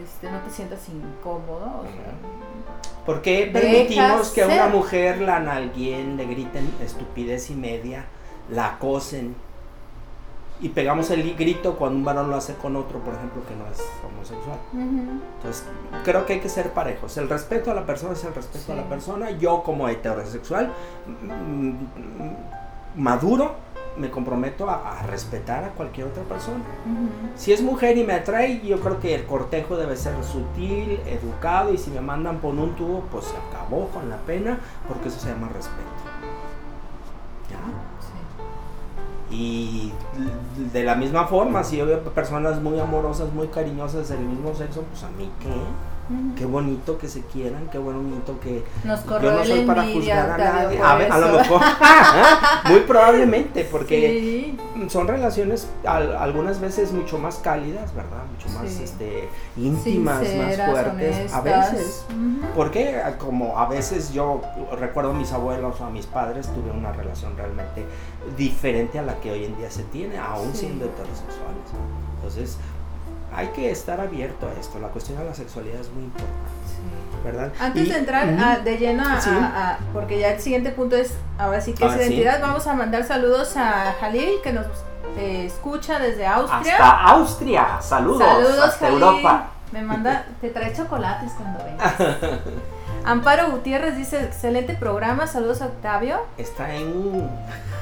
este, 0.03 0.31
no 0.31 0.39
te 0.41 0.51
sientas 0.51 0.81
incómodo. 0.89 1.81
o 1.81 1.85
sea, 1.85 3.05
¿Por 3.07 3.21
qué 3.23 3.51
permitimos 3.53 4.31
que 4.31 4.43
a 4.43 4.47
una 4.47 4.67
mujer 4.69 5.21
la 5.21 5.39
nalguien, 5.41 6.17
le 6.17 6.25
griten 6.27 6.71
estupidez 6.83 7.51
y 7.51 7.55
media, 7.55 8.07
la 8.51 8.69
acosen 8.75 9.37
y 10.61 10.69
pegamos 10.69 11.11
el 11.11 11.35
grito 11.35 11.77
cuando 11.77 11.99
un 11.99 12.05
varón 12.05 12.31
lo 12.31 12.37
hace 12.37 12.55
con 12.55 12.77
otro, 12.77 13.01
por 13.01 13.15
ejemplo, 13.15 13.43
que 13.47 13.55
no 13.57 13.67
es 13.67 13.83
homosexual? 14.07 14.59
Entonces, 14.73 15.65
creo 16.05 16.25
que 16.27 16.35
hay 16.35 16.41
que 16.41 16.49
ser 16.49 16.71
parejos. 16.73 17.17
El 17.17 17.29
respeto 17.29 17.71
a 17.71 17.75
la 17.75 17.85
persona 17.85 18.13
es 18.13 18.25
el 18.25 18.35
respeto 18.35 18.73
a 18.73 18.77
la 18.77 18.89
persona. 18.89 19.31
Yo 19.33 19.63
como 19.63 19.89
heterosexual 19.89 20.73
maduro 22.97 23.57
me 23.97 24.11
comprometo 24.11 24.69
a, 24.69 24.99
a 24.99 25.03
respetar 25.07 25.65
a 25.65 25.69
cualquier 25.71 26.09
otra 26.09 26.23
persona. 26.25 26.65
Si 27.37 27.53
es 27.53 27.63
mujer 27.63 27.97
y 27.97 28.05
me 28.05 28.13
atrae, 28.15 28.61
yo 28.61 28.81
creo 28.81 28.99
que 28.99 29.15
el 29.15 29.25
cortejo 29.25 29.77
debe 29.77 29.97
ser 29.97 30.15
sutil, 30.25 31.01
educado 31.07 31.73
y 31.73 31.79
si 31.79 31.91
me 31.91 32.01
mandan 32.01 32.39
por 32.39 32.55
un 32.55 32.75
tubo, 32.75 33.05
pues 33.11 33.27
se 33.27 33.37
acabó 33.37 33.89
con 33.89 34.09
la 34.11 34.17
pena 34.19 34.59
porque 34.89 35.09
eso 35.09 35.21
se 35.21 35.29
llama 35.29 35.49
respeto. 35.49 35.83
¿Ya? 37.51 37.59
Y 39.31 39.93
de 40.73 40.85
la 40.85 40.95
misma 40.95 41.27
forma, 41.27 41.65
si 41.65 41.79
yo 41.79 41.87
veo 41.87 42.03
personas 42.03 42.61
muy 42.61 42.79
amorosas, 42.79 43.33
muy 43.33 43.49
cariñosas 43.49 44.09
del 44.09 44.21
mismo 44.21 44.55
sexo, 44.55 44.83
pues 44.83 45.03
a 45.03 45.09
mí 45.11 45.31
qué. 45.41 45.49
Qué 46.37 46.45
bonito 46.45 46.99
que 46.99 47.09
se 47.09 47.23
quieran, 47.23 47.69
qué 47.73 47.79
bonito 47.79 48.39
que 48.41 48.63
Nos 48.85 49.05
yo 49.07 49.21
no 49.33 49.45
soy 49.45 49.65
para 49.65 49.85
juzgar 49.85 50.31
a 50.33 50.37
nadie. 50.39 50.79
A, 50.83 50.95
ver, 50.97 51.11
a 51.13 51.19
lo 51.19 51.39
mejor, 51.39 51.61
muy 52.69 52.81
probablemente, 52.81 53.65
porque 53.65 54.57
Sí. 54.85 54.89
son 54.91 55.09
relaciones 55.09 55.67
al- 55.87 56.15
algunas 56.17 56.61
veces 56.61 56.93
mucho 56.93 57.17
más 57.19 57.37
cálidas, 57.37 57.95
¿verdad? 57.95 58.23
Mucho 58.31 58.49
más 58.59 58.71
Sí. 58.71 58.83
este, 58.85 59.29
íntimas, 59.57 60.21
Sinceras, 60.27 60.59
más 60.59 60.71
fuertes. 60.71 61.33
A 61.33 61.41
veces. 61.41 62.05
Ujú. 62.11 62.47
Porque 62.55 63.01
como 63.19 63.59
a 63.59 63.67
veces 63.69 64.13
yo 64.13 64.43
recuerdo 64.79 65.13
a 65.13 65.15
mis 65.15 65.33
abuelos 65.33 65.81
o 65.81 65.85
a 65.87 65.91
mis 65.91 66.05
padres, 66.07 66.49
tuve 66.49 66.71
una 66.71 66.93
relación 66.93 67.35
realmente 67.37 67.85
diferente 68.37 68.99
a 68.99 69.03
la 69.03 69.15
que 69.21 69.31
hoy 69.31 69.45
en 69.45 69.57
día 69.57 69.71
se 69.71 69.85
tiene, 69.85 70.19
aún 70.19 70.51
Sí. 70.53 70.61
siendo 70.67 70.85
heterosexuales. 70.85 71.71
Entonces, 72.17 72.59
hay 73.35 73.49
que 73.49 73.71
estar 73.71 74.01
abierto 74.01 74.47
a 74.49 74.53
esto. 74.61 74.79
La 74.79 74.89
cuestión 74.89 75.19
de 75.19 75.25
la 75.25 75.35
sexualidad 75.35 75.81
es 75.81 75.91
muy 75.93 76.05
importante, 76.05 76.33
Sí. 76.67 77.23
¿verdad? 77.25 77.53
Antes 77.61 77.87
Y- 77.87 77.91
de 77.91 77.99
entrar 77.99 78.29
a- 78.29 78.59
de 78.59 78.77
lleno 78.79 79.03
a, 79.09 79.21
Sí. 79.21 79.31
a- 79.31 79.71
a- 79.73 79.79
porque 79.93 80.19
ya 80.19 80.31
el 80.33 80.41
siguiente 80.41 80.71
punto 80.71 80.97
es, 80.97 81.15
ahora 81.39 81.61
sí 81.61 81.73
que 81.75 81.85
es 81.85 81.91
Ah, 81.93 81.95
sí. 81.97 82.01
identidad, 82.03 82.41
vamos 82.41 82.67
a 82.67 82.75
mandar 82.75 83.05
saludos 83.05 83.57
a 83.57 83.95
Jalil 84.01 84.41
que 84.43 84.53
nos 84.53 84.67
eh, 85.17 85.45
escucha 85.47 85.99
desde 86.01 86.27
Austria. 86.27 86.73
Hasta 86.75 87.01
Austria, 87.03 87.67
saludos, 87.81 88.19
Saludos, 88.27 88.59
hasta 88.59 88.87
Jalil. 88.87 89.03
Europa. 89.03 89.47
Me 89.71 89.83
manda, 89.83 90.25
te 90.41 90.51
trae 90.51 90.73
chocolates 90.75 91.31
cuando 91.33 91.63
vengas. 91.65 91.95
Amparo 93.05 93.51
Gutiérrez 93.51 93.97
dice, 93.97 94.25
excelente 94.25 94.75
programa, 94.75 95.27
saludos 95.27 95.61
a 95.63 95.67
Octavio. 95.67 96.21
Está 96.39 96.75
en 96.75 97.29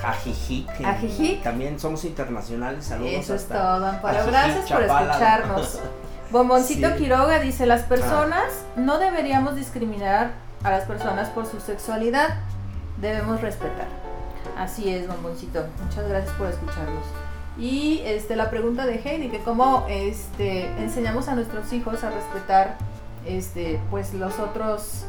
Ajijic. 0.04 1.42
También 1.42 1.78
somos 1.78 2.04
internacionales, 2.04 2.84
saludos. 2.84 3.12
Eso 3.12 3.34
es 3.34 3.46
todo, 3.46 3.86
Amparo. 3.86 4.18
Ajijic, 4.18 4.30
Gracias 4.30 4.70
por 4.70 4.82
escucharnos. 4.82 5.80
Bomboncito 6.30 6.88
Sí. 6.88 6.94
Quiroga 6.94 7.40
dice, 7.40 7.66
las 7.66 7.82
personas 7.82 8.46
no 8.74 8.98
deberíamos 8.98 9.54
discriminar 9.54 10.30
a 10.64 10.70
las 10.70 10.84
personas 10.84 11.28
por 11.28 11.46
su 11.46 11.60
sexualidad, 11.60 12.36
debemos 13.00 13.42
respetar. 13.42 13.86
Así 14.56 14.88
es, 14.88 15.06
Bomboncito. 15.06 15.66
Muchas 15.84 16.08
gracias 16.08 16.32
por 16.36 16.48
escucharnos. 16.48 17.04
Y 17.58 18.00
este, 18.06 18.34
la 18.34 18.48
pregunta 18.48 18.86
de 18.86 18.94
Heidi, 18.94 19.28
que 19.28 19.40
cómo 19.40 19.84
este, 19.90 20.66
enseñamos 20.82 21.28
a 21.28 21.34
nuestros 21.34 21.70
hijos 21.74 22.02
a 22.02 22.10
respetar 22.10 22.78
este, 23.26 23.78
pues 23.90 24.14
los 24.14 24.38
otros 24.38 25.04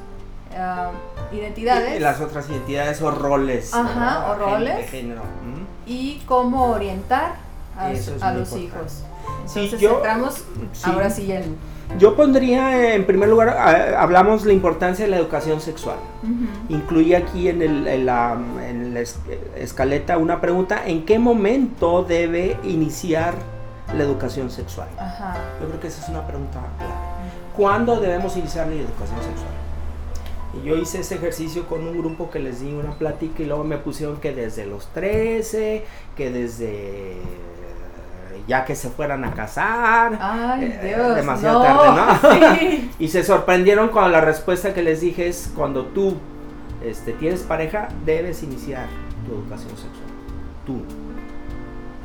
ah, 0.58 0.91
identidades 1.32 1.97
Y 1.97 1.99
Las 1.99 2.22
otras 2.22 2.49
identidades 2.49 3.01
o 3.01 3.12
roles. 3.12 3.74
Ajá, 3.74 3.88
¿verdad? 3.88 4.32
o 4.32 4.36
roles. 4.36 4.78
De 4.78 4.84
género. 4.84 5.22
¿Mm? 5.22 5.64
y 5.86 6.22
cómo 6.26 6.68
orientar 6.72 7.34
a, 7.78 7.91
es 7.91 8.08
a 8.22 8.32
los 8.34 8.54
importante. 8.54 8.60
hijos. 8.64 9.04
Sí, 9.45 9.60
Entonces 9.66 9.80
yo- 9.82 9.97
entramos 9.97 10.43
sí. 10.72 10.89
ahora 10.89 11.10
sí 11.10 11.32
en... 11.32 11.58
Yo 11.99 12.16
pondría 12.16 12.95
en 12.95 13.06
primer 13.06 13.28
lugar, 13.28 13.49
ah, 13.49 14.01
hablamos 14.01 14.45
la 14.45 14.54
importancia 14.54 15.04
de 15.06 15.12
la 15.12 15.18
educación 15.18 15.60
sexual. 15.60 15.97
Ujú. 16.24 16.74
Incluye 16.74 17.16
aquí 17.18 17.49
en, 17.49 17.62
el- 17.62 17.86
en 17.88 18.06
la, 18.06 18.38
en 18.66 18.93
la 18.93 19.01
es- 19.01 19.20
escaleta 19.58 20.18
una 20.18 20.39
pregunta, 20.39 20.84
¿en 20.86 21.06
qué 21.06 21.20
momento 21.20 22.04
debe 22.04 22.58
iniciar 22.64 23.34
la 23.95 24.04
educación 24.04 24.49
sexual? 24.49 24.88
Ajá. 24.97 25.36
Yo 25.62 25.68
creo 25.68 25.80
que 25.82 25.88
esa 25.88 26.01
es 26.01 26.10
una 26.10 26.26
pregunta 26.26 26.60
clave. 26.78 26.93
¿Cuándo 27.58 27.99
debemos 27.99 28.38
iniciar 28.38 28.68
la 28.68 28.76
educación 28.76 29.20
sexual? 29.22 29.51
Y 30.62 30.66
yo 30.68 30.76
hice 30.78 30.99
ese 30.99 31.16
ejercicio 31.16 31.66
con 31.68 31.88
un 31.88 31.97
grupo 31.97 32.30
que 32.30 32.39
les 32.39 32.62
di 32.62 32.72
una 32.74 32.91
plática 32.91 33.41
y 33.41 33.45
luego 33.45 33.64
me 33.64 33.78
pusieron 33.78 34.18
que 34.18 34.34
desde 34.34 34.66
los 34.66 34.88
13, 34.93 35.84
que 36.16 36.30
desde 36.32 37.18
ya 38.47 38.66
que 38.66 38.76
se 38.76 38.89
fueran 38.89 39.24
a 39.24 39.34
casar. 39.34 40.18
Ay, 40.22 40.66
Eh, 40.82 40.93
Dios. 40.95 41.16
demasiado 41.16 41.64
no. 41.64 41.66
tarde, 41.66 42.41
¿no? 42.41 42.56
Sí. 42.60 42.91
Y 42.99 43.08
se 43.08 43.24
sorprendieron 43.24 43.88
cuando 43.89 44.12
la 44.12 44.22
respuesta 44.22 44.74
que 44.74 44.84
les 44.84 45.01
dije 45.01 45.28
es 45.28 45.51
cuando 45.56 45.86
tú 45.86 46.18
este, 46.84 47.14
tienes 47.14 47.41
pareja, 47.41 47.88
debes 48.06 48.43
iniciar 48.43 48.86
tu 49.26 49.34
educación 49.34 49.70
sexual. 49.70 50.04
Tú. 50.66 50.82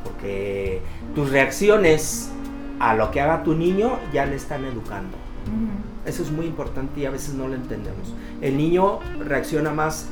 Porque 0.03 0.81
tus 1.13 1.29
reacciones 1.29 2.31
a 2.79 2.95
lo 2.95 3.11
que 3.11 3.19
haga 3.21 3.43
tu 3.43 3.53
niño 3.53 3.99
ya 4.13 4.25
le 4.25 4.35
están 4.37 4.63
educando. 4.65 5.17
Eso 6.09 6.23
es 6.23 6.31
muy 6.31 6.47
importante 6.47 6.99
y 7.01 7.05
a 7.05 7.11
veces 7.11 7.35
no 7.35 7.47
lo 7.47 7.53
entendemos. 7.53 8.13
El 8.41 8.57
niño 8.57 8.99
reacciona 9.19 9.69
más 9.71 10.07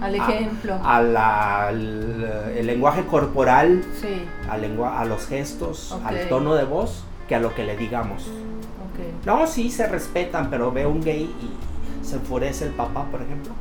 Al 0.00 0.16
ejemplo. 0.16 0.74
a 0.82 1.00
la- 1.00 1.68
al 1.68 2.52
el 2.56 2.66
lenguaje 2.66 3.04
corporal, 3.06 3.84
Sí, 4.00 4.08
al 4.50 4.60
lengua- 4.62 5.00
a 5.00 5.04
los 5.04 5.26
gestos, 5.28 5.92
Ok. 5.92 6.00
al 6.04 6.28
tono 6.28 6.54
de 6.56 6.64
voz, 6.64 7.04
que 7.28 7.36
a 7.36 7.40
lo 7.40 7.54
que 7.54 7.62
le 7.64 7.76
digamos. 7.76 8.24
ok. 8.24 9.24
No, 9.26 9.46
sí 9.46 9.70
se 9.70 9.86
respetan, 9.86 10.50
pero 10.50 10.72
ve 10.72 10.84
un 10.86 11.00
gay 11.00 11.22
y 11.40 12.04
se 12.04 12.16
enfurece 12.16 12.64
el 12.66 12.72
papá, 12.72 13.04
por 13.10 13.22
ejemplo. 13.22 13.52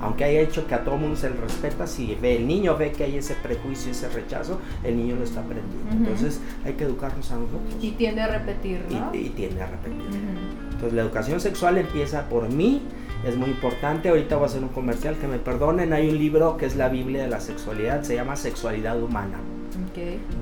Aunque 0.00 0.24
haya 0.24 0.40
hecho 0.40 0.66
que 0.66 0.74
a 0.74 0.82
todo 0.84 0.96
mundo 0.96 1.16
se 1.16 1.30
le 1.30 1.36
respeta, 1.36 1.86
si 1.86 2.16
ve 2.16 2.36
el 2.36 2.46
niño 2.48 2.76
ve 2.76 2.90
que 2.92 3.04
hay 3.04 3.16
ese 3.16 3.34
prejuicio, 3.34 3.92
ese 3.92 4.08
rechazo, 4.08 4.58
el 4.82 4.96
niño 4.96 5.14
lo 5.16 5.22
está 5.24 5.40
aprendiendo. 5.40 5.86
Ujú. 5.88 5.96
Entonces 5.98 6.40
hay 6.64 6.72
que 6.74 6.84
educarnos 6.84 7.30
a 7.30 7.36
nosotros. 7.36 7.60
Y 7.80 7.92
tiende 7.92 8.20
a 8.22 8.26
repetir, 8.26 8.84
¿no? 8.90 9.10
y, 9.14 9.18
y 9.18 9.28
tiende 9.30 9.62
a 9.62 9.66
repetir. 9.66 10.00
Ujú. 10.08 10.43
Entonces 10.84 10.96
la 10.96 11.02
educación 11.02 11.40
sexual 11.40 11.78
empieza 11.78 12.28
por 12.28 12.50
mí, 12.50 12.82
es 13.26 13.38
muy 13.38 13.48
importante. 13.48 14.10
Ahorita 14.10 14.36
voy 14.36 14.44
a 14.44 14.48
hacer 14.48 14.62
un 14.62 14.68
comercial, 14.68 15.16
que 15.16 15.26
me 15.26 15.38
perdonen. 15.38 15.94
Hay 15.94 16.10
un 16.10 16.18
libro 16.18 16.58
que 16.58 16.66
es 16.66 16.76
la 16.76 16.90
Biblia 16.90 17.22
de 17.22 17.28
la 17.30 17.40
sexualidad, 17.40 18.02
se 18.02 18.16
llama 18.16 18.36
Sexualidad 18.36 19.02
Humana, 19.02 19.38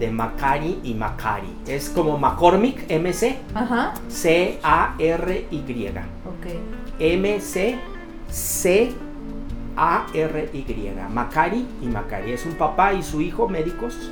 de 0.00 0.10
Macari 0.10 0.80
y 0.82 0.94
Macari. 0.94 1.54
Es 1.68 1.90
como 1.90 2.18
McCormick, 2.18 2.90
MC, 2.90 3.36
Ajá. 3.54 3.94
C-A-R-Y. 4.08 5.90
Ok. 6.26 6.46
M-C-C-A-R-Y. 6.98 7.78
Macari 11.08 11.66
y 11.80 11.86
Macari. 11.86 12.32
Es 12.32 12.44
un 12.46 12.54
papá 12.54 12.94
y 12.94 13.04
su 13.04 13.20
hijo 13.20 13.48
médicos 13.48 14.10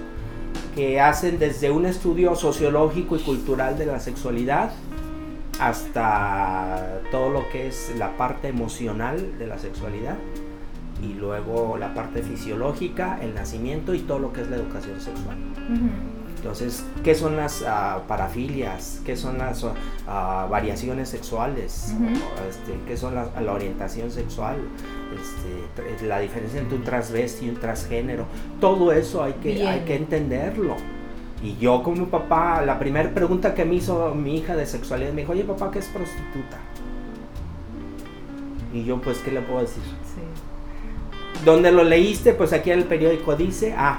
que 0.77 1.01
hacen 1.01 1.41
desde 1.41 1.73
un 1.73 1.87
estudio 1.87 2.37
sociológico 2.37 3.17
y 3.17 3.19
cultural 3.19 3.77
de 3.77 3.87
la 3.87 3.99
sexualidad 3.99 4.71
hasta 5.61 7.01
todo 7.11 7.29
lo 7.31 7.49
que 7.51 7.69
es 7.69 7.93
la 7.99 8.17
parte 8.17 8.49
emocional 8.49 9.39
de 9.39 9.47
la 9.47 9.59
sexualidad 9.59 10.17
y 11.03 11.15
luego 11.15 11.77
la 11.79 11.95
parte 11.95 12.23
fisiológica, 12.23 13.19
el 13.23 13.35
nacimiento 13.35 13.95
y 13.95 14.01
todo 14.01 14.19
lo 14.19 14.33
que 14.33 14.43
es 14.43 14.49
la 14.49 14.57
educación 14.57 15.01
sexual. 15.01 15.37
Entonces, 16.37 16.85
¿qué 17.05 17.15
son 17.15 17.37
las 17.37 17.63
ah, 17.67 18.03
parafilias? 18.09 19.03
¿Qué 19.05 19.17
son 19.17 19.37
las 19.37 19.65
ah, 20.09 20.47
variaciones 20.51 21.11
sexuales? 21.11 21.95
Este, 22.49 22.79
¿Qué 22.87 22.97
son 22.97 23.15
la 23.15 23.53
orientación 23.53 24.11
sexual? 24.11 24.57
Este, 25.15 26.07
la 26.07 26.21
diferencia 26.21 26.61
entre 26.61 26.79
un 26.79 26.85
transvesti 26.85 27.47
y 27.47 27.51
un 27.51 27.57
transgénero. 27.57 28.25
Todo 28.61 28.93
eso 28.93 29.23
hay 29.23 29.35
que, 29.35 29.53
Bien. 29.53 29.67
hay 29.67 29.81
que 29.81 29.97
entenderlo. 29.97 30.77
Y 31.43 31.57
yo 31.57 31.83
como 31.83 32.07
papá, 32.07 32.63
la 32.67 32.79
primera 32.79 33.09
pregunta 33.11 33.55
que 33.55 33.65
me 33.65 33.77
hizo 33.77 34.15
mi 34.15 34.37
hija 34.39 34.55
de 34.57 34.67
sexualidad, 34.67 35.13
me 35.13 35.23
dijo, 35.23 35.33
oye 35.33 35.45
papá, 35.45 35.71
¿qué 35.71 35.79
es 35.79 35.87
prostituta? 35.87 36.59
Y 38.73 38.85
yo 38.85 39.01
pues, 39.01 39.19
¿qué 39.19 39.31
le 39.33 39.41
puedo 39.41 39.61
decir? 39.61 39.83
Sí. 39.83 41.43
¿Dónde 41.45 41.73
lo 41.73 41.83
leíste? 41.83 42.35
Pues 42.35 42.53
aquí 42.53 42.71
en 42.71 42.81
el 42.81 42.85
periódico 42.85 43.35
dice, 43.35 43.75
ah, 43.77 43.99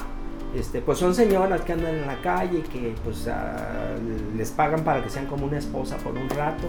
este, 0.56 0.82
pues 0.82 0.98
son 1.00 1.16
señoras 1.16 1.62
que 1.62 1.74
andan 1.74 1.96
en 1.96 2.08
la 2.08 2.22
calle, 2.22 2.62
que 2.72 2.94
pues 3.04 3.28
ah, 3.28 3.96
les 4.38 4.52
pagan 4.52 4.84
para 4.84 5.04
que 5.04 5.10
sean 5.10 5.26
como 5.26 5.46
una 5.46 5.58
esposa 5.58 5.98
por 5.98 6.14
un 6.14 6.30
rato. 6.30 6.68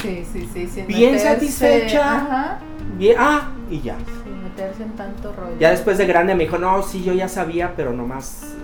Sí, 0.00 0.24
sí, 0.30 0.48
sí. 0.52 0.66
sin 0.66 0.86
Bien 0.88 1.14
meterse- 1.14 1.22
satisfecha. 1.34 2.16
Ajá. 2.16 2.58
Bien, 2.98 3.16
ah, 3.18 3.52
y 3.70 3.80
ya. 3.80 3.96
Sin 4.24 4.42
meterse 4.42 4.82
en 4.82 4.92
tanto 4.92 5.32
rollo. 5.32 5.54
Ya 5.60 5.70
después 5.70 5.96
de 5.98 6.06
grande 6.06 6.34
me 6.34 6.44
dijo, 6.44 6.58
no, 6.58 6.82
sí, 6.82 7.02
yo 7.04 7.12
ya 7.12 7.28
sabía, 7.28 7.74
pero 7.76 7.92
nomás, 7.92 8.54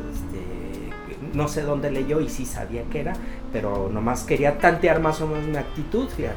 no 1.38 1.46
sé 1.48 1.62
dónde 1.62 1.90
leyó 1.90 2.20
y 2.20 2.28
sí 2.28 2.44
sabía 2.44 2.82
que 2.90 3.00
era, 3.00 3.12
pero 3.52 3.88
nomás 3.90 4.24
quería 4.24 4.58
tantear 4.58 5.00
más 5.00 5.20
o 5.20 5.26
menos 5.28 5.46
mi 5.46 5.56
actitud, 5.56 6.08
fíjate. 6.08 6.36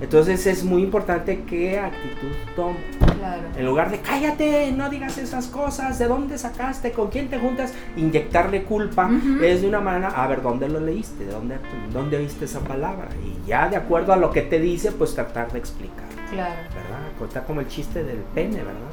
Entonces 0.00 0.44
es 0.48 0.64
muy 0.64 0.82
importante 0.82 1.44
qué 1.48 1.78
actitud 1.78 2.32
tomo. 2.56 2.76
Claro. 3.16 3.42
En 3.56 3.64
lugar 3.64 3.92
de 3.92 4.00
cállate, 4.00 4.72
no 4.72 4.90
digas 4.90 5.16
esas 5.18 5.46
cosas, 5.46 5.98
¿de 6.00 6.06
dónde 6.06 6.36
sacaste? 6.36 6.90
¿Con 6.90 7.08
quién 7.08 7.28
te 7.28 7.38
juntas? 7.38 7.72
Inyectarle 7.96 8.64
culpa 8.64 9.08
es 9.40 9.62
de 9.62 9.68
una 9.68 9.80
manera, 9.80 10.08
a 10.08 10.26
ver, 10.26 10.42
¿dónde 10.42 10.68
lo 10.68 10.80
leíste? 10.80 11.24
¿De 11.24 11.32
dónde, 11.32 11.56
dónde 11.92 12.16
oíste 12.16 12.46
esa 12.46 12.60
palabra? 12.60 13.08
Y 13.24 13.48
ya 13.48 13.68
de 13.68 13.76
acuerdo 13.76 14.12
a 14.12 14.16
lo 14.16 14.30
que 14.32 14.42
te 14.42 14.58
dice, 14.58 14.90
pues 14.90 15.14
tratar 15.14 15.52
de 15.52 15.60
explicar, 15.60 16.04
Claro. 16.32 16.54
¿verdad? 16.74 17.28
Está 17.28 17.44
como 17.44 17.60
el 17.60 17.68
chiste 17.68 18.02
del 18.02 18.18
pene, 18.34 18.56
¿verdad? 18.56 18.90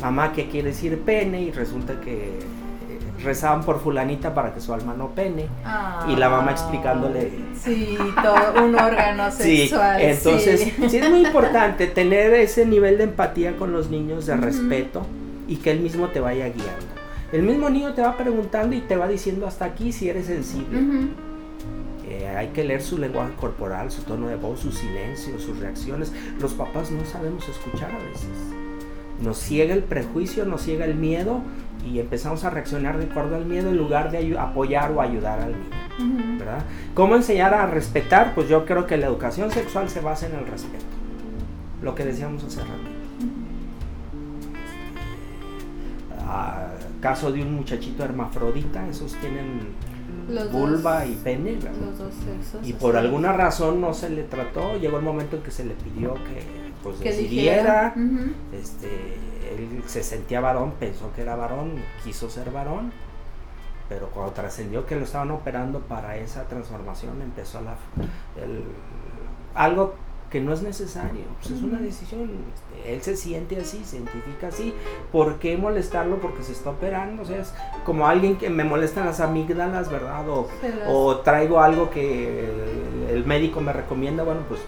Mamá, 0.00 0.32
¿qué 0.32 0.48
quiere 0.48 0.68
decir 0.70 0.98
pene? 1.04 1.42
Y 1.42 1.52
resulta 1.52 2.00
que 2.00 2.38
rezaban 3.22 3.64
por 3.64 3.80
fulanita 3.80 4.34
para 4.34 4.52
que 4.52 4.60
su 4.60 4.72
alma 4.74 4.94
no 4.94 5.10
pene. 5.10 5.46
Y 6.08 6.16
la 6.16 6.28
mamá 6.28 6.50
explicándole. 6.50 7.30
Sí, 7.54 7.96
todo 8.22 8.64
un 8.64 8.74
órgano 8.74 9.30
Sí, 9.30 9.58
sexual. 9.68 10.00
entonces 10.00 10.60
sí. 10.60 10.74
sí. 10.88 10.96
es 10.98 11.10
muy 11.10 11.20
importante 11.26 11.86
tener 11.86 12.34
ese 12.34 12.66
nivel 12.66 12.98
de 12.98 13.04
empatía 13.04 13.56
con 13.56 13.72
los 13.72 13.90
niños, 13.90 14.26
de 14.26 14.36
respeto 14.36 15.06
y 15.46 15.56
que 15.56 15.70
él 15.70 15.80
mismo 15.80 16.08
te 16.08 16.20
vaya 16.20 16.46
guiando. 16.48 16.86
El 17.32 17.42
mismo 17.42 17.68
niño 17.70 17.94
te 17.94 18.02
va 18.02 18.16
preguntando 18.16 18.76
y 18.76 18.80
te 18.80 18.96
va 18.96 19.08
diciendo 19.08 19.46
hasta 19.46 19.64
aquí 19.64 19.92
si 19.92 20.08
eres 20.08 20.26
sensible. 20.26 20.78
Eh, 22.06 22.28
hay 22.28 22.48
que 22.48 22.62
leer 22.64 22.82
su 22.82 22.98
lenguaje 22.98 23.32
corporal, 23.34 23.90
su 23.90 24.02
tono 24.02 24.28
de 24.28 24.36
voz, 24.36 24.60
su 24.60 24.70
silencio, 24.70 25.38
sus 25.40 25.58
reacciones. 25.58 26.12
Los 26.38 26.52
papás 26.54 26.90
no 26.90 27.04
sabemos 27.04 27.48
escuchar 27.48 27.90
a 27.90 27.98
veces. 27.98 28.28
Nos 29.20 29.38
ciega 29.38 29.74
el 29.74 29.82
prejuicio, 29.82 30.44
nos 30.44 30.62
ciega 30.62 30.84
el 30.84 30.94
miedo 30.94 31.40
y 31.84 31.98
empezamos 32.00 32.44
a 32.44 32.50
reaccionar 32.50 32.98
de 32.98 33.04
acuerdo 33.04 33.36
al 33.36 33.44
miedo 33.46 33.68
en 33.70 33.76
lugar 33.76 34.10
de 34.10 34.38
apoyar 34.38 34.90
o 34.92 35.00
ayudar 35.00 35.40
al 35.40 35.52
niño. 35.52 36.38
¿verdad? 36.38 36.64
¿Cómo 36.94 37.14
enseñar 37.14 37.54
a 37.54 37.66
respetar? 37.66 38.34
Pues 38.34 38.48
yo 38.48 38.64
creo 38.66 38.86
que 38.86 38.96
la 38.96 39.06
educación 39.06 39.50
sexual 39.50 39.88
se 39.88 40.00
basa 40.00 40.26
en 40.26 40.34
el 40.34 40.46
respeto. 40.46 40.84
Lo 41.82 41.94
que 41.94 42.04
decíamos 42.04 42.42
hace 42.44 42.60
rato. 42.60 42.72
Ah, 46.26 46.68
caso 47.00 47.30
de 47.32 47.42
un 47.42 47.54
muchachito 47.54 48.02
hermafrodita, 48.04 48.88
esos 48.88 49.12
tienen 49.14 49.60
Los 50.28 50.50
vulva 50.50 51.00
dos- 51.00 51.10
y 51.10 51.14
pene. 51.16 51.52
¿verdad? 51.54 51.70
Los 51.84 51.98
dos 51.98 52.14
sexos. 52.14 52.66
Y 52.66 52.72
por 52.72 52.96
alguna 52.96 53.32
razón 53.32 53.80
no 53.80 53.92
se 53.94 54.08
le 54.10 54.22
trató, 54.24 54.78
llegó 54.78 54.98
el 54.98 55.04
momento 55.04 55.36
en 55.36 55.42
que 55.42 55.50
se 55.50 55.64
le 55.64 55.74
pidió 55.74 56.14
que 56.14 56.64
pues 56.82 56.96
que 56.96 57.10
decidiera, 57.10 57.94
este, 58.52 59.16
él 59.52 59.82
se 59.86 60.02
sentía 60.02 60.40
varón, 60.40 60.72
pensó 60.78 61.12
que 61.14 61.22
era 61.22 61.36
varón, 61.36 61.74
quiso 62.02 62.28
ser 62.30 62.50
varón, 62.50 62.92
pero 63.88 64.08
cuando 64.08 64.32
trascendió 64.32 64.86
que 64.86 64.96
lo 64.96 65.04
estaban 65.04 65.30
operando 65.30 65.80
para 65.80 66.16
esa 66.16 66.44
transformación, 66.44 67.20
empezó 67.22 67.60
la, 67.60 67.74
el- 68.42 68.64
algo 69.54 69.94
que 70.30 70.40
no 70.40 70.52
es 70.52 70.62
necesario, 70.62 71.20
pues 71.40 71.52
es 71.54 71.62
una 71.62 71.78
decisión, 71.78 72.22
este, 72.22 72.92
él 72.94 73.02
se 73.02 73.16
siente 73.16 73.60
así, 73.60 73.84
se 73.84 73.98
identifica 73.98 74.48
así, 74.48 74.74
¿por 75.12 75.38
qué 75.38 75.56
molestarlo? 75.56 76.16
Porque 76.16 76.42
se 76.42 76.50
está 76.52 76.70
operando, 76.70 77.22
o 77.22 77.24
sea, 77.24 77.38
es 77.40 77.52
como 77.84 78.08
alguien 78.08 78.36
que 78.36 78.50
me 78.50 78.64
molestan 78.64 79.06
las 79.06 79.20
amígdalas, 79.20 79.90
¿verdad? 79.90 80.28
O, 80.28 80.48
o 80.88 81.16
traigo 81.18 81.60
algo 81.60 81.88
que 81.90 82.50
el, 82.50 83.10
el 83.10 83.24
médico 83.26 83.60
me 83.60 83.72
recomienda, 83.72 84.24
bueno, 84.24 84.40
pues 84.48 84.60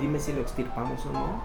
dime 0.00 0.20
si 0.20 0.32
lo 0.34 0.40
extirpamos 0.40 1.04
o 1.06 1.12
no. 1.12 1.42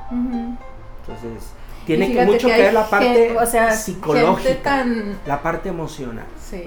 Entonces, 1.01 1.53
tiene 1.85 2.11
que 2.13 2.25
mucho 2.25 2.47
que 2.47 2.57
ver 2.57 2.73
la 2.73 2.89
parte 2.89 3.27
gen- 3.29 3.37
o 3.37 3.45
sea, 3.45 3.71
psicológica, 3.71 4.61
tan 4.63 5.17
la 5.25 5.41
parte 5.41 5.69
emocional. 5.69 6.25
sí, 6.39 6.63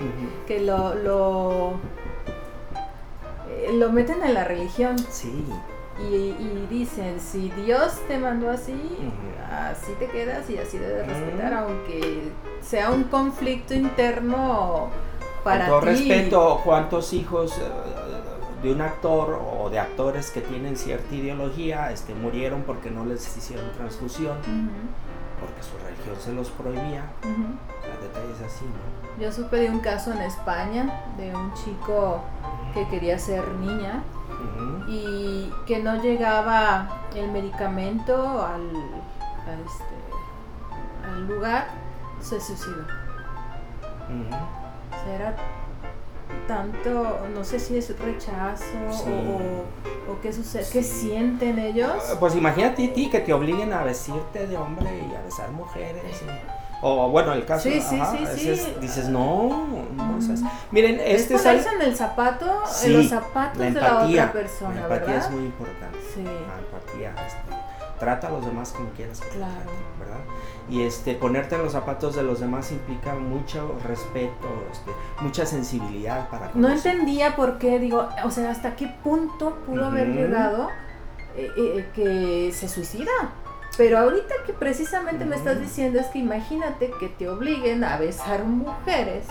que 0.46 0.60
lo 0.60 0.94
lo 0.94 1.70
eh, 3.48 3.72
lo 3.74 3.90
meten 3.92 4.22
en 4.22 4.34
la 4.34 4.44
religión. 4.44 4.96
Sí, 5.10 5.44
y, 6.10 6.14
y 6.14 6.66
dicen 6.68 7.18
si 7.20 7.50
Dios 7.64 7.94
te 8.06 8.18
mandó 8.18 8.50
así 8.50 8.74
así 9.50 9.92
te 9.98 10.06
quedas 10.08 10.50
y 10.50 10.58
así 10.58 10.76
debes 10.76 11.06
respetar 11.06 11.54
aunque 11.54 12.24
sea 12.60 12.90
un 12.90 13.04
conflicto 13.04 13.72
interno 13.74 14.88
para 15.42 15.68
con 15.68 15.80
todo 15.80 15.80
ti. 15.80 15.86
respeto, 15.86 16.60
¿cuántos 16.64 17.12
hijos 17.14 17.56
eh, 17.58 17.62
de 18.62 18.72
un 18.72 18.80
actor 18.82 19.40
o 19.58 19.70
de 19.70 19.78
actores 19.78 20.30
que 20.30 20.40
tienen 20.42 20.76
cierta 20.76 21.14
ideología 21.14 21.90
este, 21.92 22.14
murieron 22.14 22.62
porque 22.62 22.90
no 22.90 23.04
les 23.06 23.34
hicieron 23.36 23.70
transfusión, 23.72 24.36
Ujú, 24.40 25.05
porque 25.57 25.62
su 25.62 25.78
religión 25.78 26.16
se 26.20 26.32
los 26.32 26.50
prohibía? 26.50 27.04
La 27.22 28.00
detalle 28.00 28.32
es 28.32 28.40
así, 28.42 28.64
¿no? 28.64 29.22
Yo 29.22 29.32
supe 29.32 29.57
de 29.57 29.70
un 29.70 29.80
caso 29.80 30.12
en 30.12 30.20
España 30.22 31.04
de 31.16 31.34
un 31.34 31.52
chico 31.54 32.22
que 32.74 32.86
quería 32.88 33.18
ser 33.18 33.46
niña 33.54 34.02
y 34.88 35.50
que 35.66 35.82
no 35.82 35.96
llegaba 35.96 36.88
el 37.14 37.30
medicamento 37.30 38.46
al, 38.46 38.70
este, 39.64 41.11
al 41.11 41.26
lugar, 41.26 41.68
se 42.20 42.40
suicidó. 42.40 42.82
O 44.02 45.04
sea, 45.04 45.14
era 45.14 45.36
tanto, 46.49 47.27
no 47.35 47.45
sé 47.45 47.59
si 47.59 47.77
es 47.77 47.99
rechazo 47.99 48.62
Sí. 48.91 49.11
o, 49.11 50.12
o 50.12 50.20
qué 50.22 50.33
sucede, 50.33 50.64
qué 50.72 50.83
sienten 50.83 51.59
ellos. 51.59 51.93
Pues 52.20 52.35
imagínate 52.37 52.89
a 52.91 52.95
ti 52.95 53.11
que 53.11 53.20
te 53.20 53.33
obliguen 53.33 53.72
a 53.72 53.83
vestirte 53.85 54.47
de 54.47 54.57
hombre 54.57 54.89
y 55.11 55.14
a 55.14 55.22
besar 55.22 55.51
mujeres. 55.51 56.22
y- 56.22 56.57
o 56.83 57.09
bueno, 57.09 57.33
el 57.33 57.47
caso 57.47 57.62
Sí, 57.70 57.81
sí, 57.81 57.99
ajá, 57.99 58.12
sí, 58.16 58.22
ese 58.22 58.37
sí. 58.37 58.51
es- 58.51 58.81
dices, 58.83 59.09
no, 59.09 59.66
no, 59.97 60.18
es- 60.18 60.41
miren, 60.70 61.01
es 61.01 61.22
este 61.22 61.35
es, 61.37 61.47
en 61.66 61.81
el 61.83 61.97
zapato, 61.97 62.62
Sí, 62.68 62.89
en 62.89 62.99
los 62.99 63.09
zapatos 63.09 63.59
la 63.59 63.64
de 63.64 63.70
la 63.72 63.89
empatía, 63.89 64.22
otra 64.24 64.33
persona, 64.33 64.74
la 64.74 64.81
empatía 64.83 65.07
¿verdad? 65.07 65.24
es 65.27 65.31
muy 65.31 65.45
importante. 65.47 65.99
Sí. 66.14 66.22
La 66.22 66.59
empatía, 66.59 67.27
este, 67.27 67.57
trata 67.99 68.28
a 68.28 68.30
los 68.30 68.44
demás 68.44 68.72
como 68.72 68.90
quieras 68.90 69.20
que 69.20 69.26
te 69.28 69.36
Claro. 69.36 69.53
traten, 69.55 69.99
¿verdad? 69.99 70.18
Y 70.68 70.82
este, 70.82 71.14
ponerte 71.14 71.55
en 71.55 71.62
los 71.62 71.72
zapatos 71.72 72.16
de 72.16 72.22
los 72.22 72.40
demás 72.40 72.72
implica 72.72 73.14
mucho 73.14 73.76
respeto, 73.86 74.49
este, 74.72 74.90
mucha 75.20 75.47
sensibilidad 75.47 76.28
para 76.28 76.47
No 76.47 76.53
conocer. 76.53 76.92
entendía 76.92 77.36
por 77.36 77.59
qué, 77.59 77.78
digo, 77.78 78.09
o 78.24 78.30
sea, 78.30 78.51
hasta 78.51 78.74
qué 78.76 78.88
punto 79.05 79.55
pudo 79.66 79.86
haber 79.86 80.09
llegado 80.09 80.68
eh, 81.36 81.51
eh, 81.57 81.86
que 81.94 82.53
se 82.53 82.68
suicida. 82.68 83.11
Pero 83.76 83.99
ahorita 83.99 84.34
que 84.47 84.55
precisamente 84.55 85.26
me 85.26 85.36
estás 85.36 85.61
diciendo 85.61 86.01
es 86.01 86.07
que 86.07 86.18
imagínate 86.18 86.90
que 86.99 87.09
te 87.11 87.28
obliguen 87.28 87.84
a 87.84 87.99
besar 87.99 88.44
mujeres 88.44 89.26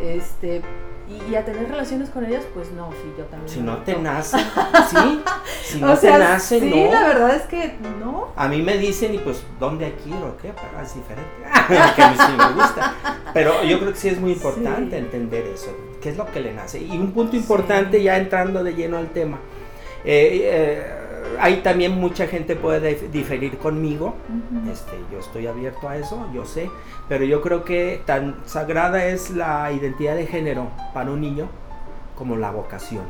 este, 0.00 0.62
y, 1.08 1.30
y 1.32 1.36
a 1.36 1.44
tener 1.44 1.68
relaciones 1.68 2.10
con 2.10 2.24
ellas, 2.24 2.44
pues 2.54 2.70
no, 2.72 2.90
sí, 2.92 3.12
yo 3.18 3.24
también. 3.24 3.48
Si 3.48 3.60
no 3.60 3.78
te 3.78 3.96
nace, 3.98 4.38
¿sí? 4.38 5.20
Si 5.62 5.80
no 5.80 5.92
o 5.92 5.96
sea, 5.96 6.12
te 6.14 6.24
nace, 6.24 6.60
sí, 6.60 6.70
no. 6.70 6.90
la 6.92 7.02
verdad 7.06 7.36
es 7.36 7.42
que 7.42 7.74
no. 8.00 8.28
A 8.36 8.48
mí 8.48 8.62
me 8.62 8.78
dicen, 8.78 9.14
y 9.14 9.18
pues, 9.18 9.44
¿dónde 9.60 9.86
aquí 9.86 10.12
o 10.12 10.36
qué? 10.38 10.52
Pero 10.54 10.82
es 10.84 10.94
diferente. 10.94 11.30
que 11.96 12.02
a 12.02 12.10
mí 12.10 12.16
sí 12.18 12.32
me 12.36 12.52
gusta. 12.62 12.94
Pero 13.32 13.62
yo 13.64 13.78
creo 13.80 13.92
que 13.92 13.98
sí 13.98 14.08
es 14.08 14.20
muy 14.20 14.32
importante 14.32 14.96
Sí. 14.96 15.02
entender 15.02 15.46
eso. 15.46 15.70
¿Qué 16.00 16.10
es 16.10 16.16
lo 16.16 16.30
que 16.30 16.40
le 16.40 16.52
nace? 16.52 16.80
Y 16.80 16.90
un 16.92 17.12
punto 17.12 17.34
importante, 17.36 18.02
ya 18.02 18.16
entrando 18.16 18.62
de 18.64 18.74
lleno 18.74 18.96
al 18.98 19.08
tema. 19.10 19.38
eh, 20.04 20.40
eh, 20.42 21.00
ahí 21.40 21.60
también 21.62 21.92
mucha 22.00 22.26
gente 22.26 22.56
puede 22.56 22.96
dif- 22.98 23.10
diferir 23.10 23.58
conmigo. 23.58 24.14
Este, 24.70 24.92
yo 25.12 25.18
estoy 25.18 25.46
abierto 25.46 25.88
a 25.88 25.96
eso, 25.96 26.26
yo 26.32 26.44
sé. 26.44 26.70
Pero 27.08 27.24
yo 27.24 27.40
creo 27.42 27.64
que 27.64 28.02
tan 28.06 28.36
sagrada 28.46 29.04
es 29.06 29.30
la 29.30 29.70
identidad 29.72 30.14
de 30.16 30.26
género 30.26 30.68
para 30.92 31.10
un 31.10 31.20
niño 31.20 31.48
como 32.16 32.36
la 32.36 32.50
vocación. 32.50 33.04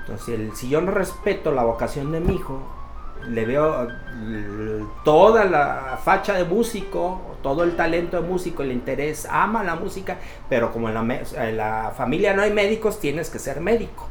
Entonces, 0.00 0.28
el- 0.38 0.54
si 0.54 0.68
yo 0.68 0.80
no 0.80 0.90
respeto 0.90 1.50
la 1.52 1.64
vocación 1.64 2.12
de 2.12 2.20
mi 2.20 2.34
hijo, 2.34 2.60
le 3.30 3.44
veo 3.44 3.88
toda 5.04 5.44
la 5.44 5.98
facha 6.02 6.34
de 6.34 6.44
músico, 6.44 7.20
todo 7.42 7.62
el 7.64 7.76
talento 7.76 8.20
de 8.20 8.26
músico, 8.26 8.62
el 8.62 8.72
interés, 8.72 9.26
ama 9.30 9.62
la 9.62 9.74
música, 9.74 10.16
pero 10.48 10.72
como 10.72 10.88
en 10.88 10.94
la, 10.94 11.20
en 11.48 11.56
la 11.56 11.92
familia 11.96 12.34
no 12.34 12.42
hay 12.42 12.52
médicos, 12.52 13.00
tienes 13.00 13.30
que 13.30 13.38
ser 13.38 13.60
médico. 13.60 14.08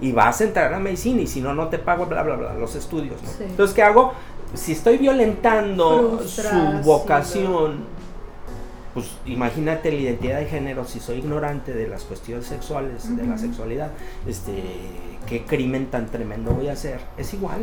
Y 0.00 0.12
vas 0.12 0.40
a 0.40 0.44
entrar 0.44 0.72
a 0.72 0.78
medicina 0.78 1.20
y 1.20 1.26
si 1.26 1.42
no, 1.42 1.52
no 1.52 1.68
te 1.68 1.78
pago, 1.78 2.06
bla, 2.06 2.22
bla, 2.22 2.36
bla, 2.36 2.54
los 2.54 2.74
estudios. 2.76 3.22
¿no? 3.22 3.28
Sí. 3.28 3.44
Entonces, 3.44 3.76
¿qué 3.76 3.82
hago? 3.82 4.14
Si 4.54 4.72
estoy 4.72 4.96
violentando 4.96 6.20
su 6.26 6.82
vocación, 6.82 7.84
pues 9.00 9.12
imagínate 9.24 9.90
la 9.90 9.98
identidad 9.98 10.38
de 10.38 10.46
género, 10.46 10.84
si 10.84 11.00
soy 11.00 11.18
ignorante 11.18 11.72
de 11.72 11.88
las 11.88 12.04
cuestiones 12.04 12.46
sexuales, 12.46 13.16
de 13.16 13.26
la 13.26 13.38
sexualidad, 13.38 13.90
este, 14.26 14.52
qué 15.26 15.44
crimen 15.44 15.86
tan 15.86 16.06
tremendo 16.06 16.52
voy 16.52 16.68
a 16.68 16.72
hacer. 16.72 17.00
Es 17.16 17.32
igual. 17.32 17.60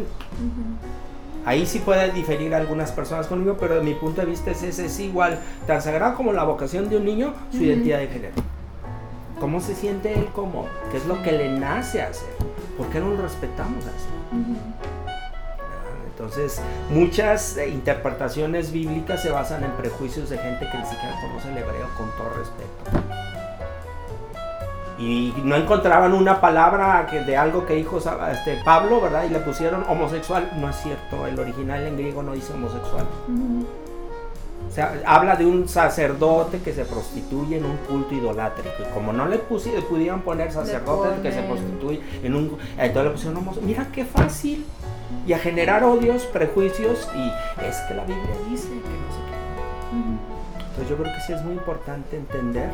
Ahí 1.45 1.67
sí 1.67 1.79
puede 1.79 2.11
diferir 2.11 2.55
algunas 2.55 2.91
personas 2.91 3.27
conmigo, 3.27 3.55
pero 3.59 3.75
de 3.75 3.81
mi 3.81 3.93
punto 3.93 4.21
de 4.21 4.27
vista 4.27 4.49
es, 4.49 4.63
ese, 4.63 4.87
es 4.87 4.99
igual, 4.99 5.39
tan 5.67 5.81
sagrado 5.81 6.15
como 6.15 6.33
la 6.33 6.43
vocación 6.43 6.89
de 6.89 6.97
un 6.97 7.05
niño, 7.05 7.33
su 7.51 7.63
identidad 7.63 7.99
de 7.99 8.07
género. 8.07 8.33
¿Cómo 9.39 9.61
se 9.61 9.75
siente 9.75 10.13
él? 10.13 10.27
¿Cómo? 10.33 10.65
¿Qué 10.91 10.97
es 10.97 11.05
lo 11.05 11.21
que 11.21 11.31
le 11.31 11.51
nace 11.59 12.01
hacer? 12.01 12.33
¿Por 12.75 12.87
qué 12.87 12.99
no 12.99 13.09
lo 13.11 13.21
respetamos 13.21 13.85
así? 13.85 14.96
Entonces, 16.19 16.59
muchas 16.89 17.57
eh, 17.57 17.69
interpretaciones 17.69 18.71
bíblicas 18.71 19.21
se 19.21 19.29
basan 19.29 19.63
en 19.63 19.71
prejuicios 19.73 20.29
de 20.31 20.37
gente 20.39 20.67
que 20.71 20.77
ni 20.79 20.85
siquiera 20.85 21.15
conoce 21.21 21.49
el 21.51 21.57
hebreo 21.59 21.87
con 21.95 22.09
todo 22.17 22.29
respeto. 22.37 23.07
Y 24.97 25.31
no 25.43 25.55
encontraban 25.55 26.13
una 26.13 26.41
palabra 26.41 27.05
que, 27.07 27.19
de 27.23 27.37
algo 27.37 27.67
que 27.67 27.75
dijo 27.75 27.99
este, 27.99 28.57
Pablo, 28.65 28.99
¿verdad? 28.99 29.25
Y 29.25 29.29
le 29.29 29.37
pusieron 29.39 29.83
homosexual. 29.87 30.49
No 30.57 30.69
es 30.71 30.75
cierto, 30.77 31.27
el 31.27 31.37
original 31.39 31.85
en 31.85 31.97
griego 31.97 32.23
no 32.23 32.33
dice 32.33 32.51
homosexual. 32.53 33.05
O 34.67 34.71
sea, 34.71 34.99
habla 35.05 35.35
de 35.35 35.45
un 35.45 35.67
sacerdote 35.69 36.59
que 36.61 36.73
se 36.73 36.83
prostituye 36.83 37.57
en 37.57 37.65
un 37.65 37.77
culto 37.77 38.15
idolátrico. 38.15 38.69
Y 38.81 38.91
como 38.91 39.13
no 39.13 39.27
le 39.27 39.39
pusi- 39.47 39.71
pudieron 39.83 40.21
poner 40.21 40.51
sacerdote 40.51 41.21
que 41.21 41.31
se 41.31 41.43
prostituye 41.43 42.01
en 42.23 42.33
un... 42.35 42.57
Entonces 42.77 43.03
le 43.03 43.09
pusieron 43.11 43.37
homos- 43.37 43.61
Mira 43.61 43.87
qué 43.93 44.03
fácil. 44.03 44.65
Y 45.25 45.33
a 45.33 45.39
generar 45.39 45.83
odios, 45.83 46.23
prejuicios. 46.25 47.07
Y 47.15 47.31
es 47.65 47.75
que 47.87 47.93
la 47.93 48.03
Biblia 48.03 48.35
dice 48.49 48.67
que 48.69 48.75
no 48.75 48.81
sé 48.81 49.19
qué. 49.29 50.63
Entonces 50.63 50.89
yo 50.89 50.97
creo 50.97 51.13
que 51.13 51.21
sí 51.21 51.33
es 51.33 51.41
muy 51.43 51.53
importante 51.53 52.17
entender, 52.17 52.69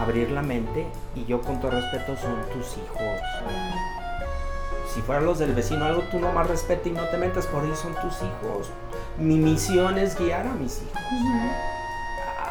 abrir 0.00 0.30
la 0.30 0.42
mente. 0.42 0.86
Y 1.14 1.24
yo 1.26 1.40
con 1.42 1.60
todo 1.60 1.70
respeto 1.72 2.16
son 2.16 2.34
tus 2.52 2.76
hijos. 2.76 3.20
Si 4.94 5.02
fueran 5.02 5.26
los 5.26 5.38
del 5.38 5.54
vecino 5.54 5.84
algo, 5.84 6.02
tú 6.10 6.18
nomás 6.18 6.46
respeta 6.48 6.88
y 6.88 6.92
no 6.92 7.04
te 7.04 7.18
metas 7.18 7.46
por 7.46 7.64
ellos 7.64 7.78
son 7.78 7.94
tus 7.96 8.14
hijos. 8.22 8.70
Mi 9.18 9.36
misión 9.36 9.98
es 9.98 10.18
guiar 10.18 10.46
a 10.46 10.52
mis 10.54 10.82
hijos 10.82 11.02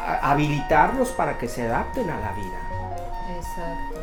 a- 0.06 0.30
habilitarlos 0.30 1.10
para 1.10 1.36
que 1.36 1.48
se 1.48 1.66
adapten 1.66 2.08
a 2.08 2.18
la 2.20 2.32
vida, 2.32 2.58
Exacto. 3.36 4.00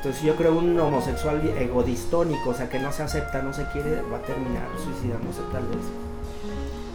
Entonces 0.00 0.22
yo 0.22 0.34
creo 0.34 0.56
un 0.56 0.80
homosexual 0.80 1.46
egodistónico, 1.58 2.48
o 2.50 2.54
sea, 2.54 2.70
que 2.70 2.78
no 2.78 2.90
se 2.90 3.02
acepta, 3.02 3.42
no 3.42 3.52
se 3.52 3.64
quiere, 3.66 4.00
va 4.10 4.16
a 4.16 4.22
terminar 4.22 4.66
suicidándose 4.82 5.40
tal 5.52 5.64
vez. 5.66 5.84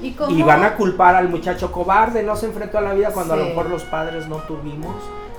¿Y, 0.02 0.14
cómo- 0.14 0.36
Y 0.36 0.42
van 0.42 0.64
a 0.64 0.76
culpar 0.76 1.14
al 1.16 1.30
muchacho 1.30 1.72
cobarde, 1.72 2.24
no 2.24 2.36
se 2.36 2.48
enfrentó 2.48 2.80
a 2.80 2.82
la 2.82 2.94
vida 2.96 3.12
cuando 3.12 3.36
a 3.36 3.38
lo 3.38 3.46
mejor 3.46 3.70
los 3.70 3.84
padres 3.84 4.28
no 4.28 4.38
tuvimos 4.38 4.96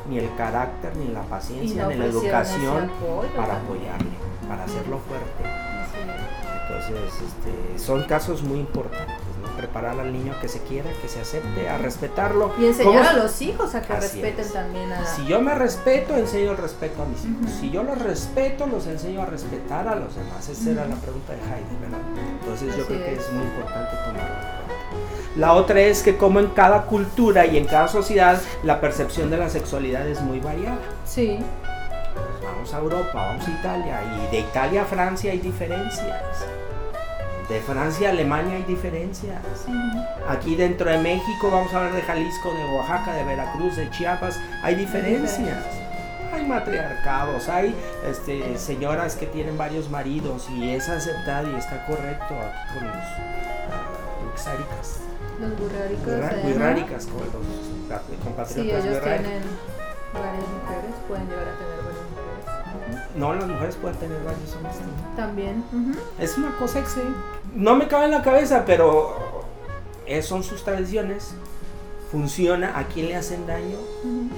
ni 0.08 0.18
el 0.18 0.32
carácter, 0.36 0.94
ni 0.96 1.08
la 1.12 1.22
paciencia, 1.22 1.82
no 1.82 1.88
ni 1.88 1.96
la 1.96 2.04
educación 2.06 2.84
apoyo 2.84 3.28
para 3.36 3.56
apoyarle, 3.56 4.10
para 4.48 4.62
hacerlo 4.62 5.00
fuerte. 5.00 5.42
Sí. 5.92 5.98
Entonces, 6.68 7.22
este, 7.26 7.78
son 7.84 8.04
casos 8.04 8.44
muy 8.44 8.60
importantes. 8.60 9.16
Preparar 9.57 9.98
al 9.98 10.12
niño 10.12 10.34
que 10.40 10.48
se 10.48 10.61
quiera, 10.62 10.90
que 11.00 11.09
se 11.09 11.20
acepte, 11.20 11.68
a 11.68 11.78
respetarlo. 11.78 12.52
Y 12.61 12.66
enseñar 12.66 12.94
¿Cómo- 13.04 13.09
a 13.09 13.12
los 13.24 13.40
hijos 13.40 13.74
a 13.74 13.82
que 13.82 13.92
Así 13.94 14.20
respeten 14.20 14.44
es. 14.46 14.52
también 14.52 14.92
a... 14.92 15.04
Si 15.07 15.24
yo 15.26 15.40
me 15.40 15.54
respeto, 15.54 16.14
enseño 16.16 16.50
el 16.52 16.59
respeto 16.59 17.02
a 17.02 17.07
mis 17.07 17.24
hijos. 17.24 17.50
Ujú. 17.52 17.61
Si 17.61 17.70
yo 17.70 17.82
los 17.82 17.98
respeto, 17.98 18.66
los 18.66 18.86
enseño 18.86 19.22
a 19.22 19.26
respetar 19.26 19.88
a 19.88 19.94
los 19.96 20.14
demás. 20.14 20.46
Esa 20.48 20.70
era 20.70 20.86
la 20.86 20.96
pregunta 20.96 21.32
de 21.32 21.38
Heidi, 21.38 21.76
¿verdad? 21.80 21.98
Entonces 22.40 22.76
yo 22.76 22.84
creo 22.86 22.98
que 23.04 23.14
es. 23.14 23.32
muy 23.32 23.44
importante 23.44 23.90
tomarlo 23.96 24.20
en 24.20 24.26
cuenta. 24.26 24.57
La 25.36 25.52
otra 25.52 25.80
es 25.80 26.02
que 26.02 26.16
como 26.16 26.40
en 26.40 26.48
cada 26.48 26.82
cultura 26.82 27.44
y 27.46 27.57
en 27.59 27.64
cada 27.66 27.88
sociedad, 27.88 28.40
la 28.62 28.80
percepción 28.80 29.30
de 29.30 29.36
la 29.38 29.48
sexualidad 29.50 30.07
es 30.09 30.20
muy 30.20 30.40
variada. 30.40 30.78
Sí. 31.04 31.38
Pues 32.14 32.42
vamos 32.42 32.72
a 32.74 32.78
Europa, 32.78 33.11
vamos 33.14 33.46
a 33.46 33.50
Italia, 33.50 34.00
y 34.28 34.30
de 34.34 34.40
Italia 34.40 34.82
a 34.82 34.84
Francia 34.86 35.32
hay 35.32 35.38
diferencias. 35.38 36.22
De 37.49 37.61
Francia 37.61 38.09
a 38.09 38.12
Alemania 38.12 38.57
hay 38.57 38.64
diferencias. 38.64 39.40
Aquí 40.28 40.57
dentro 40.57 40.90
de 40.90 40.99
México, 40.99 41.49
vamos 41.51 41.72
a 41.72 41.76
hablar 41.78 41.92
de 41.94 42.03
Jalisco, 42.03 42.53
de 42.53 42.64
Oaxaca, 42.76 43.12
de 43.14 43.22
Veracruz, 43.24 43.76
de 43.76 43.88
Chiapas, 43.90 44.40
hay 44.62 44.74
diferencias. 44.74 45.64
Hay 46.32 46.44
matriarcados, 46.44 47.49
hay 47.49 47.74
este, 48.11 48.59
señoras 48.59 49.14
que 49.14 49.26
tienen 49.26 49.57
varios 49.57 49.88
maridos 49.88 50.49
y 50.51 50.70
es 50.70 50.88
aceptado 50.88 51.51
y 51.51 51.55
está 51.55 51.86
correcto 51.86 52.34
aquí 52.34 52.74
con 52.78 52.86
los 52.88 52.97
ah, 52.97 54.28
uxáricas, 54.34 55.01
Los 55.40 55.53
se 56.30 56.36
llaman. 56.36 56.47
wixáricas, 56.74 57.07
con 57.07 57.20
los 57.20 57.88
pat- 57.88 58.03
Sí, 58.09 58.16
compatriotas 58.24 58.84
ellos 58.84 59.03
tienen 59.05 59.42
varias 60.12 60.49
mujeres, 60.49 60.94
pueden 61.09 61.28
llegar 61.28 61.49
a 61.49 61.57
tener. 61.57 61.86
No, 63.16 63.34
las 63.34 63.48
mujeres 63.48 63.76
pueden 63.76 63.96
tener 63.98 64.22
varios 64.24 64.54
hombres 64.54 64.76
también. 65.16 65.64
También. 65.64 65.96
Es 66.18 66.36
una 66.36 66.56
cosa 66.58 66.82
que 66.82 66.88
sí, 66.88 67.00
no 67.54 67.74
me 67.74 67.88
cabe 67.88 68.04
en 68.06 68.10
la 68.10 68.22
cabeza, 68.22 68.64
pero 68.66 69.44
son 70.22 70.42
sus 70.42 70.62
tradiciones. 70.62 71.34
Funciona, 72.10 72.78
¿a 72.78 72.84
quién 72.84 73.08
le 73.08 73.16
hacen 73.16 73.46
daño? 73.46 73.76
Ujú. 74.04 74.28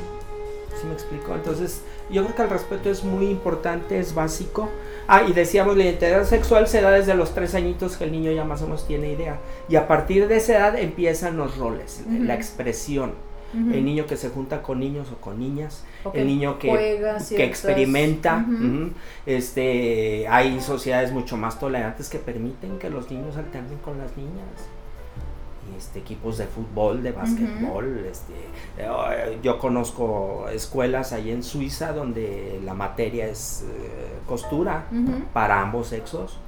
¿Sí 0.81 0.87
me 0.87 0.95
explico? 0.95 1.35
Entonces, 1.35 1.83
yo 2.11 2.23
creo 2.23 2.37
que 2.37 2.43
el 2.43 2.51
respeto 2.51 2.89
es 2.89 3.05
muy 3.05 3.27
importante, 3.27 3.99
es 3.99 4.15
básico. 4.15 4.71
Ah, 5.07 5.25
y 5.25 5.33
decíamos, 5.33 5.77
la 5.77 5.85
identidad 5.85 6.25
sexual 6.25 6.69
se 6.69 6.81
da 6.81 6.91
desde 6.93 7.15
los 7.15 7.35
tres 7.35 7.55
añitos 7.55 7.97
que 7.97 8.05
el 8.05 8.13
niño 8.13 8.31
ya 8.31 8.45
más 8.45 8.63
o 8.63 8.67
menos 8.67 8.87
tiene 8.87 9.11
idea. 9.13 9.39
Y 9.69 9.77
a 9.77 9.89
partir 9.89 10.29
de 10.29 10.37
esa 10.37 10.53
edad 10.53 10.79
empiezan 10.79 11.37
los 11.37 11.59
roles, 11.59 12.05
la 12.09 12.35
expresión. 12.35 13.13
El 13.55 13.85
niño 13.85 14.07
que 14.07 14.17
se 14.17 14.29
junta 14.29 14.63
con 14.63 14.79
niños 14.79 15.09
o 15.11 15.17
con 15.17 15.39
niñas, 15.39 15.85
el 16.13 16.27
niño 16.27 16.59
que, 16.59 16.69
juega 16.69 17.19
que 17.29 17.45
experimenta. 17.45 18.45
Este, 19.25 20.29
hay 20.29 20.61
sociedades 20.61 21.13
mucho 21.13 21.37
más 21.37 21.59
tolerantes 21.59 22.09
que 22.09 22.19
permiten 22.19 22.79
que 22.79 22.91
los 22.91 23.11
niños 23.11 23.37
alternen 23.37 23.79
con 23.79 23.99
las 23.99 24.17
niñas. 24.17 24.69
Este, 25.77 26.01
equipos 26.01 26.39
de 26.39 26.47
fútbol, 26.47 27.03
de 27.03 27.13
básquetbol. 27.13 28.05
este, 28.11 28.33
eh, 28.79 29.39
yo 29.43 29.59
conozco 29.59 30.49
escuelas 30.53 31.13
ahí 31.13 31.31
en 31.31 31.43
Suiza 31.43 31.93
donde 31.93 32.61
la 32.65 32.75
materia 32.75 33.27
es 33.27 33.65
eh, 33.65 34.19
costura 34.27 34.87
para 35.33 35.61
ambos 35.61 35.89
sexos. 35.89 36.39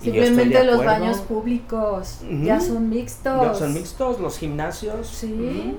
Simplemente 0.00 0.64
los 0.64 0.84
baños 0.84 1.18
públicos 1.18 2.20
ya 2.42 2.60
son 2.60 2.88
mixtos. 2.88 3.42
Ya 3.42 3.54
son 3.54 3.74
mixtos, 3.74 4.18
los 4.18 4.38
gimnasios. 4.38 5.06
Sí. 5.06 5.76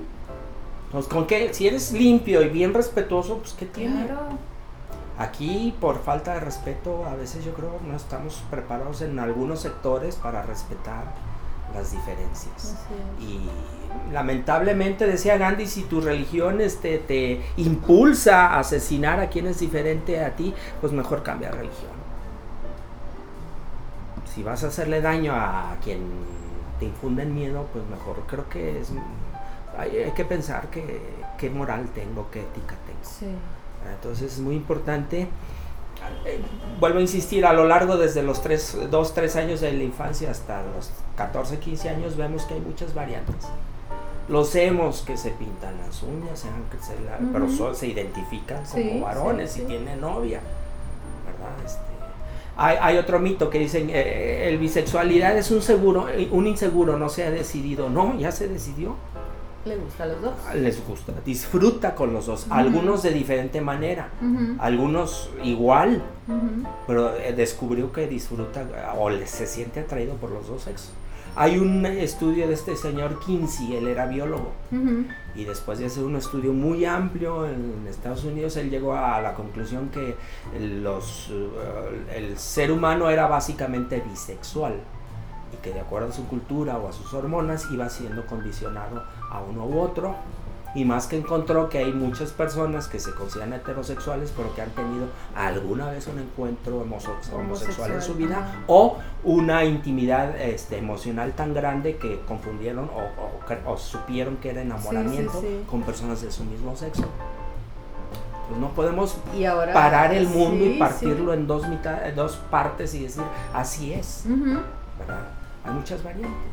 Pues 0.92 1.08
con 1.08 1.26
que 1.26 1.54
si 1.54 1.68
eres 1.68 1.92
limpio 1.92 2.42
y 2.42 2.50
bien 2.50 2.74
respetuoso, 2.74 3.38
pues 3.38 3.54
qué 3.54 3.66
tiene. 3.66 4.06
Claro. 4.06 4.38
Aquí 5.18 5.74
por 5.80 6.02
falta 6.04 6.34
de 6.34 6.40
respeto 6.40 7.06
a 7.06 7.16
veces 7.16 7.46
yo 7.46 7.54
creo 7.54 7.80
no 7.88 7.96
estamos 7.96 8.44
preparados 8.50 9.02
en 9.02 9.20
algunos 9.20 9.62
sectores 9.62 10.16
para 10.16 10.42
respetar 10.44 11.14
las 11.74 11.92
diferencias. 11.92 12.76
Y 13.20 13.40
lamentablemente 14.12 15.08
decía 15.08 15.38
Gandhi, 15.38 15.68
si 15.68 15.84
tu 15.84 16.02
religión 16.02 16.62
este, 16.62 16.98
te 16.98 17.42
impulsa 17.58 18.48
a 18.48 18.60
asesinar 18.60 19.20
a 19.20 19.30
quien 19.30 19.48
es 19.48 19.60
diferente 19.60 20.24
a 20.24 20.36
ti, 20.36 20.54
pues 20.80 20.92
mejor 20.92 21.24
cambia 21.24 21.50
de 21.50 21.58
religión. 21.58 22.01
Si 24.34 24.44
vas 24.44 24.64
a 24.64 24.68
hacerle 24.68 25.02
daño 25.02 25.34
a 25.36 25.76
quien 25.84 26.00
te 26.80 26.86
infunde 26.86 27.26
miedo, 27.26 27.68
pues 27.74 27.86
mejor 27.88 28.24
creo 28.28 28.48
que 28.50 28.80
es... 28.82 28.92
Hay, 29.78 29.96
hay 29.98 30.12
que 30.12 30.26
pensar 30.26 30.68
que, 30.70 31.00
qué 31.38 31.50
moral 31.50 31.90
tengo, 31.94 32.30
qué 32.32 32.42
ética 32.42 32.76
tengo. 32.86 33.00
Sí. 33.04 33.26
Entonces 33.94 34.34
es 34.34 34.40
muy 34.40 34.56
importante. 34.56 35.28
eh, 36.26 36.42
Vuelvo 36.80 37.00
a 37.00 37.02
insistir, 37.02 37.46
a 37.46 37.54
lo 37.54 37.66
largo 37.66 37.98
desde 37.98 38.24
los 38.24 38.42
2, 38.90 39.14
3 39.14 39.36
años 39.36 39.62
de 39.62 39.72
la 39.74 39.84
infancia 39.84 40.32
hasta 40.32 40.62
los 40.64 40.90
14, 41.16 41.60
15 41.60 41.90
años 41.90 42.16
vemos 42.18 42.44
que 42.44 42.54
hay 42.56 42.62
muchas 42.62 42.94
variantes. 42.94 43.36
Los 44.30 44.56
hemos 44.56 45.02
que 45.02 45.18
se 45.18 45.32
pintan 45.32 45.78
las 45.78 46.04
uñas, 46.04 46.40
se 46.40 46.48
dejan 46.48 46.64
crecer 46.70 47.00
la- 47.02 47.20
pero 47.34 47.50
so- 47.50 47.74
se 47.74 47.88
identifican 47.88 48.64
como 48.66 48.84
Sí, 48.84 49.00
varones 49.02 49.52
sí, 49.52 49.62
y 49.64 49.66
tienen 49.66 50.00
novia. 50.00 50.40
Hay, 52.62 52.78
hay 52.80 52.98
otro 52.98 53.20
mito 53.20 53.50
que 53.50 53.60
dicen, 53.60 53.90
eh, 53.90 54.48
el 54.50 54.58
bisexualidad 54.58 55.38
es 55.38 55.50
un 55.52 55.62
seguro, 55.62 56.10
eh, 56.10 56.30
un 56.32 56.46
inseguro, 56.46 56.98
no 56.98 57.10
se 57.10 57.24
ha 57.24 57.32
decidido. 57.32 57.90
No, 57.90 58.18
ya 58.20 58.32
se 58.32 58.48
decidió 58.48 58.96
Le 59.66 59.78
gusta 59.78 60.04
a 60.04 60.08
los 60.08 60.22
dos. 60.22 60.34
les 60.56 60.86
gusta, 60.86 61.14
disfruta 61.26 61.96
con 61.96 62.14
los 62.14 62.28
dos, 62.28 62.48
algunos 62.50 63.02
de 63.04 63.12
diferente 63.12 63.62
manera, 63.62 64.10
algunos 64.60 65.32
igual, 65.44 66.04
pero 66.88 67.16
eh, 67.16 67.34
descubrió 67.34 67.92
que 67.92 68.08
disfruta 68.08 68.62
eh, 68.62 68.98
o 68.98 69.10
se 69.26 69.48
siente 69.48 69.80
atraído 69.80 70.16
por 70.16 70.32
los 70.32 70.48
dos 70.48 70.64
sexos. 70.64 70.92
Hay 71.36 71.58
un 71.58 71.86
estudio 71.86 72.48
de 72.48 72.54
este 72.54 72.76
señor 72.76 73.20
Kinsey, 73.20 73.76
él 73.76 73.88
era 73.88 74.06
biólogo, 74.06 74.52
y 75.34 75.46
después 75.46 75.80
de 75.80 75.86
hacer 75.86 76.04
un 76.04 76.18
estudio 76.18 76.52
muy 76.52 76.84
amplio 76.84 77.48
en 77.48 77.86
Estados 77.88 78.26
Unidos, 78.26 78.58
él 78.58 78.70
llegó 78.70 78.96
a 78.96 79.22
la 79.22 79.34
conclusión 79.34 79.90
que 79.90 80.16
los, 80.60 81.30
eh, 81.32 82.06
el 82.16 82.38
ser 82.38 82.72
humano 82.72 83.10
era 83.10 83.28
básicamente 83.28 84.02
bisexual 84.02 84.74
y 85.54 85.58
que 85.64 85.74
de 85.74 85.80
acuerdo 85.80 86.10
a 86.10 86.12
su 86.12 86.28
cultura 86.28 86.78
o 86.78 86.90
a 86.90 86.92
sus 86.92 87.14
hormonas 87.14 87.68
iba 87.72 87.88
siendo 87.90 88.26
condicionado 88.26 89.04
a 89.30 89.42
uno 89.42 89.66
u 89.66 89.80
otro. 89.80 90.16
Y 90.74 90.86
más 90.86 91.08
que 91.08 91.18
encontró 91.18 91.68
que 91.68 91.80
hay 91.80 91.92
muchas 91.92 92.32
personas 92.32 92.88
que 92.88 92.98
se 93.00 93.14
consideran 93.14 93.52
heterosexuales 93.54 94.32
pero 94.36 94.56
que 94.56 94.62
han 94.62 94.70
tenido 94.70 95.08
alguna 95.36 95.90
vez 95.92 96.08
un 96.08 96.20
encuentro 96.20 96.78
homosexual 96.80 97.92
en 97.92 98.02
su 98.02 98.14
vida 98.16 98.64
o 98.68 98.98
una 99.26 99.66
intimidad 99.66 100.40
este, 100.40 100.78
emocional 100.78 101.34
tan 101.34 101.54
grande 101.54 101.98
que 101.98 102.22
confundieron 102.22 102.86
o, 102.90 103.00
o 103.00 103.48
cre- 103.48 103.60
o 103.66 103.78
supieron 103.78 104.38
que 104.38 104.52
era 104.52 104.62
enamoramiento 104.62 105.42
sí. 105.42 105.62
con 105.70 105.82
personas 105.84 106.22
de 106.22 106.32
su 106.32 106.46
mismo 106.46 106.76
sexo. 106.76 107.04
Pues 108.48 108.60
no 108.60 108.70
podemos 108.70 109.18
Y 109.38 109.46
ahora. 109.46 109.74
parar 109.74 110.14
el 110.14 110.28
mundo 110.28 110.66
y 110.66 110.78
partirlo 110.80 111.34
en 111.34 111.48
dos, 111.48 111.68
mitad, 111.68 111.98
dos 112.16 112.38
partes 112.50 112.94
y 112.94 113.04
decir 113.04 113.24
así 113.54 113.94
es. 113.94 114.24
¿verdad? 114.26 115.22
Hay 115.66 115.74
muchas 115.74 116.04
variantes. 116.04 116.51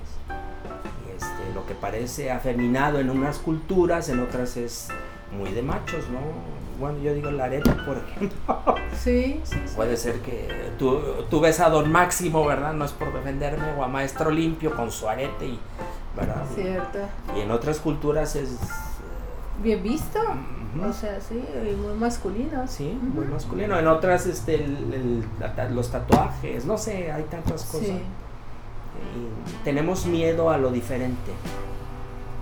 Este, 1.48 1.54
lo 1.54 1.66
que 1.66 1.74
parece 1.74 2.30
afeminado 2.30 2.98
en 3.00 3.10
unas 3.10 3.38
culturas, 3.38 4.08
en 4.08 4.20
otras 4.20 4.56
es 4.56 4.88
muy 5.36 5.50
de 5.50 5.62
machos, 5.62 6.08
¿no? 6.10 6.18
Bueno, 6.78 6.98
yo 7.00 7.12
digo 7.12 7.30
la 7.30 7.44
areta, 7.44 7.76
por 7.84 7.96
ejemplo. 7.98 8.38
Sí, 8.98 9.40
sí, 9.44 9.54
sí. 9.66 9.74
Puede 9.76 9.96
ser 9.96 10.20
que 10.20 10.48
tú, 10.78 11.00
tú 11.30 11.38
ves 11.40 11.60
a 11.60 11.68
Don 11.70 11.90
Máximo, 11.92 12.44
¿verdad? 12.44 12.72
No 12.72 12.84
es 12.84 12.90
por 12.92 13.12
defenderme, 13.12 13.72
o 13.78 13.84
a 13.84 13.88
Maestro 13.88 14.30
Limpio 14.30 14.74
con 14.74 14.90
su 14.90 15.08
arete, 15.08 15.46
y, 15.46 15.58
¿verdad? 16.16 16.42
Cierto. 16.54 16.98
Y 17.36 17.40
en 17.40 17.50
otras 17.52 17.78
culturas 17.78 18.34
es... 18.34 18.50
eh, 18.52 18.56
Bien 19.62 19.82
visto. 19.82 20.18
O 20.86 20.92
sea, 20.92 21.20
sí, 21.20 21.42
muy 21.80 21.94
masculino. 21.94 22.66
Sí, 22.66 22.98
muy 23.14 23.26
masculino. 23.26 23.78
En 23.78 23.86
otras, 23.86 24.26
este, 24.26 24.56
el- 24.56 25.24
los 25.70 25.90
tatuajes, 25.90 26.64
no 26.64 26.76
sé, 26.76 27.10
hay 27.12 27.22
tantas 27.24 27.62
cosas. 27.64 27.86
Sí. 27.86 28.02
Tenemos 29.64 30.06
miedo 30.06 30.50
a 30.50 30.58
lo 30.58 30.70
diferente. 30.70 31.32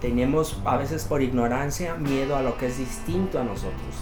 Tenemos 0.01 0.59
a 0.65 0.77
veces 0.77 1.05
por 1.05 1.23
ignorancia 1.23 1.95
miedo 1.95 2.37
a 2.37 2.43
lo 2.43 2.57
que 2.59 2.67
es 2.67 2.79
distinto 2.79 3.41
a 3.41 3.45
nosotros. 3.45 3.95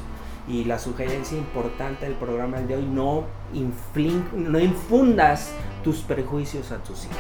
Y 0.49 0.65
la 0.65 0.79
sugerencia 0.79 1.39
importante 1.39 2.05
del 2.05 2.15
programa 2.17 2.59
de 2.61 2.77
hoy, 2.77 2.85
no, 2.87 3.25
no 4.35 4.59
infundas 4.59 5.53
tus 5.83 5.99
prejuicios 6.01 6.71
a 6.73 6.79
tus 6.79 7.05
hijos. 7.05 7.17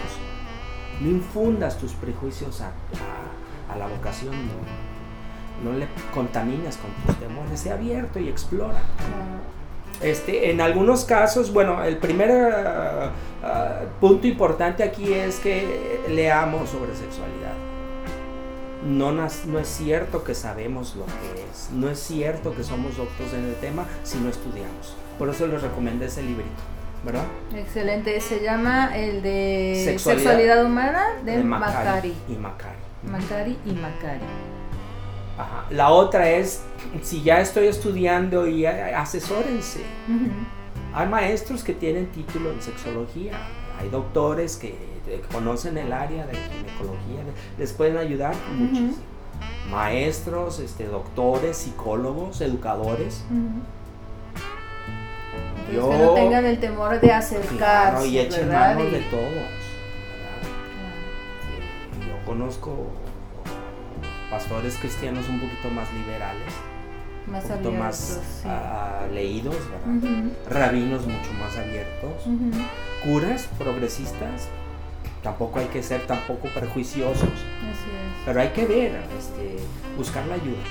No 1.00 1.08
infundas 1.08 1.78
tus 1.78 1.92
prejuicios 1.92 2.60
a, 2.60 2.68
a- 3.72 3.76
la 3.78 3.86
vocación. 3.86 4.34
No, 5.64 5.72
le 5.72 5.86
contamines 6.12 6.76
con 6.76 6.90
tus 7.06 7.16
temores. 7.16 7.58
Sé 7.60 7.72
abierto 7.72 8.18
y 8.18 8.28
explora. 8.28 8.82
Este, 10.04 10.50
en 10.50 10.60
algunos 10.60 11.06
casos, 11.06 11.50
bueno, 11.50 11.82
el 11.82 11.96
primer 11.96 12.30
ah, 12.30 13.10
ah, 13.42 13.80
punto 14.00 14.26
importante 14.26 14.82
aquí 14.82 15.14
es 15.14 15.40
que 15.40 16.02
leamos 16.10 16.68
sobre 16.68 16.94
sexualidad. 16.94 17.54
No, 18.84 19.12
no 19.12 19.58
es 19.58 19.66
cierto 19.66 20.22
que 20.22 20.34
sabemos 20.34 20.94
lo 20.94 21.06
que 21.06 21.42
es, 21.50 21.70
no 21.72 21.88
es 21.88 21.98
cierto 21.98 22.54
que 22.54 22.62
somos 22.62 22.98
doctos 22.98 23.32
en 23.32 23.44
el 23.44 23.54
tema 23.54 23.86
si 24.02 24.18
no 24.18 24.28
estudiamos. 24.28 24.94
Por 25.18 25.30
eso 25.30 25.46
les 25.46 25.62
recomendé 25.62 26.04
ese 26.04 26.22
librito, 26.22 26.50
¿verdad? 27.02 27.24
Excelente, 27.54 28.20
se 28.20 28.42
llama 28.42 28.94
el 28.94 29.22
de 29.22 29.80
Sexualidad. 29.86 30.22
Sexualidad, 30.22 30.66
Humana 30.66 31.06
de, 31.24 31.38
De 31.38 31.44
Macari. 31.44 32.14
Y 32.28 32.32
Macari. 32.34 32.76
Macari 33.10 33.56
y 33.64 33.72
Macari. 33.72 34.53
Ajá. 35.36 35.64
La 35.70 35.90
otra 35.90 36.28
es, 36.30 36.62
si 37.02 37.22
ya 37.22 37.40
estoy 37.40 37.66
estudiando 37.66 38.46
y 38.46 38.66
a- 38.66 39.00
asesórense. 39.00 39.80
Hay 40.92 41.08
maestros 41.08 41.64
que 41.64 41.72
tienen 41.74 42.06
título 42.12 42.52
en 42.52 42.62
sexología, 42.62 43.32
hay 43.80 43.88
doctores 43.88 44.56
que 44.56 44.68
eh, 45.08 45.22
conocen 45.32 45.76
el 45.76 45.92
área 45.92 46.24
de 46.26 46.34
ginecología, 46.36 47.20
les 47.58 47.72
pueden 47.72 47.96
ayudar 47.96 48.34
muchísimo. 48.56 48.94
Maestros, 49.70 50.60
este, 50.60 50.86
doctores, 50.86 51.56
psicólogos, 51.56 52.40
educadores. 52.40 53.24
Yo- 55.72 55.90
que 55.90 55.98
no 55.98 56.14
tengan 56.14 56.44
el 56.44 56.60
temor 56.60 57.00
de 57.00 57.10
acercarse, 57.12 57.56
Claro, 57.56 58.04
y 58.04 58.18
echen 58.18 58.48
manos 58.52 58.84
Y- 58.86 58.90
de 58.92 59.00
todos. 59.10 59.22
¿verdad? 59.24 59.48
Sí, 61.42 62.08
Yo 62.08 62.24
conozco 62.26 62.86
pastores 64.34 64.76
cristianos 64.78 65.28
un 65.28 65.38
poquito 65.38 65.70
más 65.70 65.92
liberales, 65.92 66.52
más 67.30 67.44
un 67.44 67.50
poquito 67.50 67.68
abiertos, 67.68 67.78
más 67.78 67.96
sí. 68.42 68.48
ah, 68.48 69.06
leídos, 69.12 69.54
Rabinos 70.50 71.06
mucho 71.06 71.32
más 71.40 71.56
abiertos. 71.56 72.24
Curas 73.04 73.48
progresistas, 73.58 74.48
tampoco 75.22 75.60
hay 75.60 75.66
que 75.66 75.82
ser 75.84 76.04
tampoco 76.06 76.48
prejuiciosos, 76.48 77.22
Así 77.22 77.90
es. 77.90 78.22
pero 78.26 78.40
hay 78.40 78.48
que 78.48 78.66
ver, 78.66 79.02
este, 79.18 79.56
buscar 79.96 80.26
la 80.26 80.34
ayuda 80.34 80.64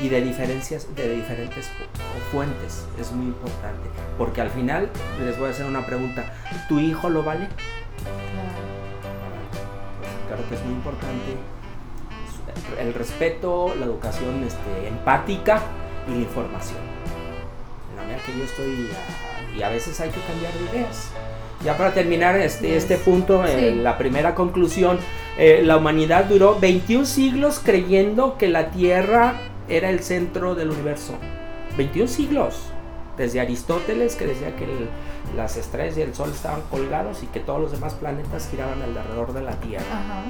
y 0.00 0.08
de 0.08 0.20
diferencias 0.20 0.94
de 0.94 1.12
diferentes 1.16 1.66
fu- 1.66 2.30
fuentes 2.30 2.86
es 3.00 3.10
muy 3.10 3.26
importante 3.26 3.88
porque 4.16 4.40
al 4.40 4.50
final 4.50 4.88
les 5.24 5.36
voy 5.36 5.48
a 5.48 5.50
hacer 5.50 5.66
una 5.66 5.84
pregunta 5.84 6.22
tu 6.68 6.78
hijo 6.78 7.08
lo 7.10 7.24
vale 7.24 7.48
Claro. 7.98 8.54
claro 10.28 10.48
que 10.48 10.54
es 10.54 10.62
muy 10.64 10.74
importante 10.74 11.36
el 12.80 12.94
respeto 12.94 13.74
la 13.78 13.86
educación 13.86 14.42
este, 14.44 14.88
empática 14.88 15.60
y 16.08 16.12
la 16.12 16.16
información 16.18 16.78
en 17.90 17.96
la 17.96 18.02
medida 18.04 18.18
que 18.24 18.38
yo 18.38 18.44
estoy 18.44 18.88
y 19.56 19.62
a 19.62 19.68
veces 19.68 20.00
hay 20.00 20.10
que 20.10 20.20
cambiar 20.20 20.52
de 20.52 20.64
ideas 20.78 21.10
ya 21.64 21.76
para 21.76 21.92
terminar 21.92 22.36
este, 22.36 22.76
este 22.76 22.96
punto, 22.98 23.44
eh, 23.44 23.72
Sí. 23.72 23.80
la 23.82 23.98
primera 23.98 24.34
conclusión, 24.36 24.98
eh, 25.38 25.62
la 25.64 25.76
humanidad 25.76 26.26
duró 26.26 26.56
21 26.60 27.04
siglos 27.04 27.60
creyendo 27.64 28.38
que 28.38 28.46
la 28.48 28.70
Tierra 28.70 29.34
era 29.68 29.90
el 29.90 29.98
centro 30.00 30.54
del 30.54 30.70
universo. 30.70 31.14
21 31.76 32.06
siglos. 32.06 32.60
Desde 33.16 33.40
Aristóteles 33.40 34.14
que 34.14 34.26
decía 34.26 34.54
que 34.54 34.66
el- 34.66 34.88
las 35.36 35.56
estrellas 35.56 35.98
y 35.98 36.02
el 36.02 36.14
Sol 36.14 36.30
estaban 36.32 36.60
colgados 36.70 37.24
y 37.24 37.26
que 37.26 37.40
todos 37.40 37.60
los 37.60 37.72
demás 37.72 37.94
planetas 37.94 38.48
giraban 38.48 38.80
alrededor 38.80 39.32
de 39.32 39.42
la 39.42 39.52
Tierra. 39.58 39.84
Ajá. 39.90 40.22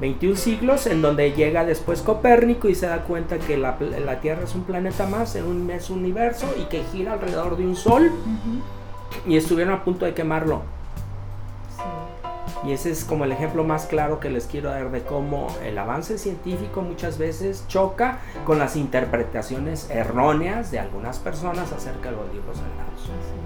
21 0.00 0.36
siglos 0.36 0.86
en 0.86 1.00
donde 1.00 1.32
llega 1.32 1.64
después 1.64 2.02
Copérnico 2.02 2.68
y 2.68 2.74
se 2.74 2.86
da 2.86 3.02
cuenta 3.04 3.38
que 3.38 3.56
la, 3.56 3.78
la 4.04 4.20
Tierra 4.20 4.44
es 4.44 4.54
un 4.54 4.64
planeta 4.64 5.06
más 5.06 5.36
en 5.36 5.44
un 5.44 5.66
mes 5.66 5.88
universo 5.90 6.46
y 6.60 6.64
que 6.64 6.84
gira 6.92 7.14
alrededor 7.14 7.56
de 7.56 7.66
un 7.66 7.76
Sol 7.76 8.10
y 9.26 9.36
estuvieron 9.36 9.74
a 9.74 9.84
punto 9.84 10.04
de 10.04 10.14
quemarlo. 10.14 10.62
Sí. 11.76 12.68
Y 12.68 12.72
ese 12.72 12.90
es 12.90 13.04
como 13.04 13.24
el 13.24 13.32
ejemplo 13.32 13.64
más 13.64 13.86
claro 13.86 14.20
que 14.20 14.28
les 14.28 14.46
quiero 14.46 14.70
dar 14.70 14.90
de 14.90 15.02
cómo 15.02 15.46
el 15.64 15.78
avance 15.78 16.18
científico 16.18 16.82
muchas 16.82 17.16
veces 17.16 17.64
choca 17.68 18.18
con 18.44 18.58
las 18.58 18.76
interpretaciones 18.76 19.88
erróneas 19.90 20.70
de 20.70 20.78
algunas 20.78 21.18
personas 21.18 21.72
acerca 21.72 22.10
de 22.10 22.16
los 22.16 22.32
libros 22.34 22.56
sagrados. 22.56 23.45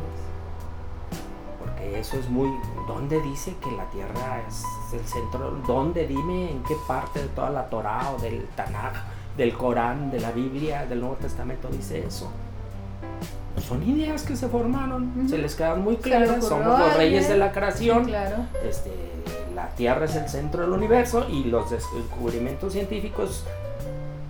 Eso 1.95 2.19
es 2.19 2.29
muy... 2.29 2.51
¿Dónde 2.87 3.21
dice 3.23 3.55
que 3.63 3.71
la 3.73 3.85
Tierra 3.91 4.43
es 4.49 4.65
el 4.93 5.07
centro? 5.07 5.51
¿Dónde? 5.67 6.07
Dime 6.07 6.51
en 6.51 6.63
qué 6.65 6.75
parte 6.87 7.21
de 7.21 7.29
toda 7.29 7.51
la 7.51 7.69
Torah 7.69 8.13
o 8.13 8.21
del 8.21 8.47
Tanaj, 8.57 8.95
del 9.37 9.55
Corán, 9.55 10.11
de 10.11 10.21
la 10.21 10.33
Biblia, 10.33 10.87
del 10.87 11.01
Nuevo 11.01 11.17
Testamento 11.17 11.69
dice 11.69 12.05
eso. 12.07 12.31
Son 13.59 13.83
ideas 13.83 14.23
que 14.23 14.37
se 14.37 14.49
formaron, 14.49 15.29
se 15.29 15.37
les 15.37 15.55
quedan 15.55 15.83
muy 15.83 15.97
claras, 15.97 16.47
somos 16.47 16.79
los 16.79 16.97
reyes 16.97 17.29
de 17.29 17.37
la 17.37 17.53
creación. 17.53 18.05
Sí, 18.05 18.11
claro. 18.11 18.37
este, 18.67 18.91
la 19.55 19.69
Tierra 19.71 20.07
es 20.07 20.17
el 20.17 20.29
centro 20.29 20.63
del 20.63 20.71
universo 20.71 21.27
y 21.29 21.45
los 21.45 21.71
descubrimientos 21.71 22.73
científicos 22.73 23.45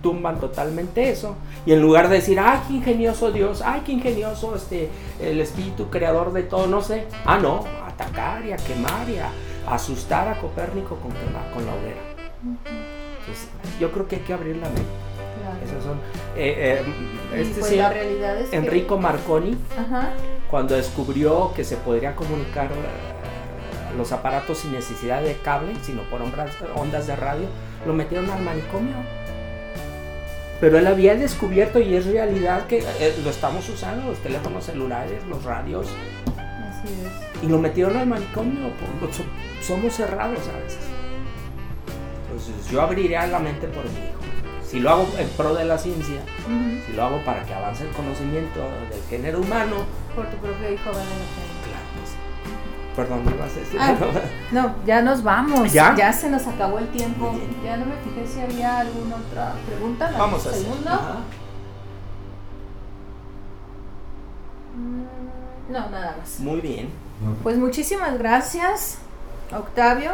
tumban 0.01 0.39
totalmente 0.39 1.09
eso. 1.09 1.35
Y 1.65 1.73
en 1.73 1.81
lugar 1.81 2.09
de 2.09 2.15
decir, 2.15 2.39
ay, 2.39 2.59
qué 2.67 2.73
ingenioso 2.73 3.31
Dios, 3.31 3.61
ay, 3.63 3.81
qué 3.85 3.91
ingenioso 3.91 4.55
este, 4.55 4.89
el 5.19 5.39
espíritu 5.39 5.89
creador 5.89 6.33
de 6.33 6.43
todo, 6.43 6.67
no 6.67 6.81
sé. 6.81 7.05
Ah, 7.25 7.37
no, 7.37 7.63
a 7.83 7.87
atacar 7.89 8.45
y 8.45 8.51
a 8.51 8.57
quemar 8.57 9.09
y 9.09 9.17
a 9.17 9.29
asustar 9.73 10.27
a 10.27 10.39
Copérnico 10.39 10.95
con, 10.97 11.11
con 11.53 11.65
la 11.65 11.73
hoguera. 11.75 12.01
Entonces, 12.43 13.47
yo 13.79 13.91
creo 13.91 14.07
que 14.07 14.15
hay 14.17 14.21
que 14.23 14.33
abrir 14.33 14.55
la 14.57 14.65
mente. 14.67 14.81
Claro. 15.41 15.57
Esos 15.65 15.83
son, 15.83 15.97
eh, 16.35 16.81
eh, 16.83 17.41
este 17.41 17.59
pues 17.59 17.71
señor 17.71 17.93
es 17.93 18.49
que- 18.49 18.55
Enrico 18.57 18.97
Marconi, 18.97 19.57
Ajá. 19.77 20.09
cuando 20.49 20.75
descubrió 20.75 21.51
que 21.55 21.63
se 21.63 21.77
podría 21.77 22.15
comunicar 22.15 22.65
eh, 22.71 23.97
los 23.97 24.11
aparatos 24.11 24.59
sin 24.59 24.71
necesidad 24.71 25.21
de 25.21 25.35
cable, 25.37 25.73
sino 25.83 26.03
por 26.03 26.21
ondas, 26.21 26.51
ondas 26.75 27.07
de 27.07 27.15
radio, 27.15 27.45
lo 27.85 27.93
metieron 27.93 28.29
al 28.29 28.41
manicomio. 28.41 28.95
Pero 30.61 30.77
él 30.77 30.85
había 30.87 31.15
descubierto 31.15 31.79
y 31.79 31.95
es 31.95 32.05
realidad 32.05 32.67
que 32.67 32.79
eh, 32.79 33.15
lo 33.23 33.29
estamos 33.31 33.67
usando, 33.67 34.07
los 34.09 34.19
teléfonos 34.19 34.63
celulares, 34.63 35.21
los 35.27 35.43
radios, 35.43 35.87
Así 36.27 36.87
es. 37.03 37.43
y 37.43 37.47
lo 37.49 37.57
metieron 37.57 37.97
al 37.97 38.05
manicomio. 38.07 38.69
so- 39.11 39.23
somos 39.65 39.93
cerrados 39.93 40.39
a 40.47 40.59
veces. 40.59 40.79
Entonces 42.27 42.71
yo 42.71 42.81
abriría 42.81 43.25
la 43.27 43.39
mente 43.39 43.67
por 43.67 43.83
mi 43.85 43.89
hijo. 43.91 44.19
Si 44.63 44.79
lo 44.79 44.89
hago 44.91 45.07
en 45.17 45.27
pro 45.29 45.53
de 45.53 45.65
la 45.65 45.77
ciencia, 45.77 46.21
si 46.87 46.93
lo 46.93 47.03
hago 47.03 47.17
para 47.25 47.43
que 47.43 47.53
avance 47.53 47.83
el 47.83 47.89
conocimiento 47.89 48.61
del 48.89 49.01
género 49.09 49.39
humano, 49.41 49.77
Por 50.15 50.25
tu 50.29 50.37
propio 50.37 50.71
hijo 50.71 50.85
vale 50.91 50.99
la 50.99 51.27
pena. 51.35 51.50
Perdón, 52.95 53.23
¿me 53.25 53.31
ibas 53.31 53.51
a 53.55 53.59
decir? 53.59 53.79
Ah, 53.79 53.95
No, 54.51 54.75
ya 54.85 55.01
nos 55.01 55.23
vamos. 55.23 55.71
¿Ya? 55.71 56.11
se 56.13 56.29
nos 56.29 56.45
acabó 56.47 56.77
el 56.79 56.87
tiempo. 56.89 57.31
Ya 57.63 57.77
no 57.77 57.85
me 57.85 57.95
fijé 57.97 58.27
si 58.27 58.41
había 58.41 58.79
alguna 58.79 59.15
otra 59.15 59.53
pregunta. 59.65 60.11
Vamos 60.17 60.45
a 60.45 60.49
hacer. 60.49 60.61
segundo. 60.63 60.89
Mm, 64.75 65.71
No, 65.71 65.89
nada 65.89 66.15
más. 66.19 66.39
Muy 66.39 66.59
bien. 66.61 66.89
Pues 67.43 67.57
muchísimas 67.57 68.17
gracias, 68.17 68.97
Octavio. 69.55 70.11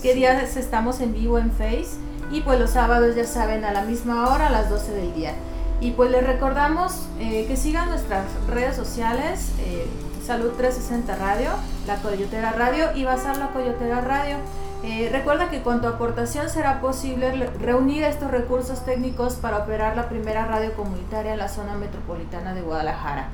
qué 0.02 0.14
Sí. 0.14 0.20
días 0.20 0.58
estamos 0.58 1.00
en 1.00 1.14
vivo 1.14 1.38
en 1.38 1.52
Face 1.52 1.90
y 2.32 2.42
pues 2.42 2.60
los 2.60 2.72
sábados 2.72 3.16
ya 3.16 3.26
saben 3.26 3.64
a 3.64 3.72
la 3.72 3.84
misma 3.84 4.30
hora, 4.30 4.48
a 4.48 4.50
las 4.50 4.70
12 4.70 4.92
del 4.94 5.14
día. 5.14 5.34
Y 5.80 5.92
pues 5.92 6.12
les 6.12 6.26
recordamos 6.26 7.08
eh, 7.20 7.46
que 7.48 7.56
sigan 7.56 7.90
nuestras 7.90 8.26
redes 8.48 8.76
sociales, 8.76 9.50
eh, 9.60 9.86
Salud 10.26 10.52
360 10.58 11.16
Radio, 11.16 11.50
La 11.88 11.96
Coyotera 11.98 12.52
Radio 12.52 12.92
y 12.96 13.04
Bazar 13.06 13.38
La 13.38 13.48
Coyotera 13.50 14.02
Radio. 14.02 14.38
Eh, 14.84 15.10
recuerda 15.12 15.50
que 15.50 15.62
con 15.62 15.80
tu 15.82 15.88
aportación 15.88 16.50
será 16.50 16.82
posible 16.82 17.36
le- 17.36 17.48
reunir 17.52 18.04
estos 18.04 18.32
recursos 18.32 18.84
técnicos 18.84 19.36
para 19.36 19.58
operar 19.60 19.96
la 19.96 20.10
primera 20.10 20.46
radio 20.46 20.74
comunitaria 20.74 21.34
en 21.34 21.38
la 21.38 21.50
zona 21.50 21.76
metropolitana 21.76 22.54
de 22.56 22.62
Guadalajara. 22.62 23.28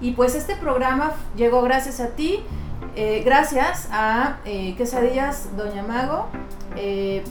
Y 0.00 0.12
pues 0.12 0.34
este 0.34 0.56
programa 0.56 1.12
llegó 1.36 1.62
gracias 1.62 2.00
a 2.00 2.08
ti, 2.08 2.40
eh, 2.96 3.22
gracias 3.24 3.88
a 3.92 4.38
eh, 4.44 4.74
Quesadillas 4.76 5.56
Doña 5.56 5.82
Mago, 5.84 6.26
eh, 6.76 7.22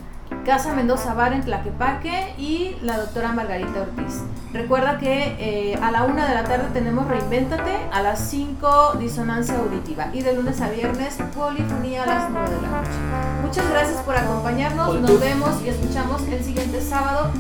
Casa 0.46 0.74
Mendoza 0.74 1.14
Bar 1.14 1.34
en 1.34 1.42
Tlaquepaque 1.42 2.34
y 2.38 2.76
la 2.82 2.98
doctora 2.98 3.32
Margarita 3.34 3.82
Ortiz. 3.82 4.22
Recuerda 4.54 4.98
que 4.98 5.36
eh, 5.40 5.80
a 5.82 5.92
la 5.92 6.04
una 6.04 6.28
de 6.28 6.34
la 6.34 6.44
tarde 6.44 6.68
tenemos 6.74 7.08
Reinvéntate, 7.08 7.76
a 7.92 8.02
las 8.02 8.20
5 8.30 8.94
Disonancia 9.00 9.56
Auditiva 9.58 10.08
y 10.14 10.22
de 10.22 10.34
lunes 10.34 10.62
a 10.62 10.70
viernes 10.70 11.18
Polifonía 11.36 12.04
a 12.04 12.06
las 12.06 12.30
9 12.30 12.50
de 12.50 12.62
la 12.62 12.68
noche. 12.70 12.92
Muchas 13.42 13.70
gracias 13.70 14.02
por 14.02 14.16
acompañarnos, 14.16 15.02
nos 15.02 15.20
vemos 15.20 15.62
y 15.64 15.70
escuchamos 15.70 16.22
el 16.30 16.44
siguiente 16.44 16.82
sábado 16.82 17.32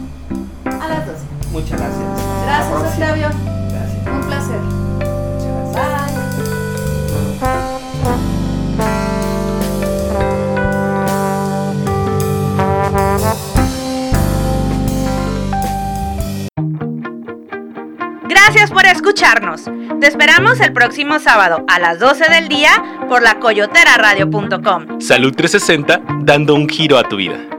a 0.65 0.87
las 0.87 1.07
12. 1.07 1.19
Muchas 1.51 1.79
gracias. 1.79 2.03
Gracias. 2.45 2.93
Octavio, 2.93 3.29
Gracias. 3.69 4.07
un 4.07 4.21
placer. 4.27 4.76
Gracias 18.47 18.71
por 18.71 18.85
escucharnos. 18.85 19.65
Te 19.99 20.07
esperamos 20.07 20.61
el 20.61 20.71
próximo 20.71 21.19
sábado 21.19 21.65
a 21.67 21.79
las 21.79 21.99
12 21.99 22.29
del 22.29 22.47
día 22.47 22.81
por 23.09 23.21
la 23.21 23.39
coyoteraradio.com. 23.39 25.01
Salud 25.01 25.35
360, 25.35 26.01
dando 26.21 26.55
un 26.55 26.69
giro 26.69 26.97
a 26.97 27.03
tu 27.03 27.17
vida. 27.17 27.56